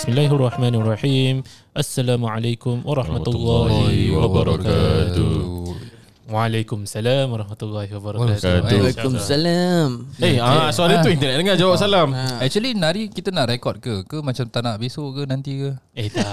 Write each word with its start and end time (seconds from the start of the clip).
Bismillahirrahmanirrahim. 0.00 1.44
Assalamualaikum 1.76 2.80
warahmatullahi 2.88 4.08
wabarakatuh. 4.08 5.76
Waalaikumsalam 6.24 7.28
warahmatullahi 7.28 7.92
wabarakatuh. 7.92 8.80
Waalaikumsalam. 8.80 10.08
Eh, 10.24 10.40
ah, 10.40 10.72
suara 10.72 11.04
tu 11.04 11.12
yang 11.12 11.20
tak 11.20 11.36
nak 11.36 11.38
dengar 11.44 11.56
jawab 11.60 11.76
salam. 11.76 12.16
Actually 12.16 12.72
nari 12.72 13.12
kita 13.12 13.28
nak 13.28 13.52
record 13.52 13.76
ke? 13.84 14.00
Ke 14.08 14.24
macam 14.24 14.48
tak 14.48 14.64
nak 14.64 14.80
besok 14.80 15.20
ke 15.20 15.22
nanti 15.28 15.68
ke? 15.68 15.76
Eh 15.92 16.08
tak. 16.08 16.32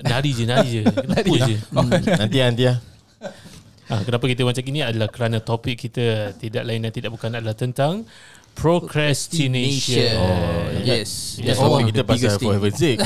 Nari 0.00 0.30
je, 0.32 0.44
nari 0.48 0.68
je. 0.80 0.82
Kenapa 1.04 1.36
je? 1.36 1.56
Nanti 2.16 2.38
nanti 2.40 2.64
ah. 2.64 2.80
Ah, 3.86 4.02
kenapa 4.02 4.26
kita 4.26 4.42
macam 4.42 4.64
ini 4.66 4.82
adalah 4.82 5.06
kerana 5.06 5.38
topik 5.38 5.78
kita 5.78 6.34
tidak 6.40 6.66
lain 6.66 6.82
dan 6.82 6.90
tidak 6.90 7.14
bukan 7.14 7.30
adalah 7.38 7.54
tentang 7.54 8.02
procrastination. 8.56 10.16
Oh, 10.16 10.72
yes. 10.80 11.36
Yes, 11.36 11.44
That's 11.44 11.60
oh, 11.60 11.70
one 11.70 11.84
of 11.84 11.92
kita 11.92 12.00
the 12.00 12.08
pasal 12.08 12.16
biggest 12.16 12.34
for 12.34 12.40
thing. 12.40 12.52
heaven's 12.56 12.80
sake. 12.82 13.00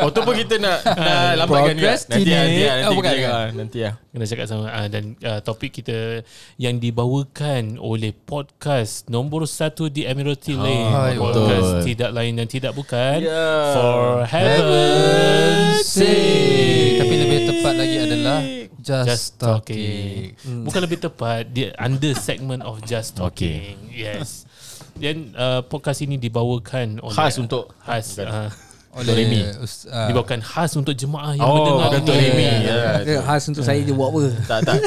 Oh, 0.00 0.08
tu 0.08 0.20
pun 0.20 0.34
kita 0.34 0.56
nak 0.56 0.78
nak 1.04 1.32
lambatkan 1.38 1.74
juga. 1.76 1.92
Nanti 2.08 2.30
ah, 2.32 2.40
nanti 2.40 2.62
ah, 2.64 2.74
nanti 2.74 2.88
Oh, 2.88 2.96
bukan, 2.96 3.12
kita 3.12 3.20
bukan. 3.20 3.36
ah, 3.36 3.48
nanti 3.52 3.78
ah. 3.84 3.94
Kena 4.08 4.24
cakap 4.26 4.44
sama 4.44 4.64
ah, 4.68 4.86
dan 4.88 5.04
uh, 5.20 5.40
topik 5.40 5.70
kita 5.72 6.20
yang 6.56 6.76
dibawakan 6.76 7.76
oleh 7.76 8.12
podcast 8.12 9.08
nombor 9.08 9.44
satu 9.44 9.88
di 9.88 10.04
Admiralty 10.04 10.52
Lane. 10.52 10.88
Hai, 10.88 11.12
podcast 11.14 11.68
betul. 11.78 11.84
tidak 11.86 12.10
lain 12.12 12.32
dan 12.34 12.46
tidak 12.48 12.72
bukan 12.72 13.16
Yeah. 13.22 13.72
for 13.72 14.00
heaven's 14.24 15.84
sake. 15.86 16.96
Tapi 16.98 17.14
lebih 17.14 17.38
tepat 17.46 17.74
lagi 17.74 17.96
adalah 17.98 18.40
just, 18.78 19.06
Just 19.06 19.26
talking. 19.38 20.34
talking. 20.34 20.64
Bukan 20.64 20.80
lebih 20.82 20.98
tepat 20.98 21.42
dia 21.48 21.70
under 21.76 22.12
segment 22.12 22.60
of 22.60 22.80
just 22.82 23.14
talking. 23.14 23.76
Yes. 23.88 24.44
Dan 24.92 25.34
uh, 25.34 25.60
podcast 25.62 26.00
ini 26.00 26.14
dibawakan 26.16 27.00
oleh 27.00 27.16
Khas 27.16 27.34
untuk 27.36 27.74
khas 27.82 28.18
uh, 28.18 28.48
Oleh 28.92 29.12
Remy. 29.16 29.40
Us, 29.58 29.88
uh, 29.88 30.04
dibawakan 30.06 30.44
khas 30.44 30.76
untuk 30.76 30.92
jemaah 30.92 31.32
yang 31.32 31.42
Oh, 31.42 31.56
mendengar 31.56 31.88
Dato'. 31.96 32.12
Remy. 32.12 32.48
Dia 32.60 33.02
Ya. 33.02 33.20
khas 33.24 33.42
untuk 33.48 33.64
saya 33.64 33.80
je 33.80 33.90
buat 33.90 34.08
apa. 34.08 34.20
Tak 34.44 34.60
tak. 34.62 34.78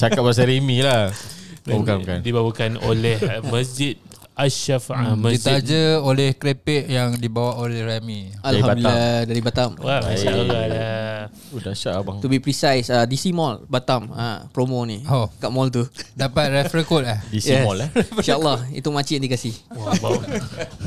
Cakap 0.00 0.22
pasal 0.24 0.48
Remy 0.48 0.78
lah. 0.80 1.12
Oh, 1.68 1.78
bukan 1.78 2.02
bukan. 2.02 2.18
Dibawakan 2.20 2.70
oleh 2.80 3.20
uh, 3.20 3.38
Masjid 3.46 3.94
Asy-Syafa'ah 4.32 5.12
Hmm, 5.12 5.20
Masjid 5.20 5.60
ditaja 5.60 5.82
oleh 6.00 6.32
krepek 6.32 6.88
yang 6.88 7.12
dibawa 7.14 7.60
oleh 7.60 7.84
Remy. 7.84 8.32
Alhamdulillah 8.40 9.28
dari 9.28 9.40
Batam. 9.40 9.76
Wah, 9.76 10.00
Masya 10.00 10.28
Allah 10.32 10.62
lah. 10.66 10.90
Oh, 11.52 11.60
dahsyat 11.60 11.92
abang. 11.94 12.16
To 12.18 12.26
be 12.26 12.40
precise, 12.40 12.88
uh, 12.88 13.04
DC 13.04 13.28
Mall 13.30 13.60
Batam. 13.68 14.08
Ha, 14.10 14.48
promo 14.50 14.82
ni. 14.82 15.04
Oh. 15.04 15.28
Kat 15.36 15.52
mall 15.52 15.68
tu. 15.68 15.84
Dapat 16.16 16.48
referral 16.48 16.82
code 16.82 17.06
eh? 17.06 17.20
Di 17.28 17.38
Yes. 17.38 17.60
mall 17.62 17.78
eh. 17.78 17.88
InsyaAllah 18.18 18.72
Itu 18.72 18.88
makcik 18.88 19.20
yang 19.20 19.24
dikasih 19.28 19.54
Wah, 19.70 19.94
bawa, 20.00 20.20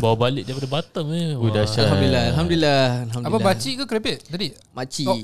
bawa 0.02 0.16
balik 0.18 0.44
daripada 0.44 0.68
Batam 0.68 1.06
eh. 1.14 1.38
Oh, 1.38 1.48
dahsyat. 1.48 1.86
Alhamdulillah 1.88 2.24
Alhamdulillah 2.34 2.82
Apa 2.82 3.06
Alhamdulillah 3.14 3.46
makcik 3.46 3.74
ke 3.80 3.84
krepek 3.86 4.18
tadi? 4.26 4.48
Makcik 4.74 5.08
Oh. 5.08 5.18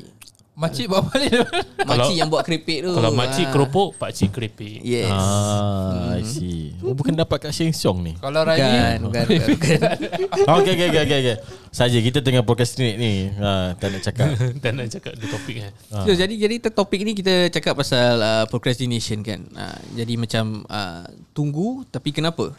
Makcik 0.52 0.92
bawa 0.92 1.08
balik 1.08 1.32
Makcik 1.90 2.16
yang 2.16 2.28
buat 2.28 2.44
keripik 2.44 2.84
tu 2.84 2.92
Kalau 2.92 3.16
makcik 3.16 3.48
Ah. 3.48 3.52
keropok, 3.56 3.96
pakcik 3.96 4.30
keripik. 4.30 4.84
Yes 4.84 5.08
Ah, 5.08 6.20
I 6.20 6.28
see. 6.28 6.76
Oh, 6.84 6.92
bukan 6.92 7.16
dapat 7.16 7.40
kat 7.40 7.56
Sheng 7.56 7.72
Siong 7.72 8.04
ni. 8.04 8.14
Kalau 8.20 8.44
Bukan 8.44 8.60
Rani 8.60 9.00
Bukan 9.00 9.26
bukan, 9.26 9.26
bukan. 9.56 9.80
Okay, 10.38 10.72
okay, 10.76 10.88
okay, 10.92 11.02
okay, 11.02 11.18
okay. 11.24 11.36
Saja 11.72 11.98
kita 11.98 12.20
tengah 12.20 12.44
procrastinate 12.44 13.00
ni. 13.00 13.32
Ha, 13.32 13.80
tak 13.80 13.90
nak 13.90 14.02
cakap. 14.04 14.28
Dan 14.64 14.72
nak 14.76 14.92
cakap 14.92 15.16
the 15.16 15.26
topik 15.26 15.56
eh. 15.64 15.72
So, 15.88 16.12
jadi 16.12 16.36
jadi 16.36 16.56
topik 16.68 17.00
ni 17.02 17.16
kita 17.16 17.48
cakap 17.48 17.80
pasal 17.80 18.20
uh, 18.20 18.44
procrastination 18.46 19.24
kan. 19.24 19.48
Uh, 19.56 19.80
jadi 19.96 20.20
macam 20.20 20.68
uh, 20.68 21.08
tunggu 21.32 21.88
tapi 21.88 22.12
kenapa? 22.12 22.52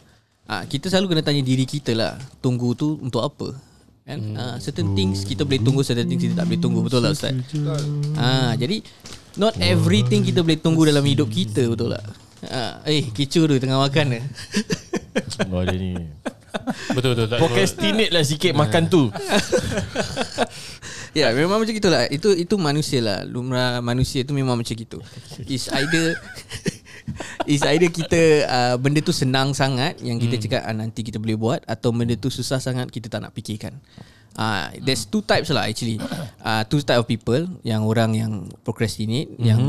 Uh, 0.43 0.63
kita 0.65 0.89
selalu 0.89 1.13
kena 1.13 1.23
tanya 1.23 1.39
diri 1.39 1.63
kita 1.63 1.93
lah. 1.93 2.17
Tunggu 2.41 2.73
tu 2.73 2.97
untuk 2.99 3.21
apa? 3.21 3.53
Kan? 4.03 4.19
Uh, 4.35 4.55
certain 4.59 4.91
things 4.91 5.23
kita 5.23 5.47
boleh 5.47 5.63
tunggu, 5.63 5.79
certain 5.79 6.03
things 6.03 6.19
kita 6.19 6.35
tak 6.35 6.45
boleh 6.51 6.59
tunggu. 6.59 6.79
Betul 6.83 7.07
tak 7.07 7.15
Ustaz? 7.15 7.31
Uh, 8.19 8.51
jadi 8.59 8.83
not 9.39 9.55
everything 9.63 10.27
kita 10.27 10.43
boleh 10.43 10.59
tunggu 10.59 10.83
dalam 10.83 11.03
hidup 11.07 11.31
kita. 11.31 11.71
Betul 11.71 11.95
tak? 11.95 12.03
Uh, 12.43 12.83
eh, 12.83 13.07
kecoh 13.07 13.47
tu 13.47 13.55
tengah 13.55 13.79
makan 13.79 14.19
eh. 14.19 14.23
Oh, 15.47 15.63
dia 15.63 15.79
ni. 15.79 15.95
Betul 16.91 17.15
betul. 17.15 17.27
tak- 17.31 17.39
Procrastinate 17.39 18.11
lah 18.11 18.23
sikit 18.27 18.51
makan 18.53 18.91
tu. 18.91 19.07
Ya, 21.13 21.29
memang 21.29 21.61
macam 21.61 21.77
gitulah. 21.77 22.09
Itu 22.09 22.33
itu 22.33 22.57
manusia 22.57 22.97
lah. 22.97 23.21
Lumrah 23.21 23.85
manusia 23.85 24.25
tu 24.25 24.33
memang 24.33 24.57
macam 24.57 24.73
gitu. 24.73 24.97
Is 25.45 25.69
either 25.69 26.17
is 27.53 27.61
either 27.63 27.89
kita 27.89 28.21
uh, 28.45 28.75
benda 28.77 28.99
tu 28.99 29.11
senang 29.11 29.51
sangat 29.53 29.99
yang 30.01 30.17
kita 30.17 30.37
cakap 30.39 30.61
ah, 30.65 30.75
nanti 30.75 31.01
kita 31.01 31.17
boleh 31.17 31.35
buat 31.35 31.59
atau 31.65 31.93
benda 31.93 32.13
tu 32.15 32.27
susah 32.27 32.57
sangat 32.57 32.89
kita 32.89 33.07
tak 33.09 33.23
nak 33.23 33.31
fikirkan. 33.31 33.77
Ah, 34.33 34.73
uh, 34.73 34.81
there's 34.81 35.05
two 35.05 35.21
types 35.21 35.53
lah 35.53 35.69
actually. 35.69 36.01
Uh, 36.41 36.65
two 36.69 36.81
type 36.81 36.97
of 36.97 37.05
people 37.05 37.45
yang 37.61 37.85
orang 37.85 38.17
yang 38.17 38.31
procrastinate, 38.65 39.29
mm-hmm. 39.29 39.45
yang 39.45 39.61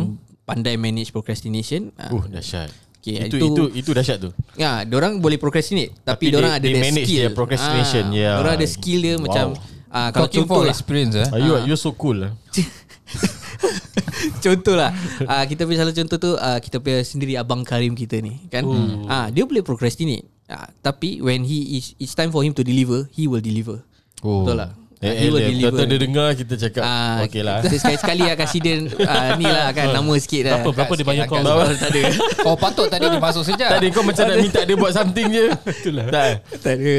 pandai 0.45 0.77
manage 0.77 1.13
procrastination. 1.13 1.93
Uh, 2.01 2.21
Uh, 2.21 2.25
dahsyat. 2.29 2.73
Okay, 3.05 3.29
itu, 3.29 3.37
itu- 3.37 3.45
itu 3.53 3.65
itu 3.85 3.91
dahsyat 3.93 4.17
tu. 4.17 4.33
Ya, 4.57 4.81
orang 4.89 5.21
boleh 5.21 5.37
procrastinate 5.37 5.93
tapi, 6.09 6.33
Tapi 6.33 6.41
orang 6.41 6.57
they- 6.57 6.61
ada 6.65 6.69
they 6.73 6.81
manage 6.81 7.05
skill. 7.05 7.21
their 7.21 7.33
procrastination, 7.37 8.05
Ah, 8.09 8.17
yeah. 8.17 8.35
Orang 8.41 8.53
ada 8.57 8.65
skill 8.65 9.01
dia 9.05 9.15
Wow. 9.21 9.25
macam 9.29 9.47
ah 9.95 10.09
kalau 10.11 10.27
Talking 10.27 10.43
contoh 10.49 10.57
for 10.59 10.65
lah. 10.67 10.73
experience 10.75 11.15
eh? 11.15 11.29
Are 11.31 11.39
you 11.39 11.53
you 11.69 11.77
so 11.77 11.93
cool 11.93 12.17
lah. 12.17 12.33
contoh 14.45 14.75
lah 14.75 14.91
uh, 15.25 15.45
Kita 15.45 15.69
punya 15.69 15.85
salah 15.85 15.95
contoh 15.95 16.17
tu 16.17 16.31
uh, 16.35 16.59
Kita 16.59 16.81
punya 16.81 17.05
sendiri 17.05 17.37
Abang 17.37 17.63
Karim 17.63 17.93
kita 17.93 18.19
ni 18.21 18.41
Kan 18.49 18.65
uh, 19.07 19.29
Dia 19.29 19.45
boleh 19.45 19.61
procrastinate 19.61 20.25
uh, 20.49 20.69
Tapi 20.81 21.21
when 21.21 21.45
he 21.45 21.79
is 21.79 21.93
It's 22.01 22.17
time 22.17 22.33
for 22.33 22.41
him 22.41 22.57
to 22.57 22.65
deliver 22.65 23.07
He 23.13 23.29
will 23.29 23.45
deliver 23.45 23.85
Oh. 24.25 24.41
Betul 24.41 24.57
lah 24.57 24.73
Eh, 25.05 25.29
eh, 25.29 25.53
dia, 25.61 25.69
dia 25.69 26.01
dengar 26.01 26.33
kita 26.33 26.57
cakap. 26.57 26.81
Ah, 26.81 27.21
Okey 27.29 27.45
lah. 27.45 27.61
Kita 27.61 27.77
sekali-sekali 27.77 28.25
lah 28.25 28.41
kasih 28.41 28.61
dia 28.65 28.75
uh, 28.89 29.37
Ni 29.37 29.45
lah 29.45 29.69
kan 29.77 29.93
Nama 30.01 30.13
sikit 30.17 30.43
lah 30.49 30.65
Berapa 30.65 30.71
berapa 30.73 30.93
dia 30.97 31.05
banyak 31.05 31.27
kau? 31.29 31.37
Angkat 31.37 31.53
Oh, 31.53 31.77
Tak 31.77 31.91
ada 31.93 32.03
Oh 32.49 32.57
patut 32.57 32.87
tadi 32.89 33.05
dia 33.13 33.21
masuk 33.21 33.45
sejak 33.45 33.69
Tadi 33.69 33.93
kau 33.93 34.01
macam 34.01 34.25
nak 34.25 34.39
minta 34.41 34.65
dia 34.65 34.77
buat 34.81 34.97
something 34.97 35.29
je. 35.29 35.53
Itulah. 35.53 36.09
Tak. 36.09 36.31
Tak 36.57 36.75
ada 36.81 36.97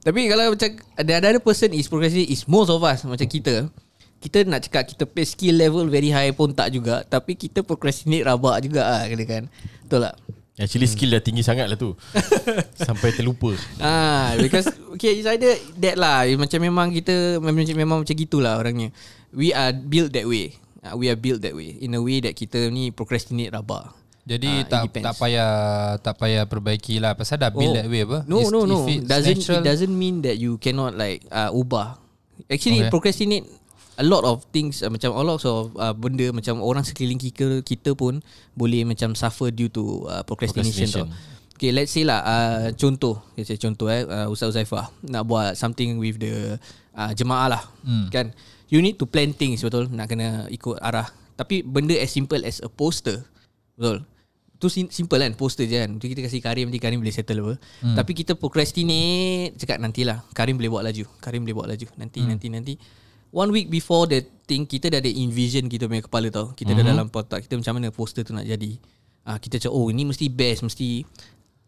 Tapi 0.00 0.20
kalau 0.24 0.44
macam 0.56 0.68
Ada 0.96 1.12
ada 1.20 1.36
person 1.36 1.70
is 1.76 1.84
procrastinate 1.84 2.32
Is 2.32 2.48
most 2.48 2.72
of 2.72 2.80
us 2.80 3.04
Macam 3.04 3.28
kita 3.28 3.68
kita 4.24 4.48
nak 4.48 4.64
cakap 4.64 4.88
kita 4.88 5.04
pay 5.04 5.22
skill 5.22 5.54
level 5.54 5.84
very 5.86 6.08
high 6.08 6.32
pun 6.32 6.50
tak 6.50 6.72
juga 6.72 7.04
Tapi 7.04 7.36
kita 7.36 7.60
procrastinate 7.60 8.24
rabak 8.24 8.64
juga 8.64 8.80
lah 8.82 9.04
kena 9.04 9.24
kan 9.24 9.44
Betul 9.84 10.08
tak? 10.08 10.16
Actually 10.54 10.86
skill 10.86 11.10
dah 11.10 11.18
tinggi 11.18 11.42
sangat 11.42 11.66
lah 11.66 11.74
tu. 11.74 11.98
Sampai 12.86 13.10
terlupa. 13.10 13.58
Ah, 13.82 14.38
because 14.38 14.70
okay, 14.94 15.18
it's 15.18 15.26
either 15.26 15.50
that 15.82 15.98
lah. 15.98 16.22
Macam 16.38 16.62
memang 16.62 16.94
kita 16.94 17.42
memang 17.42 17.66
memang 17.74 17.98
macam 18.06 18.14
gitulah 18.14 18.54
orangnya. 18.54 18.94
We 19.34 19.50
are 19.50 19.74
built 19.74 20.14
that 20.14 20.30
way. 20.30 20.54
Uh, 20.78 20.94
we 20.94 21.10
are 21.10 21.18
built 21.18 21.42
that 21.42 21.58
way 21.58 21.74
in 21.82 21.98
a 21.98 22.00
way 22.00 22.22
that 22.22 22.38
kita 22.38 22.70
ni 22.70 22.94
procrastinate 22.94 23.50
rabak. 23.50 23.90
Jadi 24.22 24.46
Ah, 24.46 24.62
it 24.62 24.66
tak 24.70 24.82
depends. 24.86 25.04
tak 25.10 25.14
payah 25.18 25.50
tak 25.98 26.14
payah 26.22 26.42
perbaiki 26.46 27.02
lah 27.02 27.18
pasal 27.18 27.42
dah 27.42 27.50
build 27.50 27.74
that 27.74 27.90
way 27.90 28.06
apa. 28.06 28.22
No, 28.30 28.38
It's- 28.38 28.54
no, 28.54 28.62
no. 28.62 28.86
it's 28.86 29.10
Doesn't 29.10 29.42
natural, 29.42 29.58
it 29.58 29.66
doesn't 29.66 29.90
mean 29.90 30.22
that 30.22 30.38
you 30.38 30.54
cannot 30.62 30.94
like 30.94 31.26
uh, 31.34 31.50
ubah. 31.50 31.98
Actually, 32.46 32.86
Okay. 32.86 32.94
procrastinate 32.94 33.42
a 33.98 34.04
lot 34.04 34.26
of 34.26 34.42
things 34.50 34.82
uh, 34.82 34.90
macam 34.90 35.14
a 35.14 35.22
lot 35.22 35.38
of 35.46 35.70
uh, 35.78 35.94
benda 35.94 36.30
macam 36.34 36.58
orang 36.62 36.82
sekeliling 36.82 37.20
kita 37.20 37.62
kita 37.62 37.94
pun 37.94 38.18
boleh 38.58 38.82
macam 38.82 39.14
suffer 39.14 39.54
due 39.54 39.70
to 39.70 40.06
uh, 40.10 40.22
procrastination, 40.26 40.90
Procrastination. 40.90 41.06
tau. 41.10 41.32
Okay, 41.54 41.70
let's 41.70 41.94
say 41.94 42.02
lah 42.02 42.18
uh, 42.26 42.66
contoh, 42.74 43.22
let's 43.38 43.46
say 43.46 43.54
contoh 43.54 43.86
eh 43.86 44.02
uh, 44.02 44.26
Ustaz 44.26 44.50
Uzaifah 44.50 44.90
nak 45.06 45.22
buat 45.22 45.54
something 45.54 46.02
with 46.02 46.18
the 46.18 46.58
uh, 46.98 47.10
jemaah 47.14 47.46
lah. 47.54 47.62
Hmm. 47.86 48.10
Kan? 48.10 48.34
You 48.66 48.82
need 48.82 48.98
to 48.98 49.06
plan 49.06 49.30
things 49.30 49.62
betul 49.62 49.86
nak 49.86 50.10
kena 50.10 50.50
ikut 50.50 50.82
arah. 50.82 51.06
Tapi 51.38 51.62
benda 51.62 51.94
as 51.94 52.10
simple 52.10 52.42
as 52.42 52.58
a 52.58 52.66
poster. 52.66 53.22
Betul. 53.78 54.02
Tu 54.58 54.66
sim- 54.66 54.90
simple 54.90 55.18
kan 55.18 55.30
poster 55.38 55.70
je 55.70 55.78
kan. 55.78 55.94
Nanti 55.94 56.10
kita 56.10 56.26
kasih 56.26 56.42
Karim 56.42 56.74
nanti 56.74 56.82
Karim 56.82 56.98
boleh 56.98 57.14
settle 57.14 57.38
apa. 57.38 57.54
Hmm. 57.86 57.94
Tapi 58.02 58.12
kita 58.18 58.34
procrastinate 58.34 59.54
cakap 59.54 59.78
nantilah. 59.78 60.26
Karim 60.34 60.58
boleh 60.58 60.70
buat 60.74 60.82
laju. 60.82 61.06
Karim 61.22 61.46
boleh 61.46 61.54
buat 61.54 61.68
laju. 61.70 61.86
Nanti 61.94 62.18
hmm. 62.18 62.28
nanti 62.34 62.46
nanti. 62.50 62.74
One 63.34 63.50
week 63.50 63.66
before 63.66 64.06
the 64.06 64.22
thing 64.46 64.62
kita 64.62 64.94
dah 64.94 65.02
ada 65.02 65.10
envision 65.10 65.66
kita 65.66 65.90
punya 65.90 66.06
kepala 66.06 66.30
tau. 66.30 66.54
Kita 66.54 66.70
mm-hmm. 66.70 66.86
dah 66.86 66.94
dalam 66.94 67.06
otak 67.10 67.42
kita 67.42 67.58
macam 67.58 67.82
mana 67.82 67.90
poster 67.90 68.22
tu 68.22 68.30
nak 68.30 68.46
jadi. 68.46 68.78
Ah 69.26 69.42
kita 69.42 69.58
cakap 69.58 69.74
oh 69.74 69.90
ini 69.90 70.06
mesti 70.06 70.30
best 70.30 70.62
mesti 70.62 71.02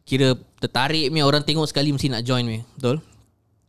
kira 0.06 0.38
tertarik 0.62 1.10
punya 1.10 1.26
orang 1.26 1.42
tengok 1.42 1.66
sekali 1.66 1.90
mesti 1.90 2.06
nak 2.06 2.22
join 2.22 2.46
punya. 2.46 2.62
Betul? 2.78 2.96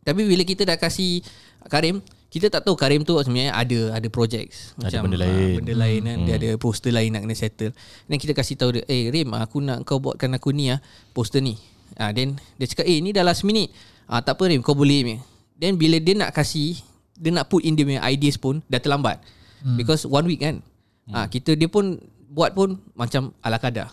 Tapi 0.05 0.21
bila 0.29 0.43
kita 0.45 0.61
dah 0.63 0.77
kasih 0.77 1.25
Karim, 1.67 1.99
kita 2.29 2.53
tak 2.53 2.63
tahu 2.63 2.77
Karim 2.77 3.01
tu 3.01 3.17
sebenarnya 3.17 3.57
ada 3.57 3.97
ada 3.97 4.07
projects 4.13 4.77
Ada 4.77 5.01
macam 5.01 5.09
benda 5.09 5.17
ah, 5.17 5.21
lain. 5.25 5.55
benda 5.57 5.73
lain 5.73 6.01
kan. 6.05 6.17
Dia 6.29 6.35
ada 6.37 6.49
poster 6.61 6.93
lain 6.93 7.09
nak 7.17 7.25
kena 7.25 7.35
settle. 7.35 7.73
Then 8.05 8.21
kita 8.21 8.37
kasih 8.37 8.55
tahu 8.61 8.77
dia, 8.77 8.83
"Eh 8.85 9.09
Rim, 9.09 9.33
aku 9.33 9.57
nak 9.57 9.81
kau 9.89 9.97
buatkan 9.97 10.37
aku 10.37 10.53
ni 10.53 10.69
ah 10.69 10.77
poster 11.17 11.41
ni." 11.41 11.57
Ah 11.97 12.13
then 12.13 12.37
dia 12.61 12.69
cakap, 12.69 12.85
"Eh 12.85 13.01
ni 13.01 13.09
dah 13.09 13.25
last 13.25 13.41
minute." 13.41 13.73
Ah 14.05 14.21
tak 14.21 14.37
apa 14.37 14.53
Rim, 14.53 14.61
kau 14.61 14.77
boleh 14.77 15.01
punya. 15.01 15.17
Then 15.57 15.81
bila 15.81 15.97
dia 15.97 16.13
nak 16.13 16.31
kasih 16.37 16.77
dia 17.17 17.31
nak 17.33 17.49
put 17.49 17.65
in 17.65 17.73
dia 17.73 17.83
punya 17.83 18.01
ideas 18.05 18.37
pun 18.37 18.61
dah 18.69 18.77
terlambat. 18.77 19.19
Hmm. 19.65 19.75
Because 19.75 20.05
one 20.05 20.29
week 20.29 20.45
kan. 20.45 20.61
Hmm. 21.09 21.13
Ah 21.13 21.25
kita 21.27 21.57
dia 21.57 21.67
pun 21.67 21.97
buat 22.31 22.53
pun 22.53 22.77
macam 22.93 23.33
ala 23.41 23.57
kadar. 23.57 23.89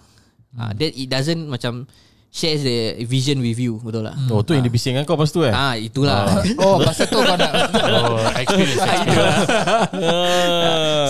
Ah 0.55 0.71
then 0.77 0.93
it 0.95 1.09
doesn't 1.11 1.49
macam 1.49 1.89
shares 2.35 2.67
the 2.67 2.99
vision 3.07 3.39
with 3.39 3.55
you 3.55 3.79
betul 3.79 4.03
tak 4.03 4.19
Oh 4.27 4.43
tu 4.43 4.59
yang 4.59 4.67
dia 4.67 4.75
bising 4.75 4.99
dengan 4.99 5.07
kau 5.07 5.15
lepas 5.15 5.31
tu 5.31 5.47
eh 5.47 5.55
ah 5.55 5.79
itulah 5.79 6.27
Oh 6.59 6.83
pasal 6.87 7.07
tu 7.07 7.23
kau 7.23 7.39
nak 7.39 7.53
Oh, 7.95 8.19
experience, 8.35 8.83
experience. 8.91 9.47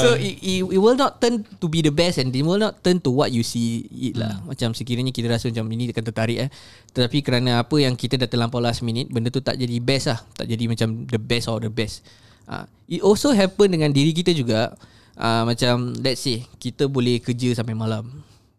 so 0.04 0.08
it, 0.20 0.36
it, 0.44 0.60
it 0.68 0.80
will 0.80 0.98
not 0.98 1.16
turn 1.16 1.40
to 1.58 1.66
be 1.66 1.80
the 1.80 1.88
best 1.88 2.20
and 2.20 2.28
it 2.28 2.44
will 2.44 2.60
not 2.60 2.76
turn 2.84 3.00
to 3.00 3.08
what 3.08 3.32
you 3.32 3.40
see 3.40 3.88
it 3.88 4.14
lah. 4.20 4.36
Hmm. 4.36 4.52
Macam 4.52 4.68
sekiranya 4.76 5.10
kita 5.14 5.32
rasa 5.32 5.48
macam 5.48 5.64
ini 5.72 5.90
akan 5.90 6.04
tertarik 6.04 6.38
eh. 6.44 6.48
Tetapi 6.92 7.18
kerana 7.24 7.64
apa 7.64 7.76
yang 7.80 7.96
kita 7.96 8.20
dah 8.20 8.28
terlampau 8.28 8.60
last 8.60 8.84
minute, 8.84 9.08
benda 9.10 9.32
tu 9.32 9.40
tak 9.40 9.56
jadi 9.56 9.80
best 9.80 10.12
lah. 10.12 10.18
Tak 10.36 10.46
jadi 10.46 10.64
macam 10.68 11.08
the 11.08 11.20
best 11.20 11.46
or 11.48 11.58
the 11.58 11.72
best. 11.72 12.04
Uh, 12.44 12.68
it 12.86 13.00
also 13.00 13.32
happen 13.32 13.72
dengan 13.72 13.90
diri 13.90 14.12
kita 14.12 14.36
juga. 14.36 14.76
Uh, 15.14 15.46
macam 15.46 15.94
let's 16.02 16.26
say 16.26 16.42
kita 16.58 16.90
boleh 16.90 17.22
kerja 17.22 17.54
sampai 17.54 17.72
malam. 17.72 18.04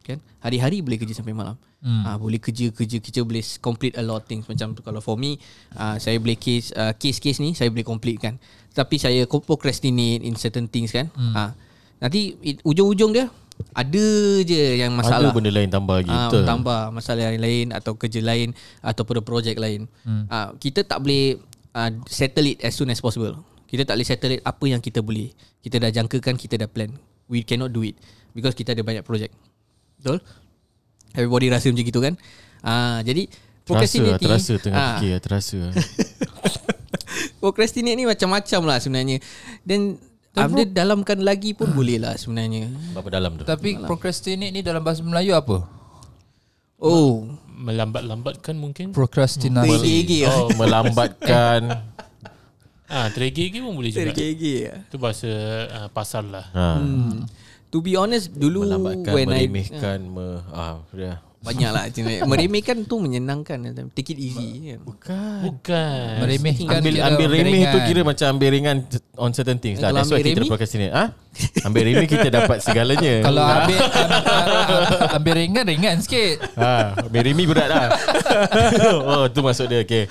Kan? 0.06 0.22
Hari-hari 0.46 0.86
boleh 0.86 1.02
kerja 1.02 1.18
sampai 1.18 1.34
malam. 1.34 1.57
Hmm. 1.81 2.06
Uh, 2.06 2.18
boleh 2.22 2.38
kerja 2.38 2.69
kerja 2.69 2.98
kita 3.02 3.25
boleh 3.25 3.42
complete 3.57 3.98
a 3.98 4.04
lot 4.06 4.22
of 4.22 4.25
things 4.30 4.46
macam 4.46 4.78
kalau 4.78 5.02
for 5.02 5.18
me 5.18 5.38
uh, 5.78 5.98
saya 5.98 6.18
boleh 6.22 6.38
case 6.38 6.74
uh, 6.74 6.94
case-case 6.98 7.42
ni 7.42 7.57
saya 7.57 7.74
boleh 7.74 7.81
complete 7.81 8.22
kan. 8.22 8.38
Tapi 8.72 9.02
saya 9.02 9.25
procrastinate 9.25 10.22
in 10.22 10.38
certain 10.38 10.69
things 10.69 10.94
kan. 10.94 11.10
Hmm. 11.18 11.34
Uh, 11.34 11.52
nanti 11.98 12.38
it, 12.46 12.62
ujung-ujung 12.62 13.18
dia 13.18 13.25
ada 13.75 14.06
je 14.44 14.80
yang 14.80 14.94
masalah. 14.96 15.31
Ada 15.31 15.36
benda 15.36 15.52
lain 15.52 15.69
tambah 15.72 15.96
lagi 16.04 16.12
Ah, 16.12 16.28
Betul 16.28 16.44
tambah 16.44 16.80
masalah 16.92 17.22
yang 17.31 17.40
lain 17.40 17.66
atau 17.72 17.96
kerja 17.96 18.19
lain 18.19 18.51
ataupun 18.84 19.24
projek 19.24 19.58
lain. 19.58 19.88
Hmm. 20.04 20.28
Uh, 20.28 20.50
kita 20.60 20.84
tak 20.84 21.01
boleh 21.01 21.40
uh, 21.75 21.90
settle 22.08 22.48
it 22.51 22.63
as 22.63 22.75
soon 22.75 22.92
as 22.92 23.00
possible. 23.00 23.36
Kita 23.66 23.84
tak 23.84 23.98
boleh 23.98 24.08
settle 24.08 24.34
it 24.38 24.42
apa 24.46 24.66
yang 24.69 24.80
kita 24.80 25.01
boleh. 25.01 25.34
Kita 25.60 25.81
dah 25.81 25.92
jangkakan, 25.92 26.36
kita 26.38 26.56
dah 26.62 26.69
plan. 26.69 26.94
We 27.25 27.42
cannot 27.42 27.74
do 27.74 27.81
it 27.81 27.98
because 28.38 28.54
kita 28.54 28.78
ada 28.78 28.86
banyak 28.86 29.01
projek. 29.01 29.34
Betul? 30.06 30.22
Everybody 31.18 31.50
rasa 31.50 31.74
macam 31.74 31.81
gitu 31.81 31.98
kan? 31.98 32.13
Ah, 32.62 32.69
uh, 32.69 32.98
jadi 33.02 33.25
Terasa 33.66 33.98
lah 33.98 34.22
procrastinating 34.22 34.30
Terasa 34.30 34.54
tengah 34.62 34.78
ah, 34.78 34.90
fikir 35.02 35.10
lah, 35.10 35.22
Terasa 35.25 35.60
Procrastinate 37.42 37.98
ni 37.98 38.06
macam-macam 38.06 38.62
lah 38.69 38.78
sebenarnya. 38.78 39.18
Dan 39.66 39.98
ada 40.38 40.62
dalamkan 40.62 41.25
lagi 41.25 41.57
pun 41.57 41.74
boleh 41.74 41.98
lah 41.98 42.13
sebenarnya. 42.22 42.69
Berapa 42.94 43.10
dalam 43.10 43.42
tu 43.42 43.50
Tapi 43.50 43.81
procrastinate 43.81 44.54
ni 44.54 44.62
dalam 44.62 44.86
bahasa 44.86 45.02
Melayu 45.02 45.34
apa? 45.34 45.66
Oh, 46.78 47.25
Melambat-lambatkan 47.58 48.54
mungkin. 48.62 48.94
Procrastinasi 48.94 49.81
tergege 49.81 50.30
lah. 50.30 50.38
Oh 50.38 50.54
melambatkan 50.54 51.62
Ah, 52.86 53.10
tergege 53.10 53.66
pun 53.66 53.74
boleh 53.74 53.90
juga. 53.90 54.13
Tergege 54.13 54.69
lah. 54.69 54.78
Itu 54.86 55.01
bahasa 55.01 55.31
uh, 55.74 55.90
pasar 55.90 56.22
lah. 56.22 56.46
ha. 56.54 56.78
Hmm. 56.78 57.25
To 57.73 57.81
be 57.83 57.97
honest 57.97 58.31
dulu 58.31 58.63
Melambatkan 58.65 59.13
when 59.13 59.27
I 59.33 59.45
Meremehkan 59.50 60.00
me, 60.09 60.27
ah, 60.53 60.79
dia. 60.94 61.19
Banyak 61.45 61.69
lah 61.69 61.83
macam 61.86 62.03
meremehkan 62.25 62.77
tu 62.89 62.95
menyenangkan 62.97 63.57
take 63.94 64.18
it 64.18 64.19
easy 64.19 64.74
kan. 64.74 64.80
Bukan 64.81 65.39
Bukan. 65.45 66.09
Meremehkan 66.25 66.77
Ambil 66.81 66.94
kira 66.97 67.07
ambil 67.07 67.27
remeh 67.30 67.62
tu 67.69 67.80
kira 67.86 68.01
macam 68.01 68.25
ambil 68.36 68.50
ringan 68.50 68.77
on 69.15 69.31
certain 69.31 69.59
things 69.62 69.77
lah. 69.80 69.94
Kalau 69.94 70.01
That's 70.01 70.12
why 70.12 70.19
ambil 70.19 70.31
kita 70.31 70.39
remeh? 70.42 70.51
procrastinate. 70.51 70.94
Ah, 70.94 71.07
ambil 71.68 71.83
remeh 71.86 72.07
kita 72.09 72.27
dapat 72.33 72.57
segalanya. 72.65 73.13
Kalau 73.27 73.44
ambil 73.44 73.77
ambil, 73.77 75.09
ambil 75.21 75.33
ringan 75.38 75.63
ringan 75.69 75.95
sikit. 76.01 76.36
ha, 76.57 76.97
ambil 77.06 77.21
remeh 77.21 77.45
berat 77.45 77.68
lah. 77.69 77.88
oh, 79.09 79.24
tu 79.30 79.39
maksud 79.45 79.69
dia. 79.69 79.86
Okay. 79.86 80.09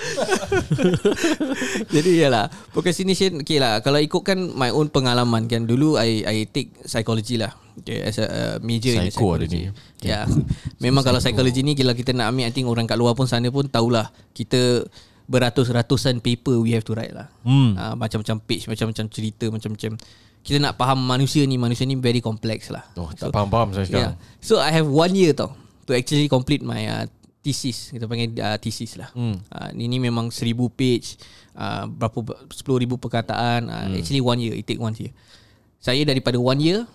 Jadi 1.95 2.11
yalah 2.23 2.47
procrastination 2.71 3.43
okay 3.43 3.59
lah 3.59 3.83
kalau 3.83 3.99
ikutkan 3.99 4.39
my 4.55 4.71
own 4.71 4.87
pengalaman 4.93 5.51
kan 5.51 5.67
dulu 5.67 5.99
I 5.99 6.23
I 6.25 6.37
take 6.47 6.71
psychology 6.87 7.41
lah 7.41 7.64
okay, 7.81 8.05
as 8.05 8.19
a 8.21 8.27
uh, 8.27 8.57
major 8.63 8.95
in 8.95 9.09
Psycho 9.11 9.39
ada 9.39 9.47
ni. 9.49 9.71
Ya. 10.05 10.29
Memang 10.85 11.03
kalau 11.03 11.19
psychology 11.19 11.65
ni 11.65 11.73
kalau 11.75 11.97
kita 11.97 12.13
nak 12.13 12.35
ambil 12.35 12.49
I 12.49 12.53
think 12.53 12.67
orang 12.69 12.87
kat 12.87 12.99
luar 12.99 13.17
pun 13.17 13.27
sana 13.27 13.49
pun 13.49 13.67
tahulah 13.67 14.13
kita 14.37 14.85
beratus-ratusan 15.25 16.21
paper 16.21 16.61
we 16.61 16.77
have 16.77 16.85
to 16.85 16.93
write 16.93 17.13
lah. 17.17 17.33
Hmm. 17.43 17.75
Uh, 17.75 17.95
macam-macam 17.97 18.37
page, 18.45 18.69
macam-macam 18.69 19.05
cerita, 19.09 19.49
macam-macam 19.49 19.97
kita 20.45 20.61
nak 20.61 20.77
faham 20.77 21.01
manusia 21.01 21.41
ni, 21.49 21.57
manusia 21.57 21.89
ni 21.89 21.97
very 21.97 22.21
complex 22.21 22.69
lah. 22.69 22.85
Oh, 23.01 23.09
tak 23.17 23.33
faham-faham 23.33 23.73
saya 23.73 23.89
sekarang. 23.89 24.15
Yeah. 24.21 24.45
So 24.45 24.61
I 24.61 24.69
have 24.77 24.85
one 24.85 25.17
year 25.17 25.33
tau 25.33 25.57
to 25.89 25.97
actually 25.97 26.29
complete 26.29 26.61
my 26.61 26.85
uh, 26.85 27.05
thesis. 27.41 27.93
Kita 27.93 28.05
panggil 28.05 28.37
uh, 28.37 28.57
thesis 28.61 29.01
lah. 29.01 29.09
Hmm. 29.17 29.41
Uh, 29.49 29.71
ini 29.73 29.97
memang 29.97 30.29
seribu 30.29 30.69
page, 30.69 31.17
uh, 31.57 31.89
berapa 31.89 32.45
sepuluh 32.53 32.85
ribu 32.85 33.01
perkataan. 33.01 33.69
Uh, 33.69 33.85
hmm. 33.89 33.97
Actually 34.01 34.21
one 34.21 34.41
year, 34.41 34.53
it 34.53 34.69
take 34.69 34.81
one 34.81 34.93
year. 35.01 35.13
Saya 35.81 36.05
daripada 36.05 36.37
one 36.37 36.61
year, 36.61 36.89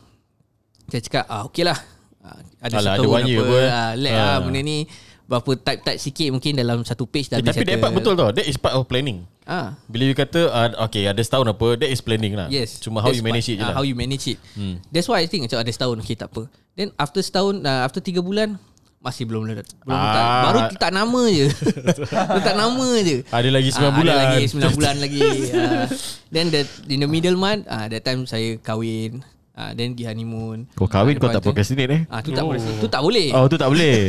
saya 0.89 1.01
cakap 1.01 1.25
ah 1.25 1.43
okay 1.43 1.63
lah. 1.63 1.77
Uh, 2.19 2.35
ada 2.59 2.75
Alah, 2.75 2.93
ada 2.93 2.99
setahun 2.99 3.15
one 3.15 3.25
year 3.25 3.39
apa, 3.39 3.47
pun. 3.47 3.63
uh, 3.63 3.91
let 3.95 4.11
Ah. 4.11 4.19
lah 4.19 4.37
benda 4.43 4.59
ni 4.59 4.77
berapa 5.23 5.51
type-type 5.55 5.99
sikit 5.99 6.27
mungkin 6.31 6.51
dalam 6.53 6.81
satu 6.81 7.05
page 7.05 7.29
dah 7.29 7.37
Eh, 7.37 7.39
habis 7.39 7.53
tapi 7.53 7.61
that 7.61 7.69
settle. 7.69 7.83
part 7.85 7.93
betul 7.93 8.13
tau. 8.13 8.29
That 8.29 8.43
is 8.43 8.57
part 8.57 8.73
of 8.73 8.83
planning. 8.85 9.29
Ah. 9.45 9.77
Bila 9.85 10.03
you 10.03 10.13
kata 10.13 10.41
uh, 10.45 10.69
okay 10.83 11.05
ada 11.05 11.21
setahun 11.21 11.47
apa, 11.47 11.77
that 11.77 11.87
is 11.87 12.01
planning 12.01 12.33
lah. 12.33 12.49
Yes. 12.49 12.77
Cuma 12.79 12.99
how 12.99 13.07
That's 13.07 13.17
you 13.17 13.23
manage 13.23 13.45
part- 13.45 13.53
it 13.53 13.57
je 13.57 13.63
ah, 13.63 13.69
lah. 13.69 13.75
How 13.77 13.85
you 13.85 13.93
manage 13.93 14.25
it. 14.25 14.37
Hmm. 14.51 14.81
That's 14.89 15.05
why 15.05 15.21
I 15.21 15.29
think 15.29 15.45
macam 15.45 15.57
ada 15.57 15.69
setahun 15.69 15.95
okay 15.99 16.15
tak 16.15 16.29
apa. 16.29 16.49
Then 16.73 16.89
after 16.95 17.21
setahun 17.21 17.61
uh, 17.61 17.81
after 17.83 17.97
tiga 17.99 18.19
bulan 18.19 18.57
masih 18.99 19.23
belum 19.23 19.47
belum 19.47 19.61
Ah. 19.87 20.01
letak. 20.03 20.25
Baru 20.43 20.59
letak 20.67 20.91
nama 20.91 21.21
je. 21.29 21.45
letak 22.35 22.55
nama 22.57 22.87
je. 22.99 23.15
Ada 23.29 23.49
lagi 23.49 23.69
9 23.71 23.79
Ah, 23.79 23.91
bulan. 23.93 24.11
Ada 24.11 24.23
lagi 24.27 24.43
9 24.49 24.75
bulan 24.75 24.95
lagi. 24.97 25.21
Uh, 25.47 25.85
then 26.27 26.45
the 26.49 26.61
in 26.89 26.99
the 26.99 27.07
middle 27.07 27.37
month 27.37 27.63
ah 27.65 27.73
uh, 27.75 27.85
that 27.87 28.01
time 28.01 28.25
saya 28.25 28.57
kahwin. 28.59 29.21
Ah 29.59 29.69
uh, 29.69 29.71
then 29.75 29.91
pergi 29.91 30.07
honeymoon. 30.07 30.71
Kau 30.71 30.87
kahwin 30.87 31.19
Ah, 31.19 31.19
kau 31.19 31.27
tak 31.27 31.43
tu- 31.43 31.51
procrastinate 31.51 31.91
eh? 31.91 32.01
Ah 32.07 32.23
tu 32.23 32.31
tak 32.31 32.47
boleh. 32.47 32.63
Tu 32.79 32.87
tak 32.87 33.01
boleh. 33.03 33.27
Oh 33.35 33.43
tu 33.51 33.59
tak 33.59 33.67
boleh. 33.67 34.07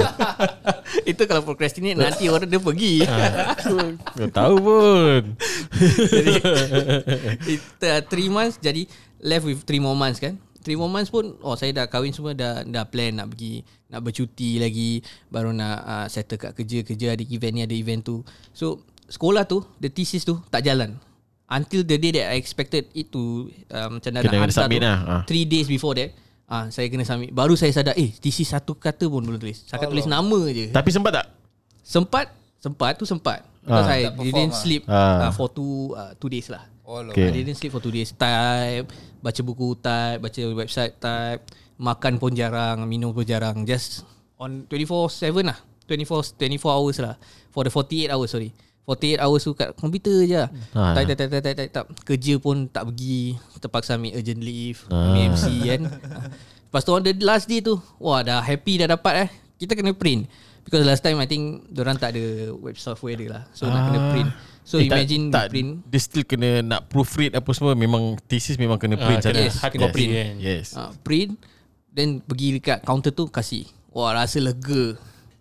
Itu 1.11 1.23
kalau 1.27 1.43
procrastinate 1.43 1.99
nanti 1.99 2.31
orang 2.31 2.47
dia 2.47 2.63
pergi. 2.63 3.03
Kau 4.15 4.31
tahu 4.31 4.55
pun. 4.63 5.23
jadi 6.07 6.35
it, 7.51 7.61
uh, 7.83 8.01
three 8.07 8.31
months 8.31 8.63
jadi 8.63 8.87
left 9.19 9.43
with 9.43 9.67
three 9.67 9.83
more 9.83 9.99
months 9.99 10.23
kan 10.23 10.39
three 10.61 10.77
more 10.77 10.93
months 10.93 11.11
pun 11.11 11.35
oh 11.41 11.57
saya 11.57 11.73
dah 11.73 11.87
kahwin 11.89 12.13
semua 12.13 12.37
dah 12.37 12.63
dah 12.63 12.85
plan 12.85 13.17
nak 13.17 13.33
pergi 13.33 13.65
nak 13.89 14.01
bercuti 14.05 14.61
lagi 14.61 15.01
baru 15.27 15.51
nak 15.51 15.77
uh, 15.83 16.07
settle 16.07 16.39
kat 16.39 16.53
kerja 16.55 16.85
kerja 16.85 17.07
ada 17.17 17.25
event 17.25 17.55
ni 17.57 17.63
ada 17.65 17.75
event 17.75 18.05
tu 18.05 18.21
so 18.53 18.85
sekolah 19.09 19.49
tu 19.49 19.65
the 19.81 19.89
thesis 19.91 20.23
tu 20.23 20.37
tak 20.53 20.63
jalan 20.63 20.95
until 21.51 21.83
the 21.83 21.97
day 21.97 22.13
that 22.13 22.31
I 22.31 22.37
expected 22.37 22.87
it 22.93 23.11
to 23.11 23.51
um, 23.69 23.99
macam 23.99 24.11
dah 24.11 24.21
Kena- 24.21 24.25
nak 24.25 24.33
kena 24.33 24.39
hantar 24.47 24.57
submit 24.57 24.79
tu 24.79 24.87
lah, 24.87 24.99
ah. 25.05 25.23
three 25.25 25.45
days 25.45 25.67
before 25.67 25.95
that 25.95 26.11
Ah, 26.47 26.67
saya 26.67 26.91
kena 26.91 27.07
submit. 27.07 27.31
Baru 27.31 27.55
saya 27.55 27.71
sadar 27.71 27.95
Eh 27.95 28.11
thesis 28.11 28.51
satu 28.51 28.75
kata 28.75 29.07
pun 29.07 29.23
belum 29.23 29.39
tulis. 29.39 29.63
Saya 29.63 29.87
tulis 29.87 30.03
nama 30.05 30.35
je. 30.51 30.75
Tapi 30.75 30.91
sempat 30.91 31.13
tak? 31.15 31.27
Sempat 31.81 32.27
Sempat 32.59 32.99
tu 32.99 33.07
sempat. 33.07 33.47
Ah. 33.63 33.71
Because 33.71 33.87
I 33.89 34.01
Tak 34.03 34.15
didn't 34.19 34.51
perform 34.51 34.51
sleep 34.59 34.83
Ah. 34.91 35.31
uh, 35.31 35.31
For 35.31 35.47
two 35.47 35.95
uh, 35.95 36.11
Two 36.19 36.27
days 36.27 36.51
lah. 36.51 36.67
Oh, 36.83 37.07
Okay. 37.07 37.31
I 37.31 37.39
didn't 37.39 37.55
sleep 37.55 37.71
for 37.71 37.79
two 37.79 37.95
days. 37.95 38.11
Type 38.13 38.91
Baca 39.17 39.41
buku 39.41 39.79
type 39.79 40.19
Baca 40.19 40.43
website 40.53 40.99
type 40.99 41.47
Makan 41.79 42.19
pun 42.19 42.35
jarang 42.35 42.83
Minum 42.83 43.15
pun 43.15 43.23
jarang. 43.23 43.63
Just 43.63 44.03
On 44.35 44.67
24-7 44.67 45.47
lah. 45.47 45.59
24, 45.87 46.35
24 46.35 46.67
hours 46.67 46.99
lah. 46.99 47.15
For 47.51 47.63
the 47.63 47.71
48 47.71 48.11
hours 48.11 48.27
sorry 48.29 48.51
48 48.91 49.23
hours 49.23 49.43
tu 49.43 49.53
kat 49.53 49.71
komputer 49.73 50.19
je 50.25 50.35
lah. 50.37 50.49
Ah. 50.73 50.93
Type, 50.93 51.07
type, 51.09 51.19
type, 51.21 51.39
type, 51.39 51.55
type, 51.55 51.71
type. 51.71 51.89
Kerja 52.05 52.35
pun 52.37 52.67
tak 52.67 52.83
pergi 52.85 53.39
Terpaksa 53.57 53.95
ambil 53.95 54.15
urgent 54.15 54.41
leave 54.41 54.83
Ah. 54.87 55.07
Ambil 55.07 55.23
MC 55.31 55.45
kan 55.65 55.81
Ah. 55.87 56.27
Lepas 56.67 56.83
tu 56.83 56.91
on 56.91 57.01
the 57.01 57.15
last 57.21 57.47
day 57.47 57.59
tu 57.59 57.79
Wah 57.97 58.21
dah 58.21 58.41
happy 58.41 58.79
dah 58.79 58.89
dapat 58.89 59.15
eh 59.17 59.29
Kita 59.57 59.73
kena 59.73 59.91
print 59.91 60.27
Because 60.61 60.83
last 60.83 61.01
time 61.01 61.17
I 61.17 61.27
think 61.27 61.67
Diorang 61.67 61.97
tak 61.97 62.13
ada 62.13 62.23
web 62.53 62.75
software 62.75 63.15
dia 63.15 63.29
lah 63.29 63.43
So 63.51 63.67
nak 63.67 63.87
kena 63.87 64.01
print 64.11 64.31
So 64.61 64.77
Eh, 64.77 64.87
imagine 64.87 65.29
tak, 65.29 65.39
tak, 65.41 65.47
print 65.51 65.71
Dia 65.85 65.99
still 65.99 66.23
kena 66.23 66.61
nak 66.61 66.87
proofread 66.87 67.33
apa 67.33 67.51
semua 67.51 67.75
Memang 67.75 68.15
thesis 68.25 68.55
memang 68.55 68.77
kena 68.77 68.95
Ah, 68.95 69.03
print 69.03 69.19
kena 69.19 69.29
satu. 69.29 69.41
yes, 69.41 69.55
hard 69.59 69.73
kena 69.73 69.83
copy 69.85 69.95
print. 69.97 70.13
kan. 70.13 70.33
Yes 70.39 70.67
uh, 70.73 70.91
print 71.01 71.31
then 71.91 72.19
pergi 72.19 72.55
dekat 72.55 72.79
counter 72.81 73.11
tu 73.11 73.27
kasih 73.27 73.67
wah 73.91 74.15
rasa 74.15 74.39
lega 74.39 74.95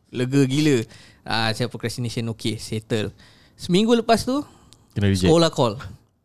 lega 0.09 0.41
gila 0.43 0.81
ah 1.21 1.45
uh, 1.45 1.49
saya 1.53 1.69
procrastination 1.69 2.25
okay 2.27 2.57
settle 2.57 3.13
seminggu 3.59 3.91
lepas 3.91 4.23
tu 4.23 4.39
Kena 4.95 5.11
reject. 5.11 5.27
sekolah 5.27 5.51
call. 5.51 5.75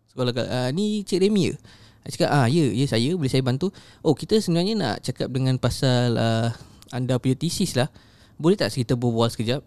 Sekolah 0.07 0.31
call. 0.31 0.47
Uh, 0.47 0.69
ni 0.71 1.03
Cik 1.03 1.19
Remy 1.21 1.51
ke 1.51 1.57
saya 2.05 2.11
cakap 2.13 2.31
ah 2.31 2.47
ya 2.47 2.65
ya 2.69 2.85
saya 2.85 3.11
boleh 3.17 3.33
saya 3.33 3.41
bantu. 3.41 3.73
Oh 4.05 4.13
kita 4.13 4.37
sebenarnya 4.37 4.75
nak 4.77 4.95
cakap 5.01 5.33
dengan 5.33 5.57
pasal 5.57 6.15
uh, 6.15 6.53
anda 6.93 7.17
punya 7.17 7.35
thesis 7.35 7.75
lah. 7.75 7.89
Boleh 8.37 8.55
tak 8.55 8.71
kita 8.71 8.93
berbual 8.93 9.27
sekejap? 9.27 9.65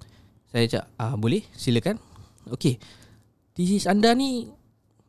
Saya 0.48 0.64
cakap 0.70 0.86
ah 0.96 1.18
boleh 1.18 1.42
silakan. 1.52 1.98
Okey. 2.48 2.78
Thesis 3.52 3.90
anda 3.90 4.14
ni 4.14 4.48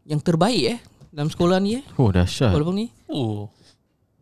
yang 0.08 0.18
terbaik 0.18 0.64
eh 0.64 0.78
dalam 1.12 1.28
sekolah 1.28 1.60
ni 1.60 1.78
eh? 1.78 1.84
Oh 2.00 2.08
dahsyat. 2.08 2.48
Sekolah 2.48 2.72
ni 2.72 2.88
Oh. 3.08 3.52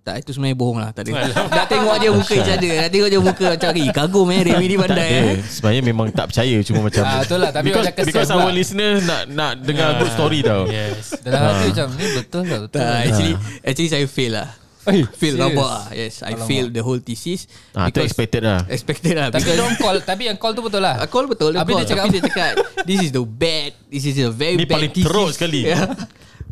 Tak 0.06 0.22
itu 0.22 0.30
sebenarnya 0.30 0.54
bohong 0.54 0.78
lah 0.78 0.94
Tak 0.94 1.02
ada 1.02 1.10
Dah 1.58 1.66
tengok 1.66 1.98
je 1.98 2.08
muka 2.08 2.34
je 2.36 2.52
ada 2.52 2.70
Dah 2.78 2.88
tengok 2.88 3.08
je 3.10 3.18
muka 3.18 3.46
Macam 3.52 3.70
eh 3.74 3.88
kagum 3.90 4.26
eh 4.30 4.40
Remy 4.46 4.64
ni 4.64 4.76
pandai 4.78 5.08
eh 5.10 5.26
Sebenarnya 5.42 5.82
memang 5.82 6.06
tak 6.08 6.30
percaya 6.30 6.56
Cuma 6.62 6.86
macam 6.86 7.02
Ah, 7.02 7.18
betul 7.20 7.38
lah, 7.38 7.50
tapi 7.50 7.66
because, 7.66 7.86
macam 7.90 8.04
because 8.06 8.28
pula. 8.28 8.38
our 8.38 8.50
listener 8.50 8.90
Nak 9.00 9.22
nak 9.28 9.52
dengar 9.60 9.98
good 9.98 10.12
story 10.12 10.40
tau 10.40 10.70
Yes. 10.70 11.10
Dalam 11.26 11.42
hati 11.42 11.64
macam 11.68 11.86
ni 11.92 12.06
betul 12.14 12.42
tak 12.44 12.58
betul. 12.62 12.78
Tak 12.78 12.96
actually 13.02 13.34
Actually 13.60 13.90
saya 13.90 14.06
fail 14.06 14.32
lah 14.32 14.48
Eh, 14.86 15.02
Fail 15.02 15.34
rabak 15.34 15.66
ah. 15.66 15.86
Yes 15.90 16.22
I 16.22 16.38
failed 16.40 16.70
the 16.70 16.78
whole 16.78 17.02
thesis 17.02 17.50
Ah, 17.74 17.90
tu 17.90 17.98
expected 17.98 18.46
lah. 18.46 18.62
Expected 18.70 19.18
lah 19.18 19.34
Tapi 19.34 19.42
dia 19.44 19.58
orang 19.58 19.74
call 19.74 19.98
Tapi 20.00 20.22
yang 20.30 20.38
call 20.38 20.54
tu 20.54 20.62
betul 20.62 20.78
lah 20.78 21.02
Ah, 21.02 21.10
call 21.10 21.26
betul 21.26 21.50
dia 21.50 21.58
Habis 21.58 21.74
call, 21.74 21.82
dia 21.82 21.90
cakap 21.90 22.04
Tapi 22.06 22.14
dia 22.14 22.30
cakap 22.30 22.52
This 22.86 22.98
is 23.00 23.10
the 23.10 23.24
bad 23.26 23.74
This 23.90 24.06
is 24.06 24.14
a 24.16 24.30
very 24.30 24.54
Ni 24.54 24.62
bad 24.62 24.78
paling 24.78 24.94
thesis. 24.94 25.02
teruk 25.04 25.28
sekali. 25.34 25.66
yeah. 25.74 25.90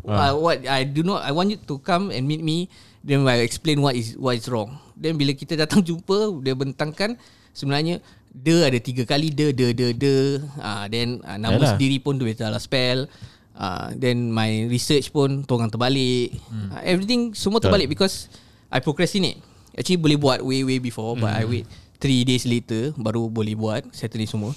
uh, 0.03 0.35
What 0.35 0.67
I 0.67 0.83
do 0.83 1.01
not 1.01 1.23
I 1.23 1.31
want 1.31 1.47
you 1.47 1.59
to 1.63 1.79
come 1.79 2.11
and 2.11 2.27
meet 2.27 2.43
me 2.43 2.67
Then 3.05 3.21
I 3.29 3.45
explain 3.45 3.85
what 3.85 3.93
is 3.93 4.17
what 4.17 4.33
is 4.33 4.49
wrong. 4.49 4.81
Then 4.97 5.13
bila 5.13 5.37
kita 5.37 5.53
datang 5.53 5.85
jumpa 5.87 6.41
Dia 6.41 6.57
bentangkan 6.57 7.13
Sebenarnya 7.53 8.01
De 8.33 8.65
ada 8.65 8.75
tiga 8.81 9.05
kali 9.05 9.29
De 9.29 9.53
de 9.53 9.71
de 9.77 9.87
de. 9.93 10.15
Uh, 10.57 10.89
Then 10.89 11.21
uh, 11.21 11.37
Nama 11.37 11.55
Yalah. 11.55 11.77
sendiri 11.77 12.01
pun 12.01 12.17
Dia 12.17 12.33
salah 12.33 12.57
spell. 12.57 13.05
Uh, 13.53 13.93
Then 13.93 14.33
my 14.33 14.65
research 14.65 15.13
pun 15.13 15.45
Torang 15.45 15.69
terbalik. 15.69 16.33
Uh, 16.49 16.81
Everything 16.81 17.37
Semua 17.37 17.61
terbalik 17.61 17.87
Because 17.87 18.27
I 18.73 18.81
procrastinate. 18.81 19.37
Actually 19.77 20.01
boleh 20.01 20.17
buat 20.17 20.41
Way 20.41 20.65
way 20.65 20.79
before 20.81 21.13
But 21.13 21.37
I 21.37 21.45
wait 21.45 21.69
Three 22.01 22.25
days 22.25 22.43
later 22.43 22.89
Baru 22.97 23.29
boleh 23.29 23.53
buat 23.53 23.85
Settle 23.93 24.19
ni 24.19 24.27
semua 24.27 24.51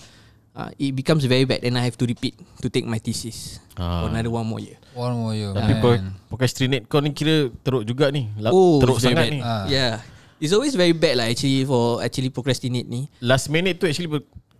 uh, 0.59 0.71
It 0.75 0.91
becomes 0.93 1.23
very 1.23 1.47
bad 1.47 1.63
And 1.63 1.79
I 1.79 1.87
have 1.87 1.95
to 1.95 2.05
repeat 2.05 2.35
To 2.59 2.67
take 2.67 2.83
my 2.85 2.99
thesis 2.99 3.63
Ah. 3.75 4.03
For 4.03 4.11
another 4.11 4.29
one 4.29 4.43
more 4.43 4.59
year 4.59 4.75
One 4.91 5.15
more 5.17 5.31
year 5.33 5.55
Tapi 5.55 5.73
Man. 5.73 5.81
pro, 5.81 5.91
procrastinate 6.29 6.85
kau 6.85 6.99
ni 6.99 7.15
kira 7.15 7.47
teruk 7.63 7.87
juga 7.87 8.11
ni. 8.11 8.27
La, 8.37 8.51
Oh 8.51 8.83
teruk 8.83 8.99
sangat 8.99 9.25
bad. 9.25 9.31
ni. 9.31 9.39
Ah. 9.39 9.71
Yeah 9.71 10.03
It's 10.37 10.51
always 10.51 10.75
very 10.75 10.93
bad 10.93 11.15
lah 11.15 11.31
Actually 11.31 11.63
for 11.63 12.03
Actually 12.03 12.29
procrastinate 12.29 12.85
ni 12.85 13.07
Last 13.19 13.47
minute 13.49 13.79
tu 13.79 13.87
actually 13.87 14.11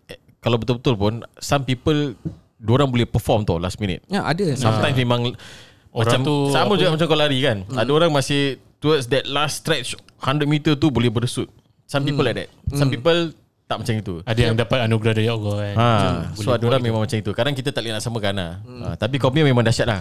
eh, 0.07 0.19
kalau 0.39 0.55
betul-betul 0.57 0.95
pun 0.95 1.15
some 1.37 1.63
people 1.63 2.15
orang 2.61 2.87
boleh 2.87 3.07
perform 3.07 3.43
tau 3.43 3.59
last 3.59 3.79
minute. 3.79 4.03
Ya 4.07 4.23
ada 4.23 4.55
Sometimes 4.55 4.95
memang 4.95 5.35
Orang 5.91 6.05
macam 6.05 6.19
tu 6.23 6.35
sama 6.51 6.75
juga 6.75 6.95
macam 6.95 7.07
kau 7.07 7.19
lari 7.19 7.39
kan. 7.41 7.67
Ada 7.71 7.91
orang 7.91 8.11
masih 8.11 8.59
towards 8.79 9.07
that 9.09 9.27
last 9.27 9.63
stretch 9.63 9.99
100 10.23 10.47
meter 10.47 10.75
tu 10.75 10.91
boleh 10.91 11.11
bersut. 11.11 11.51
Some 11.87 12.05
people 12.05 12.23
like 12.23 12.39
that. 12.39 12.51
Some 12.71 12.87
people 12.87 13.35
tak 13.69 13.77
macam 13.79 13.95
itu. 13.95 14.15
Ada 14.25 14.41
yang 14.43 14.57
dapat 14.57 14.79
anugerah 14.83 15.13
dari 15.13 15.29
Allah 15.29 15.55
kan. 15.55 15.75
Ha, 15.77 15.89
Macam 15.93 16.13
so 16.35 16.49
ada 16.51 16.65
orang 16.65 16.81
memang 16.81 17.01
macam 17.05 17.15
itu. 17.15 17.31
Kadang 17.31 17.53
kita 17.53 17.69
tak 17.69 17.85
boleh 17.85 17.93
nak 17.93 18.01
samakan 18.01 18.35
lah. 18.35 18.53
Ha, 18.65 18.87
tapi 18.97 19.21
kau 19.21 19.29
punya 19.29 19.45
memang 19.45 19.61
dahsyat 19.61 19.85
lah. 19.85 20.01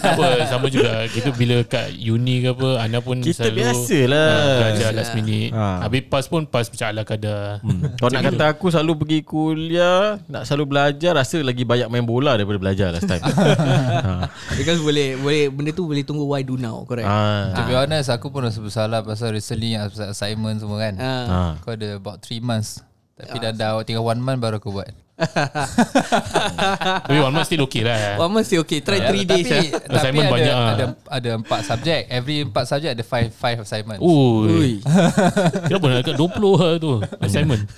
Tak 0.00 0.12
apa 0.14 0.44
sama 0.44 0.68
juga 0.68 1.04
Kita 1.06 1.32
bila 1.32 1.60
kat 1.62 1.88
uni 1.98 2.42
ke 2.42 2.52
apa 2.52 2.68
Ana 2.78 3.00
pun 3.00 3.16
Kita 3.18 3.48
selalu 3.48 3.60
biasalah. 3.62 4.28
ah, 4.28 4.56
Belajar 4.58 4.76
Biasa. 4.86 4.98
last 4.98 5.12
minute 5.14 5.50
Ha. 5.50 5.64
Habis 5.82 6.02
pas 6.04 6.24
pun 6.26 6.42
Pas 6.44 6.64
macam 6.64 6.86
ala 6.86 7.02
kadar 7.02 7.42
Hmm. 7.60 7.80
Kau 7.96 8.08
nak 8.08 8.22
kata 8.22 8.44
aku 8.46 8.66
selalu 8.68 8.92
pergi 8.96 9.18
kuliah, 9.22 10.16
nak 10.26 10.44
selalu 10.44 10.64
belajar, 10.68 11.12
rasa 11.12 11.40
lagi 11.40 11.62
banyak 11.62 11.86
main 11.86 12.02
bola 12.02 12.32
daripada 12.32 12.56
belajar 12.58 12.88
last 12.90 13.04
time. 13.04 13.20
ha. 14.06 14.28
Because 14.54 14.78
boleh 14.78 15.16
boleh 15.16 15.42
Benda 15.48 15.70
tu 15.70 15.84
boleh 15.84 16.00
tunggu 16.00 16.24
Why 16.24 16.40
do 16.40 16.54
now 16.54 16.84
Correct 16.84 17.04
Ha. 17.04 17.52
To 17.52 17.62
be 17.62 17.74
honest 17.74 18.08
Aku 18.08 18.28
pun 18.28 18.42
rasa 18.42 18.58
bersalah 18.58 19.00
Pasal 19.00 19.32
recently 19.32 19.74
Assignment 19.76 20.56
semua 20.56 20.78
kan 20.78 20.94
Ah. 20.96 21.24
Ha. 21.24 21.40
Aku 21.56 21.68
ada 21.70 21.89
about 21.96 22.22
3 22.22 22.38
months 22.38 22.84
Tapi 23.16 23.36
dah 23.40 23.52
dah 23.52 23.70
tinggal 23.82 24.04
1 24.06 24.20
month 24.20 24.38
baru 24.38 24.56
aku 24.62 24.70
buat 24.70 24.88
Tapi 27.04 27.18
one 27.20 27.34
month 27.34 27.48
still 27.52 27.68
okay 27.68 27.84
lah 27.84 28.16
One 28.16 28.32
month 28.32 28.48
still 28.48 28.64
okay 28.64 28.80
Try 28.80 29.04
3 29.04 29.20
days 29.28 29.44
Tapi, 29.44 29.68
lah 29.68 29.80
tapi 29.84 29.96
Assignment 30.00 30.24
ada, 30.24 30.32
banyak 30.32 30.54
ah. 30.56 30.68
ada, 30.72 30.84
ada 31.12 31.30
4 31.44 31.68
subjek 31.68 32.02
Every 32.08 32.36
4 32.48 32.56
subjek 32.56 32.90
ada 32.96 33.04
5 33.04 33.28
5 33.36 33.64
assignment 33.68 33.98
Ui. 34.00 34.80
Kenapa 35.68 35.84
nak 35.92 35.98
dekat 36.00 36.16
20 36.16 36.60
lah 36.60 36.72
tu 36.80 36.92
Assignment 37.20 37.62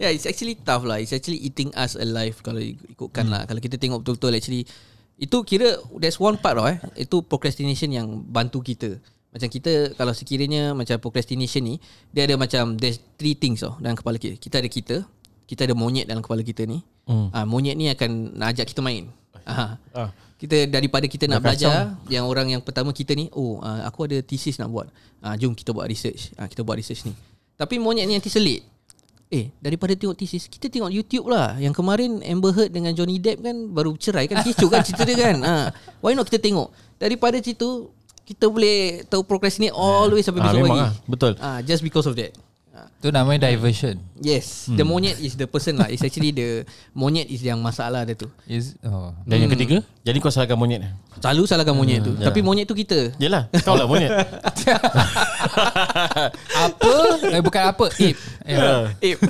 Yeah, 0.00 0.10
it's 0.10 0.24
actually 0.24 0.56
tough 0.56 0.82
lah. 0.82 0.96
It's 0.98 1.12
actually 1.12 1.38
eating 1.44 1.70
us 1.76 1.92
alive 1.92 2.40
kalau 2.40 2.58
ikutkan 2.58 3.28
Hmm. 3.28 3.32
lah. 3.36 3.42
Kalau 3.44 3.60
kita 3.60 3.76
tengok 3.76 4.00
betul-betul 4.00 4.32
actually 4.32 4.62
itu 5.20 5.36
kira 5.44 5.76
there's 6.00 6.16
one 6.16 6.40
part 6.40 6.56
lah 6.56 6.72
eh. 6.72 6.78
Itu 7.04 7.20
procrastination 7.20 7.92
yang 7.92 8.08
bantu 8.24 8.64
kita. 8.64 8.96
Macam 9.30 9.46
kita 9.46 9.94
kalau 9.94 10.10
sekiranya 10.10 10.74
macam 10.74 10.98
procrastination 10.98 11.62
ni 11.62 11.74
dia 12.10 12.26
ada 12.26 12.34
macam 12.34 12.74
there's 12.74 12.98
three 13.14 13.38
things 13.38 13.62
oh 13.62 13.78
dalam 13.78 13.94
kepala 13.94 14.18
kita. 14.18 14.34
Kita 14.34 14.58
ada 14.58 14.66
kita, 14.66 14.96
kita 15.46 15.70
ada 15.70 15.74
monyet 15.78 16.10
dalam 16.10 16.18
kepala 16.18 16.42
kita 16.42 16.66
ni. 16.66 16.82
Hmm. 17.06 17.30
Ah 17.30 17.46
monyet 17.46 17.78
ni 17.78 17.86
akan 17.90 18.34
nak 18.34 18.58
ajak 18.58 18.74
kita 18.74 18.82
main. 18.82 19.06
Ah. 19.46 19.78
Ah. 19.94 20.10
Kita 20.40 20.66
daripada 20.66 21.04
kita 21.04 21.28
nak 21.28 21.42
Dah 21.42 21.52
belajar 21.52 21.74
yang 22.08 22.24
orang 22.24 22.48
yang 22.48 22.62
pertama 22.64 22.90
kita 22.96 23.12
ni 23.14 23.30
oh 23.36 23.60
uh, 23.60 23.86
aku 23.86 24.10
ada 24.10 24.18
thesis 24.18 24.58
nak 24.58 24.72
buat. 24.74 24.90
Ah 25.22 25.38
jom 25.38 25.54
kita 25.54 25.70
buat 25.70 25.86
research. 25.86 26.34
Ah 26.34 26.50
kita 26.50 26.66
buat 26.66 26.74
research 26.74 27.06
ni. 27.06 27.14
Tapi 27.54 27.78
monyet 27.78 28.10
ni 28.10 28.18
nanti 28.18 28.32
selit. 28.32 28.66
Eh 29.30 29.54
daripada 29.62 29.94
tengok 29.94 30.18
thesis 30.18 30.50
kita 30.50 30.66
tengok 30.66 30.90
YouTube 30.90 31.30
lah. 31.30 31.54
Yang 31.62 31.78
kemarin 31.78 32.18
Amber 32.26 32.50
Heard 32.50 32.74
dengan 32.74 32.90
Johnny 32.98 33.22
Depp 33.22 33.46
kan 33.46 33.54
baru 33.70 33.94
cerai 33.94 34.26
kan 34.26 34.42
kecoh 34.42 34.66
kan 34.66 34.82
cerita 34.82 35.06
dia 35.06 35.22
kan. 35.22 35.38
Ha. 35.38 35.54
Why 36.02 36.18
not 36.18 36.26
kita 36.26 36.42
tengok. 36.42 36.74
Daripada 36.98 37.38
situ 37.38 37.94
kita 38.30 38.46
boleh 38.46 39.02
tahu 39.04 39.26
procrastinate 39.26 39.74
all 39.74 40.06
the 40.06 40.14
way 40.14 40.22
sampai 40.22 40.38
Ah, 40.38 40.46
besok 40.46 40.62
pagi. 40.62 40.78
lah. 40.78 40.92
Betul. 41.04 41.32
Ah 41.42 41.58
just 41.60 41.82
because 41.82 42.06
of 42.06 42.14
that. 42.14 42.30
Ah. 42.70 42.86
Tu 43.02 43.10
namanya 43.10 43.50
diversion 43.50 43.98
Yes, 44.16 44.70
the 44.70 44.86
monyet 44.86 45.18
is 45.18 45.34
the 45.34 45.44
person 45.44 45.74
lah. 45.74 45.90
It's 45.90 46.00
actually 46.00 46.30
the 46.30 46.62
monyet 46.92 47.26
is 47.26 47.42
yang 47.42 47.58
masalah 47.58 48.06
dia 48.06 48.14
tu. 48.14 48.30
Is 48.46 48.78
oh. 48.80 49.10
Dan 49.26 49.42
yang 49.42 49.50
ketiga 49.50 49.82
Jadi 50.00 50.16
kau 50.16 50.30
salahkan 50.30 50.54
monyet. 50.54 50.86
Selalu 51.18 51.42
salahkan 51.44 51.74
monyet 51.74 52.06
tu. 52.06 52.14
Tapi 52.14 52.38
monyet 52.40 52.64
tu 52.64 52.72
kita. 52.72 53.10
Yelah, 53.18 53.50
kau 53.60 53.74
lah 53.74 53.90
monyet. 53.90 54.14
Apa? 56.64 56.94
Eh 57.34 57.42
bukan 57.42 57.62
apa 57.66 57.86
Ape 57.90 58.16
eh, 58.46 58.56
Ape. 59.10 59.26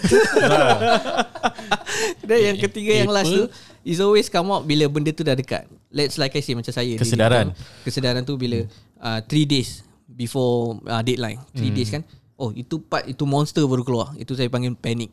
Dan 2.22 2.38
yang 2.38 2.56
ketiga 2.60 2.92
yang 3.02 3.10
last 3.10 3.30
tu 3.30 3.44
is 3.82 3.98
always 3.98 4.28
come 4.28 4.52
out 4.52 4.62
bila 4.62 4.84
benda 4.86 5.10
tu 5.10 5.24
dah 5.24 5.34
dekat. 5.34 5.64
Let's 5.90 6.20
like 6.20 6.36
I 6.36 6.42
say 6.44 6.54
macam 6.54 6.70
saya. 6.70 6.94
Kesedaran. 6.94 7.50
Kesedaran 7.82 8.22
tu 8.22 8.38
bila 8.38 8.62
uh, 9.00 9.20
three 9.24 9.48
days 9.48 9.82
before 10.06 10.78
uh, 10.86 11.00
deadline. 11.00 11.40
Three 11.56 11.72
days 11.72 11.88
kan. 11.90 12.04
Oh 12.40 12.52
itu 12.56 12.80
part 12.80 13.04
itu 13.08 13.24
monster 13.24 13.64
baru 13.64 13.84
keluar. 13.84 14.12
Itu 14.16 14.36
saya 14.36 14.48
panggil 14.52 14.76
panic. 14.76 15.12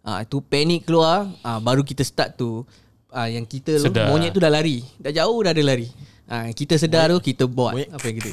Ah 0.00 0.20
uh, 0.20 0.28
itu 0.28 0.40
panic 0.40 0.88
keluar 0.88 1.28
uh, 1.44 1.60
baru 1.60 1.84
kita 1.84 2.04
start 2.04 2.40
tu 2.40 2.64
uh, 3.12 3.28
yang 3.28 3.44
kita 3.44 3.80
tu 3.80 3.88
Sedar. 3.92 4.08
monyet 4.08 4.32
tu 4.32 4.40
dah 4.40 4.52
lari. 4.52 4.84
Dah 4.96 5.12
jauh 5.12 5.38
dah 5.44 5.52
ada 5.52 5.62
lari. 5.64 5.88
Ah 6.24 6.48
uh, 6.48 6.56
kita 6.56 6.80
sedar 6.80 7.12
tu 7.12 7.20
kita 7.20 7.44
buat 7.44 7.76
apa 7.76 8.04
yang 8.08 8.16
kita. 8.20 8.32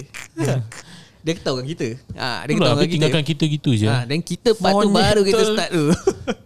dia 1.28 1.34
tahu 1.44 1.60
kan 1.60 1.66
kita. 1.68 1.88
Ah 2.16 2.24
uh, 2.24 2.40
dia 2.48 2.54
Itulah 2.56 2.68
tahu 2.72 2.76
Habis 2.76 2.80
kan 2.80 2.88
kita. 2.88 2.96
tinggalkan 2.96 3.24
kita 3.24 3.44
gitu 3.52 3.70
je 3.76 3.88
dan 3.88 4.20
kita 4.24 4.50
part 4.56 4.74
tu 4.80 4.88
Monyet 4.88 5.04
baru 5.04 5.22
kita 5.28 5.44
start 5.44 5.70
tu. 5.72 5.86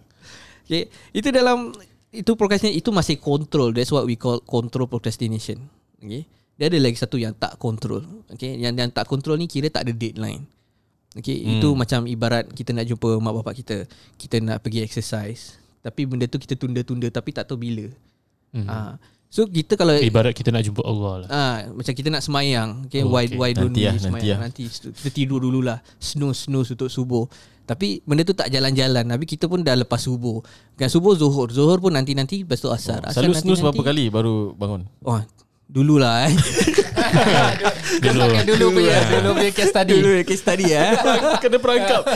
okay. 0.65 0.83
Itu 1.13 1.29
dalam 1.29 1.74
itu 2.12 2.31
procrastination 2.36 2.77
itu 2.77 2.89
masih 2.89 3.15
control. 3.17 3.74
That's 3.74 3.89
what 3.89 4.05
we 4.05 4.17
call 4.17 4.41
control 4.41 4.86
procrastination. 4.86 5.65
Okay. 6.01 6.25
Dia 6.55 6.70
ada 6.70 6.77
lagi 6.77 6.96
satu 6.96 7.17
yang 7.17 7.34
tak 7.34 7.58
control. 7.58 8.03
Okay. 8.29 8.55
Yang 8.55 8.74
yang 8.77 8.91
tak 8.91 9.05
control 9.05 9.36
ni 9.36 9.46
kira 9.46 9.67
tak 9.67 9.88
ada 9.88 9.93
deadline. 9.93 10.46
Okay. 11.12 11.41
Hmm. 11.41 11.58
Itu 11.58 11.74
macam 11.74 12.05
ibarat 12.05 12.48
kita 12.51 12.72
nak 12.72 12.86
jumpa 12.86 13.17
mak 13.17 13.34
bapak 13.41 13.53
kita. 13.60 13.77
Kita 14.15 14.39
nak 14.39 14.62
pergi 14.62 14.79
exercise. 14.81 15.58
Tapi 15.81 16.05
benda 16.05 16.29
tu 16.29 16.38
kita 16.38 16.53
tunda-tunda 16.53 17.10
tapi 17.10 17.34
tak 17.34 17.50
tahu 17.50 17.58
bila. 17.58 17.89
Hmm. 18.53 18.67
Ha. 18.67 18.77
So 19.31 19.48
kita 19.48 19.79
kalau 19.79 19.96
Ibarat 19.96 20.36
kita 20.36 20.51
nak 20.51 20.60
jumpa 20.60 20.84
Allah 20.84 21.24
lah 21.24 21.27
Ah, 21.31 21.58
macam 21.72 21.96
kita 21.96 22.12
nak 22.12 22.20
semayang. 22.20 22.84
Okay, 22.86 23.00
Oh, 23.01 23.15
why 23.15 23.24
okay. 23.24 23.39
why 23.39 23.50
don't 23.55 23.72
Nanti 23.72 23.79
we 23.79 23.88
lah, 23.88 23.96
semayang? 23.96 24.39
nanti 24.43 24.67
lah. 24.67 24.72
Nanti, 24.75 24.91
kita 24.91 25.10
tidur 25.10 25.39
dululah. 25.39 25.79
Snooze 25.98 26.51
snooze 26.51 26.75
untuk 26.75 26.91
subuh. 26.91 27.25
Tapi 27.63 28.03
benda 28.03 28.27
tu 28.27 28.36
tak 28.36 28.51
jalan-jalan. 28.51 29.08
Tapi 29.08 29.24
kita 29.24 29.48
pun 29.48 29.63
dah 29.63 29.79
lepas 29.79 30.03
subuh. 30.03 30.43
Kan 30.75 30.91
subuh 30.91 31.15
zuhur. 31.15 31.48
Zuhur 31.48 31.79
pun 31.79 31.96
nanti-nanti 31.96 32.43
lepas 32.43 32.60
tu 32.60 32.67
asar. 32.67 33.00
asar 33.08 33.24
Selalu 33.24 33.34
snooze 33.34 33.63
nanti-nanti. 33.63 33.63
berapa 33.72 33.81
kali 33.88 34.03
baru 34.12 34.36
bangun? 34.51 34.81
Oh, 35.01 35.24
dululah 35.71 36.27
eh. 36.27 36.33
Kau 38.01 38.13
pakai 38.13 38.45
dulu 38.45 38.71
punya 38.71 38.97
Dulu 39.03 39.29
punya 39.35 39.51
case 39.51 39.69
study 39.69 39.93
Dulu 39.93 40.07
punya 40.11 40.23
case 40.23 40.41
study 40.41 40.65
eh. 40.69 40.91
Kena 41.43 41.57
perangkap. 41.57 42.01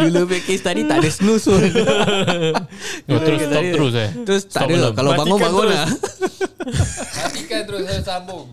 Dulu 0.00 0.18
punya 0.26 0.42
case 0.42 0.60
study 0.60 0.80
tak 0.84 0.96
ada 1.00 1.10
snooze 1.10 1.44
pun. 1.44 1.62
oh, 3.10 3.18
Terus 3.20 3.38
stop 3.40 3.52
study. 3.52 3.68
terus 3.70 3.92
eh 3.94 4.10
Terus 4.24 4.42
tak 4.44 4.50
Stop 4.54 4.66
ada. 4.66 4.74
alarm. 4.76 4.92
Kalau 4.94 5.10
bangun 5.12 5.28
Matikan 5.28 5.44
bangun 5.44 5.64
terus. 5.64 5.74
lah. 5.74 5.88
Matikan 7.20 7.60
terus 7.64 7.82
saya 7.84 8.00
sambung 8.02 8.44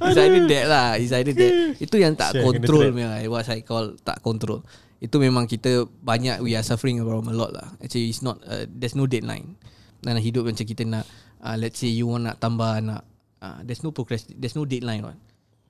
It's 0.00 0.18
either 0.18 0.42
that 0.46 0.64
lah 0.66 0.86
It's 0.96 1.12
either 1.12 1.32
that 1.32 1.52
Itu 1.78 1.94
yang 1.96 2.12
tak 2.14 2.28
Sial, 2.32 2.40
kena 2.40 2.46
control 2.62 2.80
punya 2.90 3.08
What 3.26 3.46
I 3.48 3.60
call 3.60 3.84
tak 3.98 4.16
control 4.20 4.58
Itu 4.98 5.16
memang 5.18 5.44
kita 5.44 5.84
Banyak 6.00 6.40
we 6.40 6.54
are 6.54 6.62
suffering 6.62 6.98
from 7.00 7.26
a 7.26 7.34
lot 7.34 7.50
lah 7.50 7.66
Actually 7.78 8.08
it's 8.08 8.20
not 8.20 8.38
uh, 8.44 8.64
There's 8.66 8.94
no 8.94 9.04
deadline 9.04 9.54
Dalam 10.00 10.18
hidup 10.18 10.44
macam 10.44 10.64
kita 10.64 10.82
nak 10.84 11.04
uh, 11.42 11.56
Let's 11.58 11.80
say 11.80 11.92
you 11.92 12.08
want 12.08 12.28
nak 12.28 12.38
tambah 12.38 12.80
anak 12.80 13.02
uh, 13.42 13.58
There's 13.64 13.82
no 13.82 13.90
progress 13.90 14.28
There's 14.28 14.54
no 14.54 14.64
deadline 14.68 15.04
one. 15.04 15.18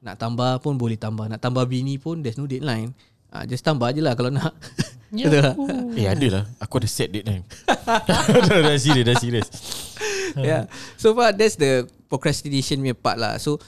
Nak 0.04 0.16
tambah 0.20 0.60
pun 0.64 0.76
boleh 0.76 0.96
tambah 0.96 1.28
Nak 1.30 1.40
tambah 1.40 1.64
bini 1.66 1.96
pun 1.96 2.20
There's 2.20 2.38
no 2.40 2.48
deadline 2.48 2.92
uh, 3.32 3.44
Just 3.46 3.64
tambah 3.66 3.92
je 3.92 4.00
lah 4.00 4.16
Kalau 4.16 4.32
nak 4.32 4.56
Betul 5.10 5.42
tak? 5.42 5.56
Eh 5.98 6.06
ada 6.06 6.26
lah 6.30 6.44
Aku 6.62 6.78
ada 6.78 6.86
set 6.86 7.10
date 7.10 7.26
time 7.26 7.42
dah, 8.46 8.78
serius 8.78 9.04
Dah 9.04 9.16
serius 9.18 9.48
yeah. 10.38 10.70
So 10.94 11.14
far 11.14 11.34
that's 11.34 11.58
the 11.58 11.86
procrastination 12.06 12.82
punya 12.82 12.94
part 12.94 13.16
lah. 13.18 13.38
So 13.42 13.58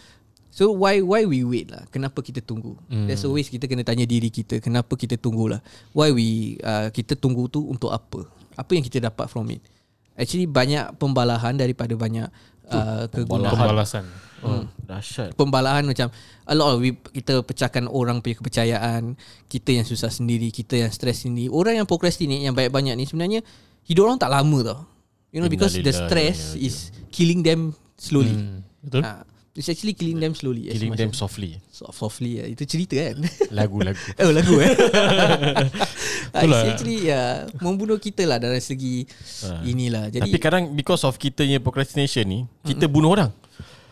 so 0.52 0.70
why 0.74 1.02
why 1.02 1.26
we 1.26 1.42
wait 1.42 1.70
lah? 1.70 1.86
Kenapa 1.90 2.22
kita 2.22 2.42
tunggu? 2.42 2.78
Mm. 2.90 3.10
There's 3.10 3.24
always 3.26 3.50
kita 3.50 3.66
kena 3.66 3.82
tanya 3.82 4.06
diri 4.06 4.28
kita, 4.30 4.58
kenapa 4.62 4.94
kita 4.94 5.18
tunggu 5.18 5.50
lah? 5.50 5.60
Why 5.94 6.14
we 6.14 6.58
uh, 6.62 6.90
kita 6.92 7.18
tunggu 7.18 7.48
tu 7.50 7.64
untuk 7.66 7.90
apa? 7.90 8.26
Apa 8.54 8.70
yang 8.76 8.84
kita 8.84 9.02
dapat 9.02 9.26
from 9.32 9.48
it? 9.50 9.62
Actually 10.22 10.46
banyak 10.46 10.94
pembalahan 11.02 11.58
daripada 11.58 11.92
banyak 11.98 12.30
uh, 12.70 13.10
kegunaan. 13.10 13.58
Pembalasan. 13.58 14.06
Oh, 14.42 14.66
dahsyat. 14.90 15.38
Pembalahan 15.38 15.86
macam 15.86 16.10
A 16.50 16.54
lot 16.58 16.74
of 16.74 16.82
we, 16.82 16.98
Kita 16.98 17.46
pecahkan 17.46 17.86
orang 17.86 18.18
punya 18.26 18.42
kepercayaan 18.42 19.14
Kita 19.46 19.70
yang 19.70 19.86
susah 19.86 20.10
sendiri 20.10 20.50
Kita 20.50 20.74
yang 20.74 20.90
stres 20.90 21.22
sendiri. 21.22 21.46
Orang 21.46 21.78
yang 21.78 21.86
procrastinate 21.86 22.42
Yang 22.42 22.58
banyak-banyak 22.58 22.98
ni 22.98 23.06
sebenarnya 23.06 23.46
Hidup 23.86 24.10
orang 24.10 24.18
tak 24.18 24.34
lama 24.34 24.58
tau. 24.66 24.80
You 25.30 25.38
know 25.38 25.46
because 25.46 25.78
the 25.78 25.86
Innalillahi 25.86 26.10
stress 26.10 26.38
wa 26.42 26.58
inna 26.58 26.66
is 26.66 26.76
Killing 27.14 27.40
them 27.46 27.60
slowly. 28.02 28.34
Hmm, 28.34 28.66
betul? 28.82 29.02
ha, 29.06 29.22
It's 29.52 29.68
actually 29.68 29.92
killing 29.92 30.16
them 30.16 30.32
slowly 30.32 30.72
Killing 30.72 30.96
them 30.96 31.12
softly. 31.12 31.60
Soft, 31.68 32.00
softly 32.00 32.40
ya. 32.40 32.48
Itu 32.48 32.64
cerita 32.64 32.96
kan 32.96 33.20
Lagu-lagu. 33.60 34.00
Oh 34.24 34.32
lagu 34.32 34.56
eh 34.64 34.72
Itulah. 36.32 36.48
It's 36.48 36.64
actually 36.72 37.12
ya 37.12 37.44
Membunuh 37.60 38.00
kita 38.00 38.24
lah 38.24 38.40
Dari 38.40 38.64
segi 38.64 39.04
Inilah 39.68 40.08
Jadi 40.08 40.32
Tapi 40.32 40.38
kadang 40.40 40.72
because 40.72 41.04
of 41.04 41.20
kita 41.20 41.44
punya 41.44 41.60
procrastination 41.60 42.24
ni, 42.24 42.40
kita 42.64 42.88
bunuh 42.88 43.12
orang. 43.12 43.28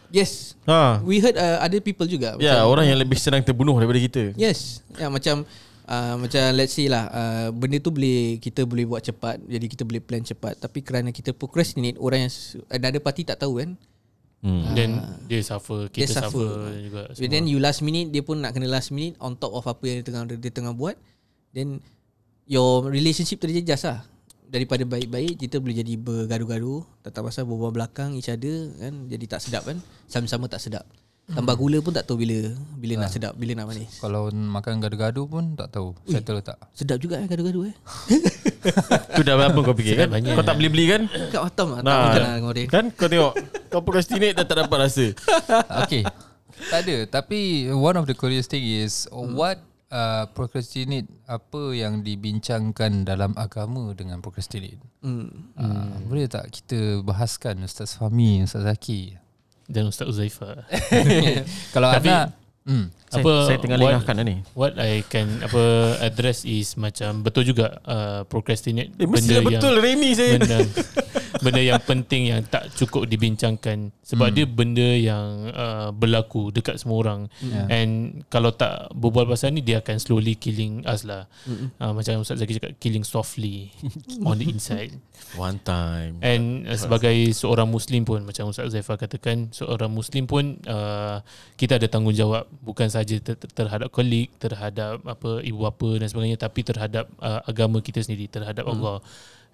Yes 0.09 0.57
Ha. 0.65 1.05
We 1.05 1.21
heard 1.21 1.37
uh, 1.37 1.61
other 1.61 1.85
people 1.85 2.09
juga 2.09 2.41
Ya, 2.41 2.65
orang 2.65 2.89
yang 2.89 2.97
lebih 2.97 3.21
senang 3.21 3.45
terbunuh 3.45 3.77
daripada 3.77 4.01
kita. 4.01 4.23
Yes 4.41 4.81
ya, 4.97 5.13
Macam 5.13 5.45
uh, 5.85 6.15
Macam 6.17 6.43
let's 6.57 6.73
say 6.73 6.89
lah 6.89 7.05
uh, 7.13 7.49
Benda 7.53 7.77
tu 7.85 7.93
boleh 7.93 8.41
Kita 8.41 8.65
boleh 8.65 8.89
buat 8.89 9.05
cepat 9.05 9.45
Jadi 9.45 9.67
kita 9.69 9.85
boleh 9.85 10.01
plan 10.01 10.25
cepat 10.25 10.57
Tapi 10.57 10.81
kerana 10.81 11.13
kita 11.13 11.37
procrastinate 11.37 12.01
Orang 12.01 12.25
yang 12.25 12.33
Another 12.73 13.05
party 13.05 13.29
tak 13.29 13.45
tahu 13.45 13.61
kan 13.61 13.77
Hmm. 14.41 14.73
Then 14.73 14.91
dia 15.29 15.45
suffer, 15.45 15.93
Dia 15.93 16.09
kita 16.09 16.25
suffer. 16.25 16.49
suffer, 16.49 16.81
juga. 16.81 17.03
But 17.13 17.29
then 17.29 17.45
you 17.45 17.61
last 17.61 17.85
minute 17.85 18.09
Dia 18.09 18.25
pun 18.25 18.41
nak 18.41 18.57
kena 18.57 18.73
last 18.73 18.89
minute 18.89 19.21
On 19.21 19.37
top 19.37 19.53
of 19.53 19.69
apa 19.69 19.85
yang 19.85 20.01
dia 20.01 20.07
tengah, 20.09 20.25
dia 20.33 20.49
tengah 20.49 20.73
buat 20.73 20.97
Then 21.53 21.85
Your 22.49 22.89
relationship 22.89 23.37
terjejas 23.37 23.85
lah 23.85 24.01
Daripada 24.49 24.89
baik-baik 24.89 25.37
Kita 25.45 25.61
boleh 25.61 25.85
jadi 25.85 25.93
bergaduh-gaduh 26.01 27.05
Tak 27.05 27.21
tahu 27.21 27.29
pasal 27.29 27.45
berbual 27.45 27.69
belakang 27.69 28.17
each 28.17 28.33
other 28.33 28.73
kan 28.81 29.13
Jadi 29.13 29.25
tak 29.29 29.45
sedap 29.45 29.69
kan 29.69 29.77
Sama-sama 30.09 30.49
tak 30.49 30.65
sedap 30.65 30.89
Tambah 31.31 31.55
gula 31.55 31.79
pun 31.79 31.95
tak 31.95 32.05
tahu 32.11 32.27
bila 32.27 32.55
Bila 32.75 33.07
nak 33.07 33.11
sedap 33.15 33.33
Bila 33.39 33.55
nak 33.55 33.71
manis 33.71 34.03
Kalau 34.03 34.31
makan 34.35 34.83
gado-gado 34.83 35.31
pun 35.31 35.55
tak 35.55 35.71
tahu 35.71 35.95
settle 36.11 36.43
tak. 36.43 36.59
Sedap 36.75 36.99
juga 36.99 37.23
eh 37.23 37.27
gaduh-gaduh 37.31 37.71
eh 37.71 37.75
Tu 39.17 39.23
dah 39.23 39.35
berapa 39.39 39.59
kau 39.63 39.73
fikir 39.73 40.05
kan? 40.05 40.09
banyak. 40.11 40.35
Kau 40.35 40.45
tak 40.45 40.57
beli-beli 40.59 40.85
kan? 40.91 41.03
Kat 41.31 41.41
Batam 41.49 41.67
lah 41.73 41.81
Tak 41.81 41.87
Nah, 41.87 42.01
makan 42.03 42.23
lah 42.23 42.67
kan 42.67 42.85
kau 42.93 43.09
tengok 43.09 43.33
kau 43.71 43.81
procrastinate 43.87 44.35
dah 44.35 44.45
tak 44.45 44.67
dapat 44.67 44.79
rasa. 44.91 45.07
okay. 45.87 46.03
tak 46.69 46.83
ada. 46.85 46.97
Tapi 47.07 47.71
one 47.71 47.97
of 47.97 48.05
the 48.11 48.17
curious 48.19 48.51
thing 48.51 48.67
is 48.67 49.07
what 49.15 49.63
uh, 49.95 50.27
procrastinate 50.35 51.07
apa 51.31 51.71
yang 51.73 52.03
dibincangkan 52.03 53.07
dalam 53.07 53.33
agama 53.39 53.95
dengan 53.95 54.19
procrastinate. 54.19 54.83
hmm. 55.07 55.55
Uh, 55.55 55.95
boleh 56.11 56.27
tak 56.27 56.51
kita 56.51 57.01
bahaskan 57.07 57.63
Ustaz 57.63 57.95
Fahmi, 57.95 58.43
Ustaz 58.43 58.67
Zaki? 58.67 59.15
Dan 59.71 59.87
Ustaz 59.87 60.05
Uzaifa. 60.05 60.67
Kalau 61.75 61.89
Tapi- 61.95 62.11
anak 62.11 62.35
hmm. 62.67 62.87
Saya, 63.11 63.27
Apa 63.27 63.33
saya 63.43 63.59
tengah 63.59 63.75
what- 63.75 63.91
lengahkan 63.91 64.15
ni. 64.23 64.37
What 64.55 64.75
I 64.77 65.03
can 65.03 65.43
apa 65.43 65.63
address 65.99 66.47
is 66.47 66.75
macam 66.75 67.23
betul 67.23 67.43
juga 67.43 67.83
uh, 67.83 68.23
procrastinate 68.23 68.95
Eh, 68.95 69.07
mesti 69.07 69.31
dah 69.33 69.43
betul 69.43 69.79
Remy 69.79 70.11
saya. 70.15 70.39
benda 70.39 70.59
benda 71.41 71.61
yang 71.61 71.83
penting 71.83 72.33
yang 72.33 72.41
tak 72.47 72.73
cukup 72.77 73.09
dibincangkan 73.09 73.93
sebab 74.05 74.29
hmm. 74.31 74.37
dia 74.37 74.47
benda 74.47 74.89
yang 74.97 75.51
uh, 75.53 75.89
berlaku 75.91 76.53
dekat 76.55 76.81
semua 76.81 76.99
orang 77.03 77.21
Yeah. 77.41 77.67
and 77.73 78.23
kalau 78.29 78.53
tak 78.53 78.93
berbual 78.93 79.25
pasal 79.25 79.51
ni 79.51 79.65
dia 79.65 79.81
akan 79.81 79.97
slowly 79.97 80.37
killing 80.37 80.85
us 80.85 81.09
lah 81.09 81.25
uh, 81.81 81.93
macam 81.97 82.21
Ustaz 82.21 82.39
Zaki 82.39 82.61
cakap 82.61 82.73
killing 82.79 83.03
softly 83.03 83.73
on 84.29 84.37
the 84.39 84.47
inside 84.47 84.95
One 85.39 85.63
time. 85.63 86.19
And 86.25 86.67
uh, 86.67 86.75
sebagai 86.75 87.15
seorang 87.31 87.71
Muslim 87.71 88.03
pun 88.03 88.27
macam 88.27 88.51
Ustaz 88.51 88.75
Zaifah 88.75 88.99
katakan 88.99 89.55
seorang 89.55 89.93
Muslim 89.93 90.27
pun 90.27 90.59
uh, 90.67 91.23
kita 91.55 91.79
ada 91.79 91.87
tanggungjawab 91.87 92.51
bukan 92.65 92.91
saja 92.91 93.15
ter- 93.23 93.39
ter- 93.39 93.53
terhadap 93.55 93.95
kolik, 93.95 94.35
terhadap 94.43 94.99
apa 95.07 95.39
ibu 95.47 95.63
bapa 95.63 96.03
dan 96.03 96.11
sebagainya 96.11 96.39
tapi 96.41 96.67
terhadap 96.67 97.07
uh, 97.23 97.47
agama 97.47 97.79
kita 97.79 98.03
sendiri, 98.03 98.27
terhadap 98.27 98.67
hmm. 98.67 98.73
Allah. 98.75 98.97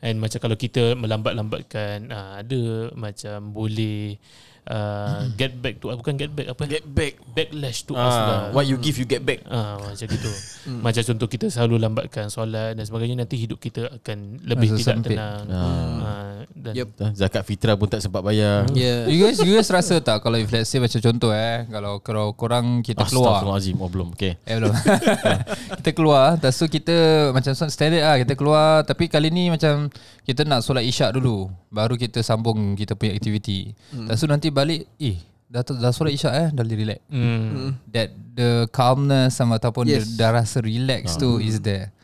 And 0.05 0.21
macam 0.21 0.39
kalau 0.39 0.57
kita 0.61 0.93
melambat-lambatkan 0.99 2.13
uh, 2.13 2.33
ada 2.45 2.93
macam 2.93 3.57
boleh 3.57 4.21
uh, 4.67 5.27
get 5.35 5.55
back 5.57 5.79
to 5.79 5.91
bukan 5.93 6.15
get 6.15 6.31
back 6.31 6.51
apa 6.51 6.63
Get 6.67 6.85
back. 6.85 7.19
backlash 7.33 7.83
to 7.83 7.93
us 7.93 8.13
lah. 8.13 8.29
Ah, 8.29 8.43
what 8.51 8.65
you 8.65 8.77
give 8.77 8.97
you 8.97 9.05
get 9.05 9.23
back. 9.23 9.43
Ah 9.47 9.79
macam 9.79 10.07
gitu. 10.07 10.31
macam 10.85 11.03
contoh 11.05 11.29
kita 11.29 11.47
selalu 11.47 11.75
lambatkan 11.79 12.27
solat 12.27 12.75
dan 12.75 12.83
sebagainya 12.83 13.23
nanti 13.23 13.37
hidup 13.37 13.57
kita 13.57 13.89
akan 13.93 14.43
lebih 14.43 14.73
Rasa 14.73 14.79
tidak 14.79 14.95
sempit. 14.99 15.17
tenang. 15.17 15.43
Ah. 15.49 15.65
Ah, 16.03 16.37
dan 16.53 16.73
Yep. 16.75 16.89
Zakat 17.15 17.43
fitrah 17.43 17.75
pun 17.75 17.87
tak 17.87 18.03
sempat 18.03 18.21
bayar. 18.21 18.67
Yeah 18.73 19.07
You 19.11 19.23
guys, 19.23 19.39
you 19.39 19.53
guys 19.53 19.69
rasa 19.69 19.99
tak 19.99 20.21
kalau 20.21 20.37
if 20.37 20.51
let's 20.51 20.67
say 20.67 20.79
macam 20.79 20.99
contoh 20.99 21.31
eh 21.31 21.65
kalau 21.69 22.01
kalau 22.01 22.27
korang 22.33 22.81
kita 22.81 23.07
keluar 23.07 23.39
Astaghfirullahalazim. 23.41 23.77
Oh 23.79 23.89
belum. 23.89 24.09
Okay. 24.13 24.37
Eh 24.43 24.57
belum 24.57 24.73
Kita 25.81 25.91
keluar 25.93 26.37
Lepas 26.39 26.57
tu 26.57 26.67
kita 26.67 26.95
Macam 27.31 27.53
standard 27.53 28.01
lah 28.01 28.17
Kita 28.17 28.33
keluar 28.33 28.83
Tapi 28.83 29.07
kali 29.07 29.29
ni 29.29 29.49
macam 29.49 29.91
Kita 30.23 30.43
nak 30.43 30.63
solat 30.63 30.83
isyak 30.83 31.13
dulu 31.13 31.47
Baru 31.69 31.95
kita 31.95 32.21
sambung 32.21 32.75
Kita 32.75 32.97
punya 32.97 33.13
aktiviti 33.13 33.71
hmm. 33.93 34.09
Lepas 34.09 34.19
tu 34.19 34.27
nanti 34.27 34.49
balik 34.57 34.89
Eh 34.97 35.21
Dah, 35.47 35.63
dah 35.63 35.93
solat 35.95 36.17
isyak 36.17 36.35
eh 36.35 36.49
Dah 36.51 36.65
boleh 36.65 36.79
relax 36.81 37.01
Hmm. 37.13 37.77
That 37.93 38.11
the 38.35 38.67
calmness 38.73 39.37
sama 39.37 39.61
Ataupun 39.61 39.87
yes. 39.87 40.17
Dah 40.17 40.33
rasa 40.33 40.65
relax 40.65 41.21
tu 41.21 41.37
Is 41.39 41.61
there 41.61 41.95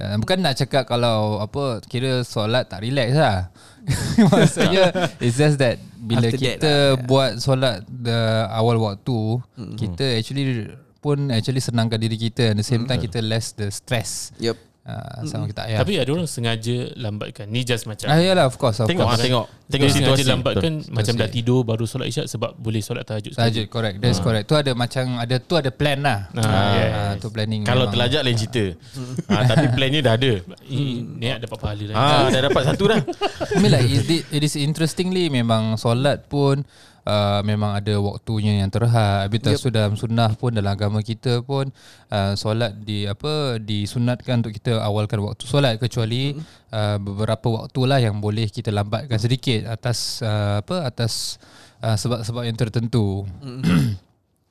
Uh, 0.00 0.16
bukan 0.22 0.38
nak 0.40 0.54
cakap 0.56 0.88
kalau 0.88 1.42
apa 1.42 1.82
kira 1.84 2.24
solat 2.24 2.70
tak 2.70 2.86
relax 2.86 3.10
lah. 3.10 3.52
Maksudnya 4.32 4.94
it's 5.18 5.34
just 5.34 5.58
that 5.58 5.82
bila 5.98 6.30
After 6.30 6.38
that 6.38 6.40
kita 6.40 6.72
lah, 6.72 6.80
yeah. 6.94 7.04
buat 7.10 7.30
solat 7.42 7.76
the 7.90 8.46
awal 8.54 8.78
waktu 8.78 9.42
mm-hmm. 9.42 9.76
kita 9.76 10.06
actually 10.16 10.72
pun 11.02 11.28
actually 11.34 11.60
senangkan 11.60 11.98
diri 11.98 12.16
kita 12.16 12.54
and 12.54 12.62
the 12.62 12.66
same 12.66 12.86
time 12.86 13.02
kita 13.02 13.18
less 13.18 13.52
the 13.52 13.66
stress. 13.68 14.30
Yep 14.38 14.69
Uh, 14.80 15.22
sama 15.22 15.44
kita 15.44 15.68
ya. 15.68 15.76
Tapi 15.76 15.92
ada 15.94 16.08
orang 16.08 16.24
sengaja 16.24 16.88
lambatkan. 16.96 17.46
Ni 17.46 17.62
just 17.62 17.84
macam 17.84 18.08
ah 18.08 18.16
yalah 18.16 18.48
of 18.48 18.56
course 18.56 18.80
of 18.80 18.88
Tengok 18.88 19.04
ah, 19.04 19.12
course. 19.12 19.20
tengok. 19.20 19.46
dia 19.46 19.70
Tengok 19.70 19.86
sengaja 19.86 20.00
situasi. 20.16 20.24
lambatkan 20.26 20.72
Betul. 20.80 20.94
macam 20.96 21.12
dah 21.14 21.28
tidur 21.28 21.60
baru 21.62 21.84
solat 21.84 22.06
isyak 22.06 22.26
sebab 22.26 22.50
boleh 22.54 22.80
solat 22.80 23.04
tahajud. 23.04 23.32
Tahajud 23.32 23.68
correct. 23.68 23.96
That's 23.98 24.18
correct. 24.18 24.48
Tu 24.48 24.56
ada 24.56 24.72
macam 24.72 25.04
ada 25.14 25.36
tu 25.36 25.54
ada 25.54 25.68
plan 25.68 26.00
lah. 26.00 26.32
Ah, 26.32 26.40
Ah, 26.40 26.72
yes. 26.72 26.90
ah, 26.90 27.12
tu 27.18 27.28
planning. 27.28 27.60
Kalau 27.62 27.84
memang. 27.84 27.92
terlajak 27.92 28.20
lain 28.24 28.36
cerita. 28.36 28.64
ah, 29.28 29.42
tapi 29.44 29.66
plannya 29.70 30.00
dah 30.00 30.14
ada. 30.16 30.32
Ini 30.64 30.84
niat 31.14 31.38
dapat 31.40 31.58
pahala 31.60 31.84
lah. 31.84 31.94
Ah, 31.94 32.26
dah 32.26 32.40
dapat 32.42 32.62
satu 32.66 32.84
dah. 32.88 33.00
I 33.46 33.58
mean 33.60 33.70
like 33.70 33.84
it, 33.84 34.08
it, 34.08 34.22
it 34.32 34.42
is 34.42 34.56
interestingly 34.56 35.28
memang 35.28 35.76
solat 35.76 36.24
pun 36.24 36.64
uh, 37.06 37.40
memang 37.46 37.76
ada 37.76 37.94
waktunya 38.00 38.60
yang 38.60 38.70
terhad. 38.72 39.28
Habis 39.28 39.40
yep. 39.46 39.60
tu 39.60 39.70
dalam 39.72 39.94
sunnah 39.96 40.32
pun 40.36 40.52
dalam 40.52 40.72
agama 40.72 41.00
kita 41.00 41.40
pun 41.44 41.70
uh, 42.12 42.32
solat 42.36 42.76
di 42.82 43.06
apa 43.08 43.60
disunatkan 43.60 44.44
untuk 44.44 44.56
kita 44.56 44.80
awalkan 44.80 45.20
waktu 45.24 45.44
solat 45.46 45.76
kecuali 45.80 46.36
uh, 46.72 46.96
beberapa 47.00 47.64
waktu 47.64 47.80
lah 47.86 47.98
yang 48.02 48.18
boleh 48.18 48.48
kita 48.48 48.72
lambatkan 48.74 49.16
sedikit 49.16 49.68
atas 49.70 50.20
uh, 50.24 50.60
apa 50.60 50.86
atas 50.86 51.40
uh, 51.84 51.96
sebab-sebab 51.96 52.42
yang 52.44 52.56
tertentu. 52.56 53.24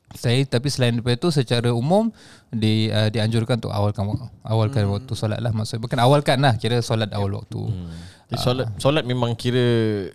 Saya 0.09 0.41
tapi 0.41 0.73
selain 0.73 0.97
daripada 0.97 1.21
itu 1.21 1.29
secara 1.29 1.69
umum 1.69 2.09
di 2.49 2.89
uh, 2.89 3.13
dianjurkan 3.13 3.61
untuk 3.61 3.69
awalkan 3.69 4.09
wak- 4.09 4.33
awalkan 4.41 4.89
hmm. 4.89 4.93
waktu 4.97 5.13
solat 5.13 5.37
lah 5.37 5.53
maksud 5.53 5.77
bukan 5.77 6.01
awalkan 6.01 6.41
lah 6.41 6.57
kira 6.57 6.81
solat 6.81 7.13
awal 7.13 7.37
waktu. 7.37 7.61
Hmm. 7.61 7.93
Jadi 8.33 8.41
solat 8.41 8.67
solat 8.81 9.05
memang 9.05 9.37
kira 9.37 10.09